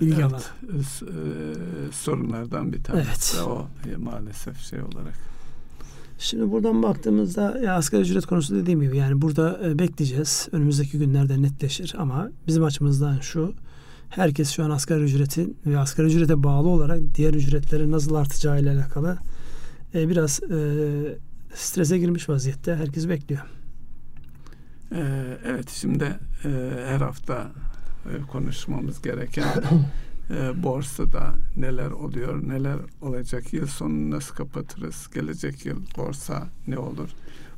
bilgi 0.00 0.14
evet, 0.20 0.24
alanı. 0.24 0.42
E, 1.02 1.92
sorunlardan 1.92 2.72
bir 2.72 2.82
tanesi 2.82 3.36
evet. 3.36 3.42
o 3.46 3.66
e, 3.90 3.96
maalesef 3.96 4.58
şey 4.58 4.80
olarak. 4.80 5.31
Şimdi 6.22 6.52
buradan 6.52 6.82
baktığımızda 6.82 7.58
ya 7.64 7.74
asgari 7.74 8.02
ücret 8.02 8.26
konusu 8.26 8.56
dediğim 8.56 8.80
gibi 8.80 8.96
yani 8.96 9.22
burada 9.22 9.60
e, 9.64 9.78
bekleyeceğiz. 9.78 10.48
Önümüzdeki 10.52 10.98
günlerde 10.98 11.42
netleşir 11.42 11.94
ama 11.98 12.30
bizim 12.46 12.64
açımızdan 12.64 13.18
şu 13.20 13.54
herkes 14.08 14.50
şu 14.50 14.64
an 14.64 14.70
asgari 14.70 15.02
ücretin 15.02 15.56
ve 15.66 15.78
asgari 15.78 16.06
ücrete 16.06 16.42
bağlı 16.42 16.68
olarak 16.68 17.00
diğer 17.14 17.34
ücretlerin 17.34 17.92
nasıl 17.92 18.14
artacağı 18.14 18.60
ile 18.60 18.70
alakalı 18.70 19.18
e, 19.94 20.08
biraz 20.08 20.42
e, 20.42 20.58
strese 21.54 21.98
girmiş 21.98 22.28
vaziyette. 22.28 22.76
Herkes 22.76 23.08
bekliyor. 23.08 23.42
Ee, 24.92 25.38
evet 25.44 25.70
şimdi 25.70 26.04
e, 26.44 26.48
her 26.86 27.00
hafta 27.00 27.46
e, 28.06 28.22
konuşmamız 28.22 29.02
gereken 29.02 29.44
e, 30.30 30.62
borsada 30.62 31.34
neler 31.56 31.90
oluyor, 31.90 32.48
neler 32.48 32.78
olacak, 33.00 33.52
yıl 33.52 33.66
sonunu 33.66 34.10
nasıl 34.10 34.34
kapatırız, 34.34 35.08
gelecek 35.14 35.66
yıl 35.66 35.80
borsa 35.96 36.48
ne 36.66 36.78
olur? 36.78 37.08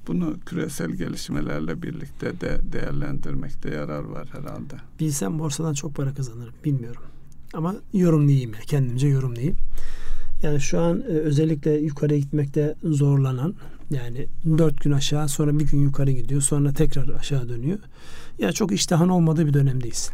bunu 0.07 0.37
küresel 0.47 0.91
gelişmelerle 0.91 1.83
birlikte 1.83 2.41
de 2.41 2.61
değerlendirmekte 2.73 3.71
yarar 3.71 4.05
var 4.05 4.29
herhalde. 4.33 4.75
Bilsem 5.01 5.39
borsadan 5.39 5.75
çok 5.75 5.95
para 5.95 6.15
kazanırım. 6.15 6.55
Bilmiyorum. 6.65 7.03
Ama 7.55 7.77
yorumlayayım 7.93 8.55
ya. 8.55 8.61
Kendimce 8.61 9.09
yorumlayayım. 9.09 9.57
Yani 10.43 10.61
şu 10.61 10.81
an 10.81 11.01
e, 11.01 11.05
özellikle 11.05 11.71
yukarı 11.73 12.17
gitmekte 12.17 12.75
zorlanan 12.83 13.55
yani 13.91 14.27
dört 14.59 14.81
gün 14.81 14.93
aşağı 14.93 15.29
sonra 15.29 15.59
bir 15.59 15.67
gün 15.67 15.79
yukarı 15.79 16.11
gidiyor 16.11 16.41
sonra 16.41 16.73
tekrar 16.73 17.09
aşağı 17.09 17.49
dönüyor. 17.49 17.79
Ya 18.39 18.53
çok 18.53 18.73
iştahın 18.73 19.09
olmadığı 19.09 19.47
bir 19.47 19.55
dönemdeyiz. 19.55 20.11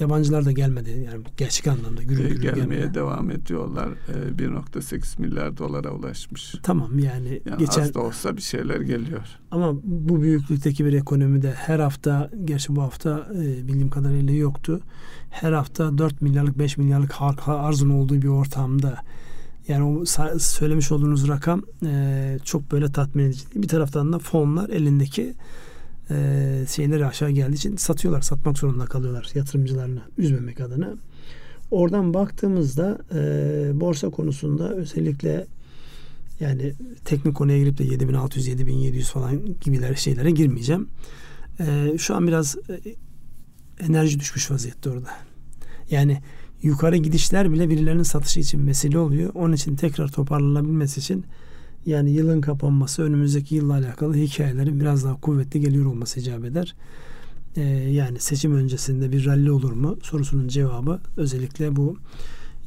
Yabancılar 0.00 0.44
da 0.44 0.52
gelmedi 0.52 0.90
yani 1.12 1.24
gerçek 1.36 1.66
anlamda 1.66 2.02
gürül 2.02 2.24
E, 2.24 2.28
gürül 2.28 2.42
gelmeye 2.42 2.76
gelmedi. 2.78 2.94
devam 2.94 3.30
ediyorlar. 3.30 3.88
E, 3.88 4.38
1.8 4.38 5.20
milyar 5.20 5.56
dolara 5.56 5.90
ulaşmış. 5.90 6.54
Tamam 6.62 6.98
yani, 6.98 7.40
Yani 7.46 7.58
geçen 7.58 7.82
az 7.82 7.94
da 7.94 8.00
olsa 8.00 8.36
bir 8.36 8.42
şeyler 8.42 8.80
geliyor. 8.80 9.26
ama 9.50 9.72
bu 9.84 10.22
büyüklükteki 10.22 10.84
bir 10.84 10.92
ekonomide 10.92 11.52
her 11.52 11.78
hafta 11.78 12.30
gerçi 12.44 12.76
bu 12.76 12.82
hafta 12.82 13.28
e, 13.34 13.68
bildiğim 13.68 13.90
kadarıyla 13.90 14.34
yoktu. 14.34 14.80
Her 15.30 15.52
hafta 15.52 15.98
4 15.98 16.22
milyarlık 16.22 16.58
5 16.58 16.76
milyarlık 16.76 17.10
har- 17.12 17.52
arzın 17.52 17.90
olduğu 17.90 18.22
bir 18.22 18.28
ortamda 18.28 18.98
yani 19.68 19.84
o 19.84 20.04
söylemiş 20.38 20.92
olduğunuz 20.92 21.28
rakam 21.28 21.62
e, 21.86 22.38
çok 22.44 22.72
böyle 22.72 22.92
tatmin 22.92 23.24
edici. 23.24 23.44
Bir 23.54 23.68
taraftan 23.68 24.12
da 24.12 24.18
fonlar 24.18 24.68
elindeki 24.70 25.34
e, 26.10 26.64
şeyleri 26.68 27.06
aşağı 27.06 27.30
geldiği 27.30 27.54
için 27.54 27.76
satıyorlar. 27.76 28.20
Satmak 28.20 28.58
zorunda 28.58 28.84
kalıyorlar 28.84 29.30
yatırımcılarını 29.34 30.00
üzmemek 30.18 30.60
adına. 30.60 30.94
Oradan 31.70 32.14
baktığımızda 32.14 32.98
e, 33.14 33.80
borsa 33.80 34.10
konusunda 34.10 34.74
özellikle 34.74 35.46
yani 36.40 36.74
teknik 37.04 37.34
konuya 37.34 37.58
girip 37.58 37.78
de 37.78 37.84
7600 37.84 38.46
7700 38.46 39.10
falan 39.10 39.40
gibiler 39.60 39.94
şeylere 39.94 40.30
girmeyeceğim. 40.30 40.88
E, 41.60 41.98
şu 41.98 42.14
an 42.14 42.26
biraz 42.26 42.56
e, 42.56 42.94
enerji 43.84 44.20
düşmüş 44.20 44.50
vaziyette 44.50 44.90
orada. 44.90 45.10
Yani 45.90 46.22
yukarı 46.62 46.96
gidişler 46.96 47.52
bile 47.52 47.68
birilerinin 47.68 48.02
satışı 48.02 48.40
için 48.40 48.66
vesile 48.66 48.98
oluyor. 48.98 49.30
Onun 49.34 49.52
için 49.52 49.76
tekrar 49.76 50.08
toparlanabilmesi 50.08 51.00
için 51.00 51.24
yani 51.86 52.10
yılın 52.10 52.40
kapanması 52.40 53.02
önümüzdeki 53.02 53.54
yılla 53.54 53.72
alakalı 53.74 54.14
hikayelerin 54.14 54.80
biraz 54.80 55.04
daha 55.04 55.20
kuvvetli 55.20 55.60
geliyor 55.60 55.86
olması 55.86 56.20
icap 56.20 56.44
eder. 56.44 56.74
Ee, 57.56 57.60
yani 57.90 58.18
seçim 58.20 58.54
öncesinde 58.54 59.12
bir 59.12 59.24
rally 59.26 59.50
olur 59.50 59.72
mu 59.72 59.98
sorusunun 60.02 60.48
cevabı 60.48 61.00
özellikle 61.16 61.76
bu 61.76 61.96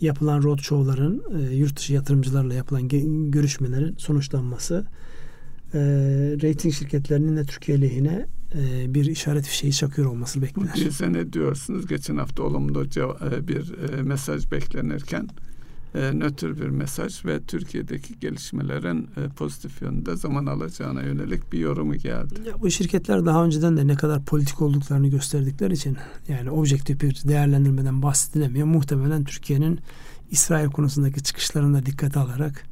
yapılan 0.02 0.44
roadshow'ların 0.44 1.24
e, 1.40 1.56
yurt 1.56 1.78
dışı 1.78 1.94
yatırımcılarla 1.94 2.54
yapılan 2.54 2.82
ge- 2.88 3.32
görüşmelerin 3.32 3.96
sonuçlanması 3.98 4.86
e, 5.74 5.80
rating 6.44 6.74
şirketlerinin 6.74 7.38
de 7.38 7.46
Türkiye 7.46 7.82
lehine 7.82 8.26
e, 8.56 8.94
bir 8.94 9.06
işaret 9.06 9.46
fişeği 9.48 9.74
çakıyor 9.74 10.08
olması 10.08 10.40
Bu 10.40 10.44
beklenir. 10.46 10.74
değilse 10.76 11.14
ne 11.14 11.34
diyorsunuz? 11.34 11.88
Geçen 11.88 12.18
hafta 12.18 12.44
olumlu 12.44 12.84
ceva- 12.86 13.36
e, 13.36 13.48
bir 13.48 13.74
e, 14.00 14.02
mesaj 14.02 14.52
beklenirken 14.52 15.28
e, 15.96 16.12
nötr 16.14 16.62
bir 16.62 16.70
mesaj 16.70 17.26
ve 17.26 17.44
Türkiye'deki 17.44 18.20
gelişmelerin 18.20 19.10
e, 19.18 19.28
pozitif 19.28 19.82
yönde 19.82 20.16
zaman 20.16 20.46
alacağına 20.46 21.02
yönelik 21.02 21.54
bir 21.54 21.60
yorumu 21.60 21.96
geldi. 21.96 22.34
Ya 22.48 22.62
bu 22.62 22.72
şirketler 22.72 23.26
daha 23.26 23.46
önceden 23.46 23.78
de 23.78 23.88
ne 23.88 23.96
kadar 23.96 24.26
politik 24.26 24.62
olduklarını 24.62 25.08
gösterdikleri 25.08 25.74
için 25.74 25.98
yani 26.28 26.52
objektif 26.52 27.02
bir 27.02 27.22
değerlendirmeden 27.28 28.02
bahsedilemiyor. 28.02 28.68
Muhtemelen 28.68 29.24
Türkiye'nin 29.24 29.80
İsrail 30.32 30.70
konusundaki 30.70 31.24
çıkışlarını 31.24 31.78
da 31.78 31.86
dikkate 31.86 32.20
alarak 32.20 32.66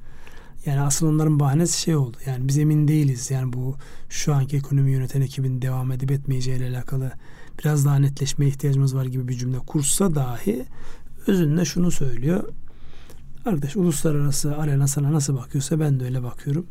yani 0.66 0.82
asıl 0.82 1.08
onların 1.08 1.40
bahanesi 1.40 1.82
şey 1.82 1.96
oldu. 1.96 2.18
Yani 2.26 2.48
biz 2.48 2.58
emin 2.58 2.88
değiliz. 2.88 3.32
Yani 3.32 3.54
bu 3.54 3.76
şu 4.10 4.34
anki 4.34 4.58
ekonomi 4.58 4.92
yöneten 4.92 5.22
ekibin 5.22 5.62
devam 5.62 5.92
edip 5.92 6.12
etmeyeceğiyle 6.12 6.70
alakalı 6.70 7.12
biraz 7.60 7.86
daha 7.86 8.00
netleşmeye 8.00 8.48
ihtiyacımız 8.48 8.96
var 8.96 9.06
gibi 9.06 9.28
bir 9.28 9.34
cümle 9.34 9.58
kursa 9.58 10.16
dahi 10.16 10.66
özünde 11.28 11.66
şunu 11.66 11.92
söylüyor. 11.92 12.44
Arkadaş 13.46 13.76
uluslararası 13.76 14.58
arena 14.58 14.88
sana 14.88 15.14
nasıl 15.14 15.38
bakıyorsa 15.38 15.80
ben 15.80 16.00
de 16.00 16.06
öyle 16.06 16.24
bakıyorum. 16.24 16.66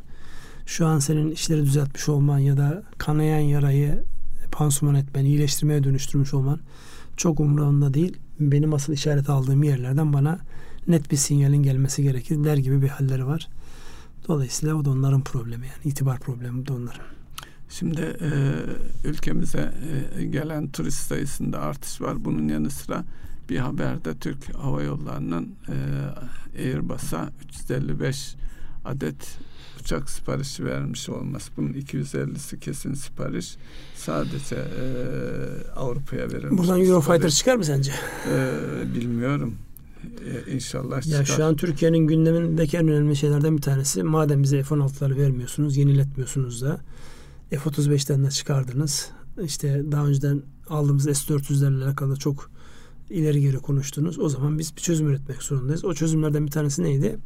Şu 0.66 0.86
an 0.86 0.98
senin 0.98 1.30
işleri 1.30 1.62
düzeltmiş 1.62 2.08
olman 2.08 2.38
ya 2.38 2.56
da 2.56 2.82
kanayan 2.98 3.38
yarayı 3.38 4.04
pansuman 4.52 4.94
etmen, 4.94 5.24
iyileştirmeye 5.24 5.84
dönüştürmüş 5.84 6.34
olman 6.34 6.60
çok 7.16 7.40
umurumda 7.40 7.94
değil. 7.94 8.16
Benim 8.40 8.74
asıl 8.74 8.92
işaret 8.92 9.30
aldığım 9.30 9.62
yerlerden 9.62 10.12
bana 10.12 10.38
net 10.86 11.10
bir 11.10 11.16
sinyalin 11.16 11.62
gelmesi 11.62 12.02
gerekir 12.02 12.44
der 12.44 12.56
gibi 12.56 12.82
bir 12.82 12.88
halleri 12.88 13.26
var. 13.26 13.48
Dolayısıyla 14.28 14.74
o 14.74 14.84
da 14.84 14.90
onların 14.90 15.20
problemi 15.20 15.66
yani 15.66 15.92
itibar 15.92 16.20
problemi 16.20 16.66
de 16.66 16.72
onların. 16.72 17.06
Şimdi 17.70 18.00
e, 18.00 18.28
ülkemize 19.08 19.72
e, 20.18 20.24
gelen 20.24 20.68
turist 20.68 21.00
sayısında 21.00 21.60
artış 21.60 22.00
var. 22.00 22.24
Bunun 22.24 22.48
yanı 22.48 22.70
sıra 22.70 23.04
bir 23.48 23.58
haberde 23.58 24.18
Türk 24.18 24.54
Hava 24.54 24.82
Yolları'nın 24.82 25.54
e, 25.68 25.74
Airbus'a 26.62 27.30
355 27.48 28.34
adet 28.84 29.38
uçak 29.80 30.10
siparişi 30.10 30.64
vermiş 30.64 31.08
olması. 31.08 31.50
Bunun 31.56 31.72
250'si 31.72 32.60
kesin 32.60 32.94
sipariş. 32.94 33.56
Sadece 33.96 34.56
e, 34.56 34.84
Avrupa'ya 35.76 36.30
verilmiş. 36.32 36.58
Buradan 36.58 36.80
Eurofighter 36.80 37.30
çıkar 37.30 37.56
mı 37.56 37.64
sence? 37.64 37.92
E, 38.30 38.54
bilmiyorum. 38.94 39.54
E, 40.04 40.52
inşallah 40.52 41.02
çıkar. 41.02 41.18
Ya 41.18 41.24
şu 41.24 41.44
an 41.44 41.56
Türkiye'nin 41.56 42.06
gündemindeki 42.06 42.76
en 42.76 42.88
önemli 42.88 43.16
şeylerden 43.16 43.56
bir 43.56 43.62
tanesi 43.62 44.02
madem 44.02 44.42
bize 44.42 44.62
F-16'ları 44.62 45.16
vermiyorsunuz, 45.16 45.76
yeniletmiyorsunuz 45.76 46.62
da 46.62 46.80
F-35'ten 47.50 48.24
de 48.24 48.30
çıkardınız. 48.30 49.10
İşte 49.42 49.82
daha 49.92 50.06
önceden 50.06 50.42
aldığımız 50.68 51.04
S-400'lerle 51.04 51.84
alakalı 51.84 52.16
çok 52.16 52.50
ileri 53.10 53.40
geri 53.40 53.56
konuştunuz. 53.56 54.18
O 54.18 54.28
zaman 54.28 54.58
biz 54.58 54.76
bir 54.76 54.80
çözüm 54.80 55.08
üretmek 55.08 55.42
zorundayız. 55.42 55.84
O 55.84 55.94
çözümlerden 55.94 56.46
bir 56.46 56.50
tanesi 56.50 56.82
neydi? 56.82 57.18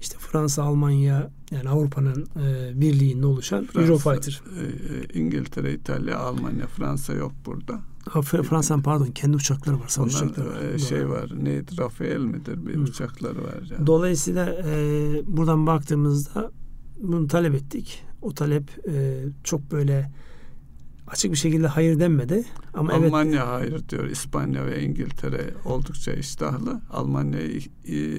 İşte 0.00 0.16
Fransa, 0.18 0.62
Almanya 0.62 1.30
yani 1.50 1.68
Avrupa'nın 1.68 2.26
e, 2.42 2.72
birliğinde 2.80 3.26
oluşan 3.26 3.64
Fransa, 3.66 3.86
Eurofighter. 3.88 4.42
e, 4.56 4.64
e, 4.64 5.20
İngiltere, 5.20 5.74
İtalya, 5.74 6.18
Almanya, 6.18 6.66
Fransa 6.66 7.12
yok 7.12 7.32
burada. 7.46 7.80
Ha, 8.08 8.18
Fr- 8.20 8.42
Fransa'nın 8.42 8.82
pardon 8.82 9.06
kendi 9.06 9.36
uçakları 9.36 9.80
var. 9.80 9.94
Onlar 9.98 10.06
uçakları 10.06 10.48
var. 10.50 10.60
e, 10.62 10.70
Doğru. 10.70 10.78
şey 10.78 11.08
var. 11.08 11.30
Neydi? 11.42 11.78
Rafael 11.78 12.18
midir? 12.20 12.66
Bir 12.66 12.74
Hı. 12.74 12.80
uçakları 12.80 13.44
var. 13.44 13.68
Yani. 13.70 13.86
Dolayısıyla 13.86 14.54
e, 14.66 14.76
buradan 15.26 15.66
baktığımızda 15.66 16.50
bunu 17.02 17.26
talep 17.26 17.54
ettik. 17.54 18.02
O 18.22 18.34
talep 18.34 18.88
e, 18.88 19.24
çok 19.44 19.72
böyle 19.72 20.10
açık 21.06 21.32
bir 21.32 21.36
şekilde 21.36 21.66
hayır 21.66 22.00
denmedi. 22.00 22.44
Ama 22.74 22.92
evet 22.92 23.04
Almanya 23.04 23.48
hayır 23.48 23.88
diyor. 23.88 24.04
İspanya 24.04 24.66
ve 24.66 24.82
İngiltere 24.82 25.54
oldukça 25.64 26.12
iştahlı. 26.12 26.80
Almanya'yı 26.90 27.60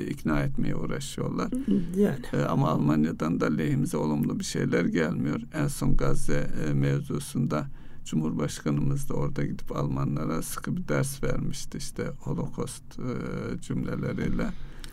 ikna 0.10 0.40
etmeye 0.40 0.76
uğraşıyorlar. 0.76 1.50
yani 1.96 2.20
E, 2.34 2.42
ama 2.42 2.70
Almanya'dan 2.70 3.40
da 3.40 3.46
lehimize 3.46 3.98
olumlu 3.98 4.40
bir 4.40 4.46
şeyler 4.46 4.86
gelmiyor. 4.86 5.42
En 5.54 5.68
son 5.68 5.98
Gazze 5.98 6.48
e, 6.70 6.74
mevzusunda 6.74 7.68
Cumhurbaşkanımız 8.06 9.10
da 9.10 9.14
orada 9.14 9.46
gidip 9.46 9.76
Almanlara 9.76 10.42
sıkı 10.42 10.78
bir 10.78 10.88
ders 10.88 11.24
vermişti 11.24 11.78
işte 11.78 12.04
Holocaust 12.20 12.84
e, 13.00 13.62
cümleleriyle. 13.62 14.48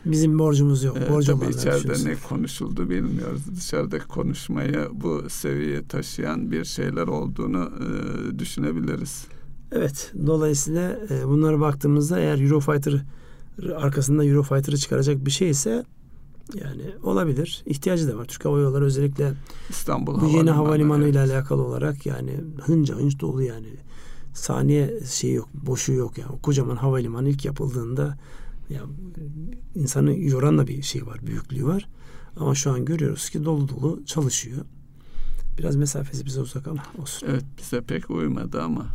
Bizim 0.05 0.39
borcumuz 0.39 0.83
yok. 0.83 0.97
Ee, 0.97 1.09
Borcu 1.09 1.39
tabii 1.39 1.51
içeride 1.51 2.09
ne 2.09 2.15
konuşuldu 2.15 2.89
bilmiyoruz. 2.89 3.41
Dışarıdaki 3.57 4.07
konuşmayı 4.07 4.87
bu 4.93 5.29
seviyeye 5.29 5.87
taşıyan 5.87 6.51
bir 6.51 6.65
şeyler 6.65 7.07
olduğunu 7.07 7.71
e, 7.79 8.39
düşünebiliriz. 8.39 9.25
Evet. 9.71 10.11
Dolayısıyla 10.25 10.99
e, 11.09 11.27
bunlara 11.27 11.59
baktığımızda 11.59 12.19
eğer 12.19 12.39
Eurofighter 12.39 13.05
arkasında 13.75 14.25
Eurofighter'ı 14.25 14.77
çıkaracak 14.77 15.25
bir 15.25 15.31
şey 15.31 15.49
ise 15.49 15.85
yani 16.53 16.81
olabilir. 17.03 17.63
İhtiyacı 17.65 18.07
da 18.07 18.17
var. 18.17 18.25
Türk 18.25 18.45
Hava 18.45 18.59
Yolları 18.59 18.85
özellikle 18.85 19.33
İstanbul 19.69 20.21
Bu 20.21 20.27
yeni 20.27 20.49
Havalimanı, 20.49 21.07
ile 21.07 21.19
evet. 21.19 21.31
alakalı 21.31 21.61
olarak 21.61 22.05
yani 22.05 22.41
hınca 22.65 22.95
hınç 22.95 23.19
dolu 23.19 23.43
yani. 23.43 23.67
Saniye 24.33 24.99
şey 25.05 25.33
yok, 25.33 25.49
boşu 25.53 25.93
yok 25.93 26.17
yani. 26.17 26.41
Kocaman 26.41 26.75
havalimanı 26.75 27.29
ilk 27.29 27.45
yapıldığında 27.45 28.17
ya 28.69 28.81
insanı 29.75 30.19
yoran 30.19 30.57
da 30.57 30.67
bir 30.67 30.81
şey 30.81 31.05
var, 31.05 31.27
büyüklüğü 31.27 31.65
var. 31.65 31.89
Ama 32.37 32.55
şu 32.55 32.71
an 32.71 32.85
görüyoruz 32.85 33.29
ki 33.29 33.45
dolu 33.45 33.69
dolu 33.69 34.05
çalışıyor. 34.05 34.65
Biraz 35.57 35.75
mesafesi 35.75 36.25
bize 36.25 36.41
uzak 36.41 36.67
ama 36.67 36.83
olsun. 37.01 37.27
Evet 37.31 37.43
bize 37.57 37.81
pek 37.81 38.09
uymadı 38.09 38.61
ama 38.61 38.85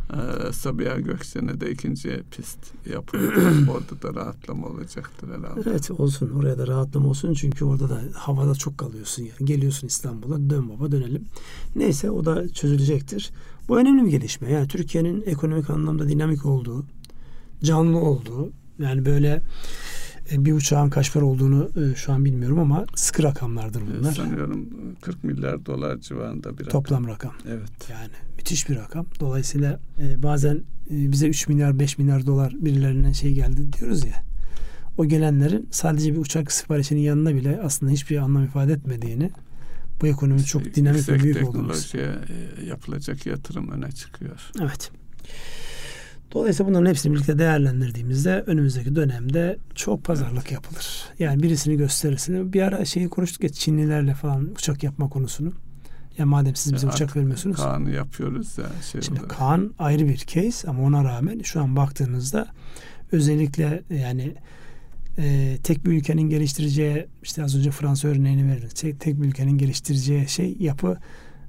e, 0.49 0.53
Sabiha 0.53 0.99
Gökçen'e 0.99 1.61
de 1.61 1.71
ikinci 1.71 2.23
pist 2.31 2.59
yapıldı. 2.89 3.31
Orada 3.71 4.01
da 4.01 4.19
rahatlama 4.19 4.67
olacaktır 4.67 5.27
herhalde. 5.27 5.69
Evet 5.69 5.91
olsun. 5.91 6.29
Oraya 6.29 6.57
da 6.57 6.67
rahatlama 6.67 7.09
olsun. 7.09 7.33
Çünkü 7.33 7.65
orada 7.65 7.89
da 7.89 8.01
havada 8.13 8.55
çok 8.55 8.77
kalıyorsun 8.77 9.23
yani. 9.23 9.45
Geliyorsun 9.45 9.87
İstanbul'a 9.87 10.49
dön 10.49 10.69
baba 10.69 10.91
dönelim. 10.91 11.25
Neyse 11.75 12.11
o 12.11 12.25
da 12.25 12.49
çözülecektir. 12.49 13.31
Bu 13.67 13.79
önemli 13.79 14.05
bir 14.05 14.11
gelişme. 14.11 14.51
Yani 14.51 14.67
Türkiye'nin 14.67 15.23
ekonomik 15.25 15.69
anlamda 15.69 16.09
dinamik 16.09 16.45
olduğu, 16.45 16.85
canlı 17.63 17.97
olduğu, 17.97 18.51
yani 18.81 19.05
böyle 19.05 19.41
E, 20.31 20.45
bir 20.45 20.53
uçağın 20.53 20.89
kaç 20.89 21.13
para 21.13 21.25
olduğunu 21.25 21.69
e, 21.75 21.95
şu 21.95 22.13
an 22.13 22.25
bilmiyorum 22.25 22.59
ama 22.59 22.85
sıkı 22.95 23.23
rakamlardır 23.23 23.81
bunlar. 23.81 24.13
Sanıyorum 24.13 24.69
40 25.01 25.23
milyar 25.23 25.65
dolar 25.65 25.97
civarında 25.99 26.57
bir 26.57 26.63
Toplam 26.63 27.07
rakam. 27.07 27.33
Evet. 27.47 27.89
Yani 27.89 28.09
müthiş 28.37 28.69
bir 28.69 28.75
rakam. 28.75 29.05
Dolayısıyla 29.19 29.79
e, 29.99 30.23
bazen 30.23 30.61
bize 30.89 31.27
3 31.27 31.47
milyar 31.47 31.79
5 31.79 31.97
milyar 31.97 32.25
dolar 32.25 32.53
birilerinden 32.59 33.11
şey 33.11 33.33
geldi 33.33 33.73
diyoruz 33.73 34.05
ya. 34.05 34.23
O 34.97 35.05
gelenlerin 35.05 35.67
sadece 35.71 36.13
bir 36.13 36.17
uçak 36.17 36.51
siparişinin 36.51 36.99
yanına 37.01 37.35
bile 37.35 37.59
aslında 37.63 37.91
hiçbir 37.91 38.17
anlam 38.17 38.43
ifade 38.43 38.73
etmediğini 38.73 39.31
bu 40.01 40.07
ekonomi 40.07 40.45
çok 40.45 40.75
dinamik 40.75 41.09
ve 41.09 41.19
büyük 41.23 41.37
olduğunu. 41.37 41.51
teknolojiye 41.51 42.15
yapılacak 42.67 43.25
yatırım 43.25 43.71
öne 43.71 43.91
çıkıyor. 43.91 44.51
Evet. 44.61 44.91
Dolayısıyla 46.31 46.69
bunların 46.69 46.89
hepsini 46.89 47.13
birlikte 47.13 47.39
değerlendirdiğimizde 47.39 48.43
önümüzdeki 48.47 48.95
dönemde 48.95 49.57
çok 49.75 50.03
pazarlık 50.03 50.41
evet. 50.41 50.51
yapılır. 50.51 51.05
Yani 51.19 51.43
birisini 51.43 51.77
gösterirsin. 51.77 52.53
Bir 52.53 52.61
ara 52.61 52.85
şeyi 52.85 53.09
konuştuk 53.09 53.43
ya 53.43 53.49
Çinlilerle 53.49 54.13
falan 54.13 54.51
uçak 54.51 54.83
yapma 54.83 55.09
konusunu. 55.09 55.53
Ya 56.17 56.25
madem 56.25 56.55
siz 56.55 56.73
bize 56.73 56.87
ya 56.87 56.93
uçak 56.93 57.15
vermiyorsunuz. 57.15 57.57
Kaan'ı 57.57 57.91
yapıyoruz 57.91 58.57
ya. 58.57 58.65
Şey 58.91 59.01
Şimdi 59.01 59.19
olarak. 59.19 59.37
Kaan 59.37 59.73
ayrı 59.79 60.07
bir 60.07 60.17
case 60.17 60.67
ama 60.67 60.83
ona 60.83 61.03
rağmen 61.03 61.39
şu 61.39 61.61
an 61.61 61.75
baktığınızda 61.75 62.47
özellikle 63.11 63.83
yani 63.89 64.35
e, 65.17 65.57
tek 65.63 65.85
bir 65.85 65.91
ülkenin 65.91 66.29
geliştireceği 66.29 67.07
işte 67.23 67.43
az 67.43 67.57
önce 67.57 67.71
Fransa 67.71 68.07
örneğini 68.07 68.51
verdim. 68.51 68.69
Tek, 68.75 68.99
tek 68.99 69.21
bir 69.21 69.27
ülkenin 69.27 69.57
geliştireceği 69.57 70.29
şey 70.29 70.55
yapı 70.59 70.97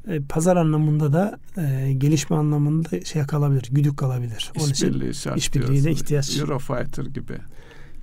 e, 0.08 0.20
pazar 0.20 0.56
anlamında 0.56 1.12
da 1.12 1.38
e, 1.56 1.92
gelişme 1.92 2.36
anlamında 2.36 3.00
şey 3.04 3.22
kalabilir, 3.22 3.68
güdük 3.70 3.96
kalabilir. 3.96 4.52
Onun 4.60 4.70
işbirliği 4.70 5.14
şart 5.14 5.38
işbirliğine 5.38 5.90
ihtiyaç. 5.90 6.38
Eurofighter 6.38 7.04
gibi. 7.04 7.36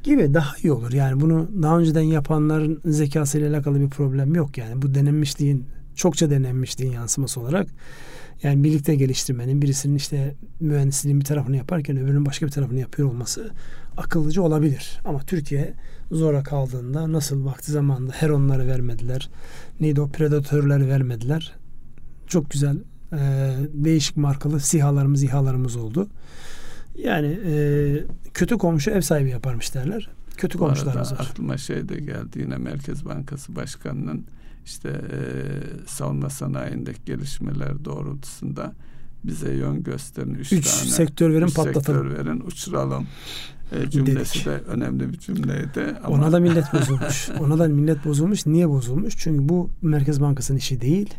Gibi 0.04 0.34
daha 0.34 0.56
iyi 0.64 0.72
olur. 0.72 0.93
Yani 0.93 1.22
bunu 1.22 1.50
daha 1.62 1.80
önceden 1.80 2.02
yapanların 2.02 2.82
zekasıyla 2.86 3.50
alakalı 3.50 3.80
bir 3.80 3.89
problem 3.89 4.36
yok 4.36 4.58
yani. 4.58 4.82
Bu 4.82 4.95
denenmişliğin 4.95 5.66
çokça 5.95 6.30
denenmişliğin 6.30 6.91
yansıması 6.91 7.39
olarak 7.41 7.68
yani 8.43 8.64
birlikte 8.64 8.95
geliştirmenin 8.95 9.62
birisinin 9.62 9.95
işte 9.95 10.36
mühendisliğin 10.60 11.20
bir 11.20 11.26
tarafını 11.26 11.58
yaparken 11.58 11.97
öbürünün 11.97 12.26
başka 12.26 12.45
bir 12.45 12.52
tarafını 12.52 12.80
yapıyor 12.80 13.10
olması 13.10 13.52
akıllıcı 13.97 14.43
olabilir. 14.43 15.00
Ama 15.06 15.20
Türkiye 15.20 15.74
zora 16.12 16.43
kaldığında 16.43 17.12
nasıl 17.12 17.45
vakti 17.45 17.72
zamanında 17.72 18.14
Heronları 18.14 18.68
vermediler. 18.68 19.30
Neydi 19.80 20.02
o 20.02 20.10
predatörleri 20.10 20.88
vermediler 20.89 21.59
çok 22.30 22.52
güzel 22.52 22.78
e, 23.14 23.18
değişik 23.74 24.18
markalı 24.18 24.60
sihalarımız 24.60 25.24
İHA'larımız 25.24 25.76
oldu. 25.76 26.08
Yani 26.98 27.40
e, 27.46 27.54
kötü 28.34 28.58
komşu 28.58 28.92
ev 28.92 29.02
sahibi 29.02 29.30
yaparmış 29.30 29.74
derler. 29.74 30.10
Kötü 30.38 30.60
Bu 30.60 30.64
komşularımız 30.64 31.12
var. 31.12 31.28
Aklıma 31.32 31.58
şey 31.58 31.90
de 31.90 31.96
geldi 32.00 32.40
yine 32.40 32.58
Merkez 32.58 33.06
Bankası 33.06 33.56
Başkanı'nın 33.56 34.26
işte 34.66 34.90
e, 34.90 35.20
savunma 35.88 36.30
sanayindeki 36.30 37.00
gelişmeler 37.06 37.86
doğrultusunda 37.86 38.74
bize 39.24 39.54
yön 39.54 39.84
gösterin. 39.84 40.34
Üç, 40.34 40.54
üç 40.54 40.78
tane, 40.78 40.90
sektör 40.90 41.34
verin 41.34 41.46
üç 41.46 41.56
patlatalım. 41.56 42.10
Sektör 42.10 42.26
verin 42.26 42.40
uçuralım. 42.40 43.08
E, 43.72 43.90
cümlesi 43.90 44.36
Dedik. 44.36 44.46
de 44.46 44.72
önemli 44.72 45.14
bir 45.14 45.20
cümleydi. 45.20 45.96
Ama... 46.04 46.16
Ona 46.16 46.32
da 46.32 46.40
millet 46.40 46.74
bozulmuş. 46.74 47.30
Ona 47.40 47.60
da 47.60 47.68
millet 47.68 48.06
bozulmuş. 48.06 48.46
Niye 48.46 48.70
bozulmuş? 48.70 49.18
Çünkü 49.18 49.50
bu 49.50 49.70
Merkez 49.82 50.22
Bankası'nın 50.22 50.58
işi 50.58 50.82
değil. 50.82 51.14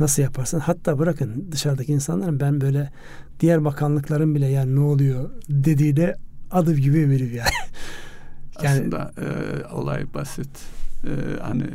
Nasıl 0.00 0.22
yaparsın? 0.22 0.58
Hatta 0.58 0.98
bırakın 0.98 1.48
dışarıdaki 1.52 1.92
insanların 1.92 2.40
ben 2.40 2.60
böyle 2.60 2.92
diğer 3.40 3.64
bakanlıkların 3.64 4.34
bile 4.34 4.46
yani 4.46 4.76
ne 4.76 4.80
oluyor 4.80 5.30
dediği 5.48 5.96
de 5.96 6.16
adı 6.50 6.74
gibi 6.74 7.00
eminim 7.00 7.30
yani. 7.34 7.50
yani 8.62 8.80
Aslında 8.80 9.12
e, 9.18 9.64
olay 9.74 10.14
basit. 10.14 10.50
E, 11.04 11.40
hani 11.42 11.62
e, 11.62 11.68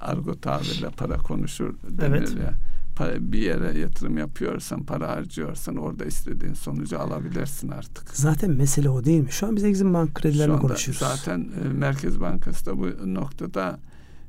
argo 0.00 0.34
tabirle 0.34 0.88
para 0.90 1.16
konuşur 1.16 1.74
denir 1.88 2.16
evet. 2.16 2.36
ya. 2.36 2.52
Para, 2.96 3.32
bir 3.32 3.38
yere 3.38 3.78
yatırım 3.78 4.18
yapıyorsan, 4.18 4.82
para 4.82 5.08
harcıyorsan 5.08 5.76
orada 5.76 6.04
istediğin 6.04 6.54
sonucu 6.54 7.00
alabilirsin 7.00 7.68
artık. 7.68 8.10
Zaten 8.16 8.50
mesele 8.50 8.88
o 8.88 9.04
değil 9.04 9.20
mi? 9.20 9.32
Şu 9.32 9.46
an 9.46 9.56
biz 9.56 9.64
Exim 9.64 9.94
Bank 9.94 10.14
kredilerini 10.14 10.58
konuşuyoruz. 10.58 11.00
Zaten 11.00 11.48
e, 11.64 11.68
Merkez 11.68 12.20
Bankası 12.20 12.66
da 12.66 12.78
bu 12.78 13.14
noktada 13.14 13.78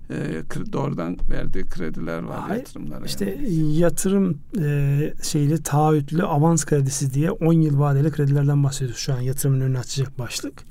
e, 0.10 0.44
doğrudan 0.74 1.18
verdiği 1.30 1.66
krediler 1.66 2.24
var 2.24 2.40
Hayır, 2.40 2.60
yatırımlara. 2.60 3.06
İşte 3.06 3.26
yani. 3.26 3.78
yatırım 3.78 4.38
e, 4.60 5.14
şeyli 5.24 5.64
taahhütlü 5.64 6.24
avans 6.24 6.66
kredisi 6.66 7.14
diye 7.14 7.32
10 7.32 7.54
yıl 7.54 7.80
vadeli 7.80 8.12
kredilerden 8.12 8.64
bahsediyoruz 8.64 8.98
şu 8.98 9.14
an 9.14 9.20
yatırımın 9.20 9.62
önünü 9.62 9.80
açacak 9.80 10.20
başlık. 10.20 10.64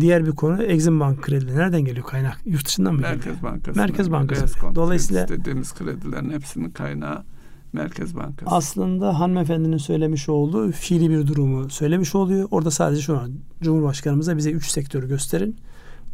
Diğer 0.00 0.26
bir 0.26 0.30
konu 0.30 0.62
Exim 0.62 1.00
Bank 1.00 1.22
kredi. 1.22 1.56
Nereden 1.56 1.84
geliyor 1.84 2.06
kaynak? 2.06 2.38
Yurt 2.44 2.66
dışından 2.66 2.94
mı 2.94 3.00
Merkez 3.00 3.24
geliyor? 3.24 3.42
Bankası. 3.42 3.78
Merkez 3.78 4.10
Bankası. 4.10 4.58
Dolayısıyla 4.74 5.28
dediğimiz 5.28 5.74
kredilerin 5.74 6.30
hepsinin 6.30 6.70
kaynağı 6.70 7.24
Merkez 7.72 8.16
Bankası. 8.16 8.54
Aslında 8.54 9.20
hanımefendinin 9.20 9.76
söylemiş 9.76 10.28
olduğu 10.28 10.72
fiili 10.72 11.10
bir 11.10 11.26
durumu 11.26 11.70
söylemiş 11.70 12.14
oluyor. 12.14 12.48
Orada 12.50 12.70
sadece 12.70 13.02
şu 13.02 13.18
an 13.18 13.32
Cumhurbaşkanımıza 13.62 14.36
bize 14.36 14.50
üç 14.50 14.70
sektörü 14.70 15.08
gösterin 15.08 15.56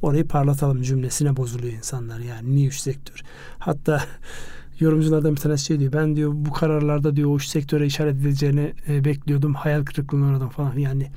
orayı 0.03 0.29
parlatalım 0.29 0.83
cümlesine 0.83 1.37
bozuluyor 1.37 1.73
insanlar 1.73 2.19
yani. 2.19 2.57
Niye 2.57 2.69
üç 2.69 2.79
sektör. 2.79 3.21
Hatta 3.59 4.05
yorumculardan 4.81 5.37
bir 5.37 5.41
tanesi 5.41 5.65
şey 5.65 5.81
diyor. 5.81 5.93
Ben 5.93 6.17
diyor 6.17 6.33
bu 6.35 6.53
kararlarda 6.53 7.17
diyor 7.17 7.31
o 7.31 7.37
üç 7.37 7.47
sektöre 7.47 7.87
işaret 7.87 8.17
edileceğini 8.17 8.73
e, 8.89 9.05
bekliyordum. 9.05 9.55
Hayal 9.55 9.85
kırıklığına 9.85 10.27
oradan 10.27 10.49
falan. 10.49 10.79
Yani 10.79 11.11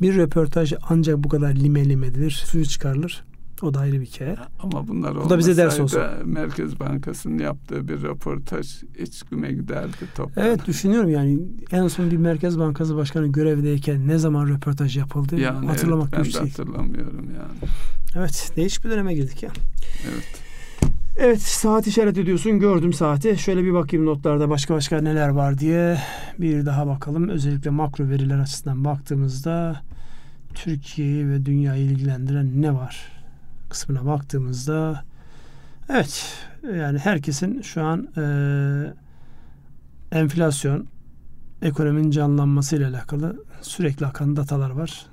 bir 0.00 0.16
röportaj 0.16 0.72
ancak 0.88 1.24
bu 1.24 1.28
kadar 1.28 1.54
lime 1.54 1.88
lime 1.88 2.06
edilir 2.06 2.30
suyu 2.46 2.66
çıkarılır 2.66 3.24
o 3.62 3.74
da 3.74 3.80
ayrı 3.80 4.00
bir 4.00 4.06
hikaye. 4.06 4.36
Ama 4.60 4.88
bunlar 4.88 5.14
Bu 5.24 5.30
da 5.30 5.38
bize 5.38 5.56
ders 5.56 5.80
olsun. 5.80 6.02
Merkez 6.24 6.80
Bankası'nın 6.80 7.38
yaptığı 7.38 7.88
bir 7.88 8.02
röportaj 8.02 8.82
hiç 8.98 9.22
güme 9.22 9.52
giderdi 9.52 9.96
toplam. 10.16 10.46
Evet 10.46 10.66
düşünüyorum 10.66 11.10
yani 11.10 11.38
en 11.72 11.88
son 11.88 12.10
bir 12.10 12.16
Merkez 12.16 12.58
Bankası 12.58 12.96
Başkanı 12.96 13.26
görevdeyken 13.26 14.08
ne 14.08 14.18
zaman 14.18 14.48
röportaj 14.48 14.96
yapıldı 14.96 15.40
yani 15.40 15.66
hatırlamak 15.66 16.14
evet, 16.16 16.26
ben 16.26 16.34
de 16.34 16.48
hatırlamıyorum 16.48 17.24
yani. 17.24 17.70
Evet 18.16 18.52
değişik 18.56 18.84
bir 18.84 18.90
döneme 18.90 19.14
girdik 19.14 19.42
ya. 19.42 19.50
Evet. 20.12 20.46
Evet 21.18 21.42
saat 21.42 21.86
işaret 21.86 22.18
ediyorsun 22.18 22.58
gördüm 22.58 22.92
saati. 22.92 23.38
Şöyle 23.38 23.64
bir 23.64 23.72
bakayım 23.72 24.06
notlarda 24.06 24.50
başka 24.50 24.74
başka 24.74 25.00
neler 25.00 25.28
var 25.28 25.58
diye 25.58 25.98
bir 26.38 26.66
daha 26.66 26.86
bakalım. 26.86 27.28
Özellikle 27.28 27.70
makro 27.70 28.08
veriler 28.08 28.38
açısından 28.38 28.84
baktığımızda 28.84 29.82
Türkiye'yi 30.54 31.28
ve 31.28 31.46
dünyayı 31.46 31.84
ilgilendiren 31.84 32.62
ne 32.62 32.74
var? 32.74 33.15
Kısmına 33.76 34.06
baktığımızda 34.06 35.04
evet 35.88 36.38
yani 36.76 36.98
herkesin 36.98 37.62
şu 37.62 37.82
an 37.82 38.08
e, 38.16 38.24
enflasyon 40.18 40.86
ekonominin 41.62 42.10
canlanması 42.10 42.76
ile 42.76 42.86
alakalı 42.86 43.44
sürekli 43.62 44.06
akan 44.06 44.36
datalar 44.36 44.70
var. 44.70 45.06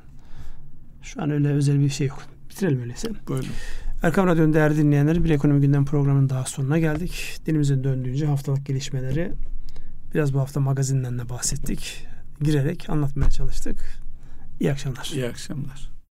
Şu 1.02 1.22
an 1.22 1.32
öyle 1.32 1.50
özel 1.50 1.80
bir 1.80 1.90
şey 1.90 2.08
yok. 2.08 2.24
Bitirelim 2.50 2.82
öyleyse. 2.82 3.10
Buyurun. 3.28 3.48
Erkam 4.04 4.28
Radyo'nun 4.28 4.54
değerli 4.54 4.78
dinleyenleri 4.78 5.24
bir 5.24 5.30
ekonomi 5.30 5.62
gündem 5.62 5.86
programının 5.86 6.30
daha 6.30 6.46
sonuna 6.46 6.80
geldik. 6.80 7.38
Dilimizin 7.46 7.84
döndüğünce 7.84 8.26
haftalık 8.26 8.66
gelişmeleri 8.66 9.34
biraz 10.14 10.34
bu 10.34 10.40
hafta 10.40 10.60
magazinden 10.60 11.20
de 11.20 11.30
bahsettik. 11.30 12.08
Girerek 12.42 12.90
anlatmaya 12.90 13.30
çalıştık. 13.30 14.00
İyi 14.60 14.72
akşamlar. 14.72 15.12
İyi 15.14 15.28
akşamlar. 15.28 15.93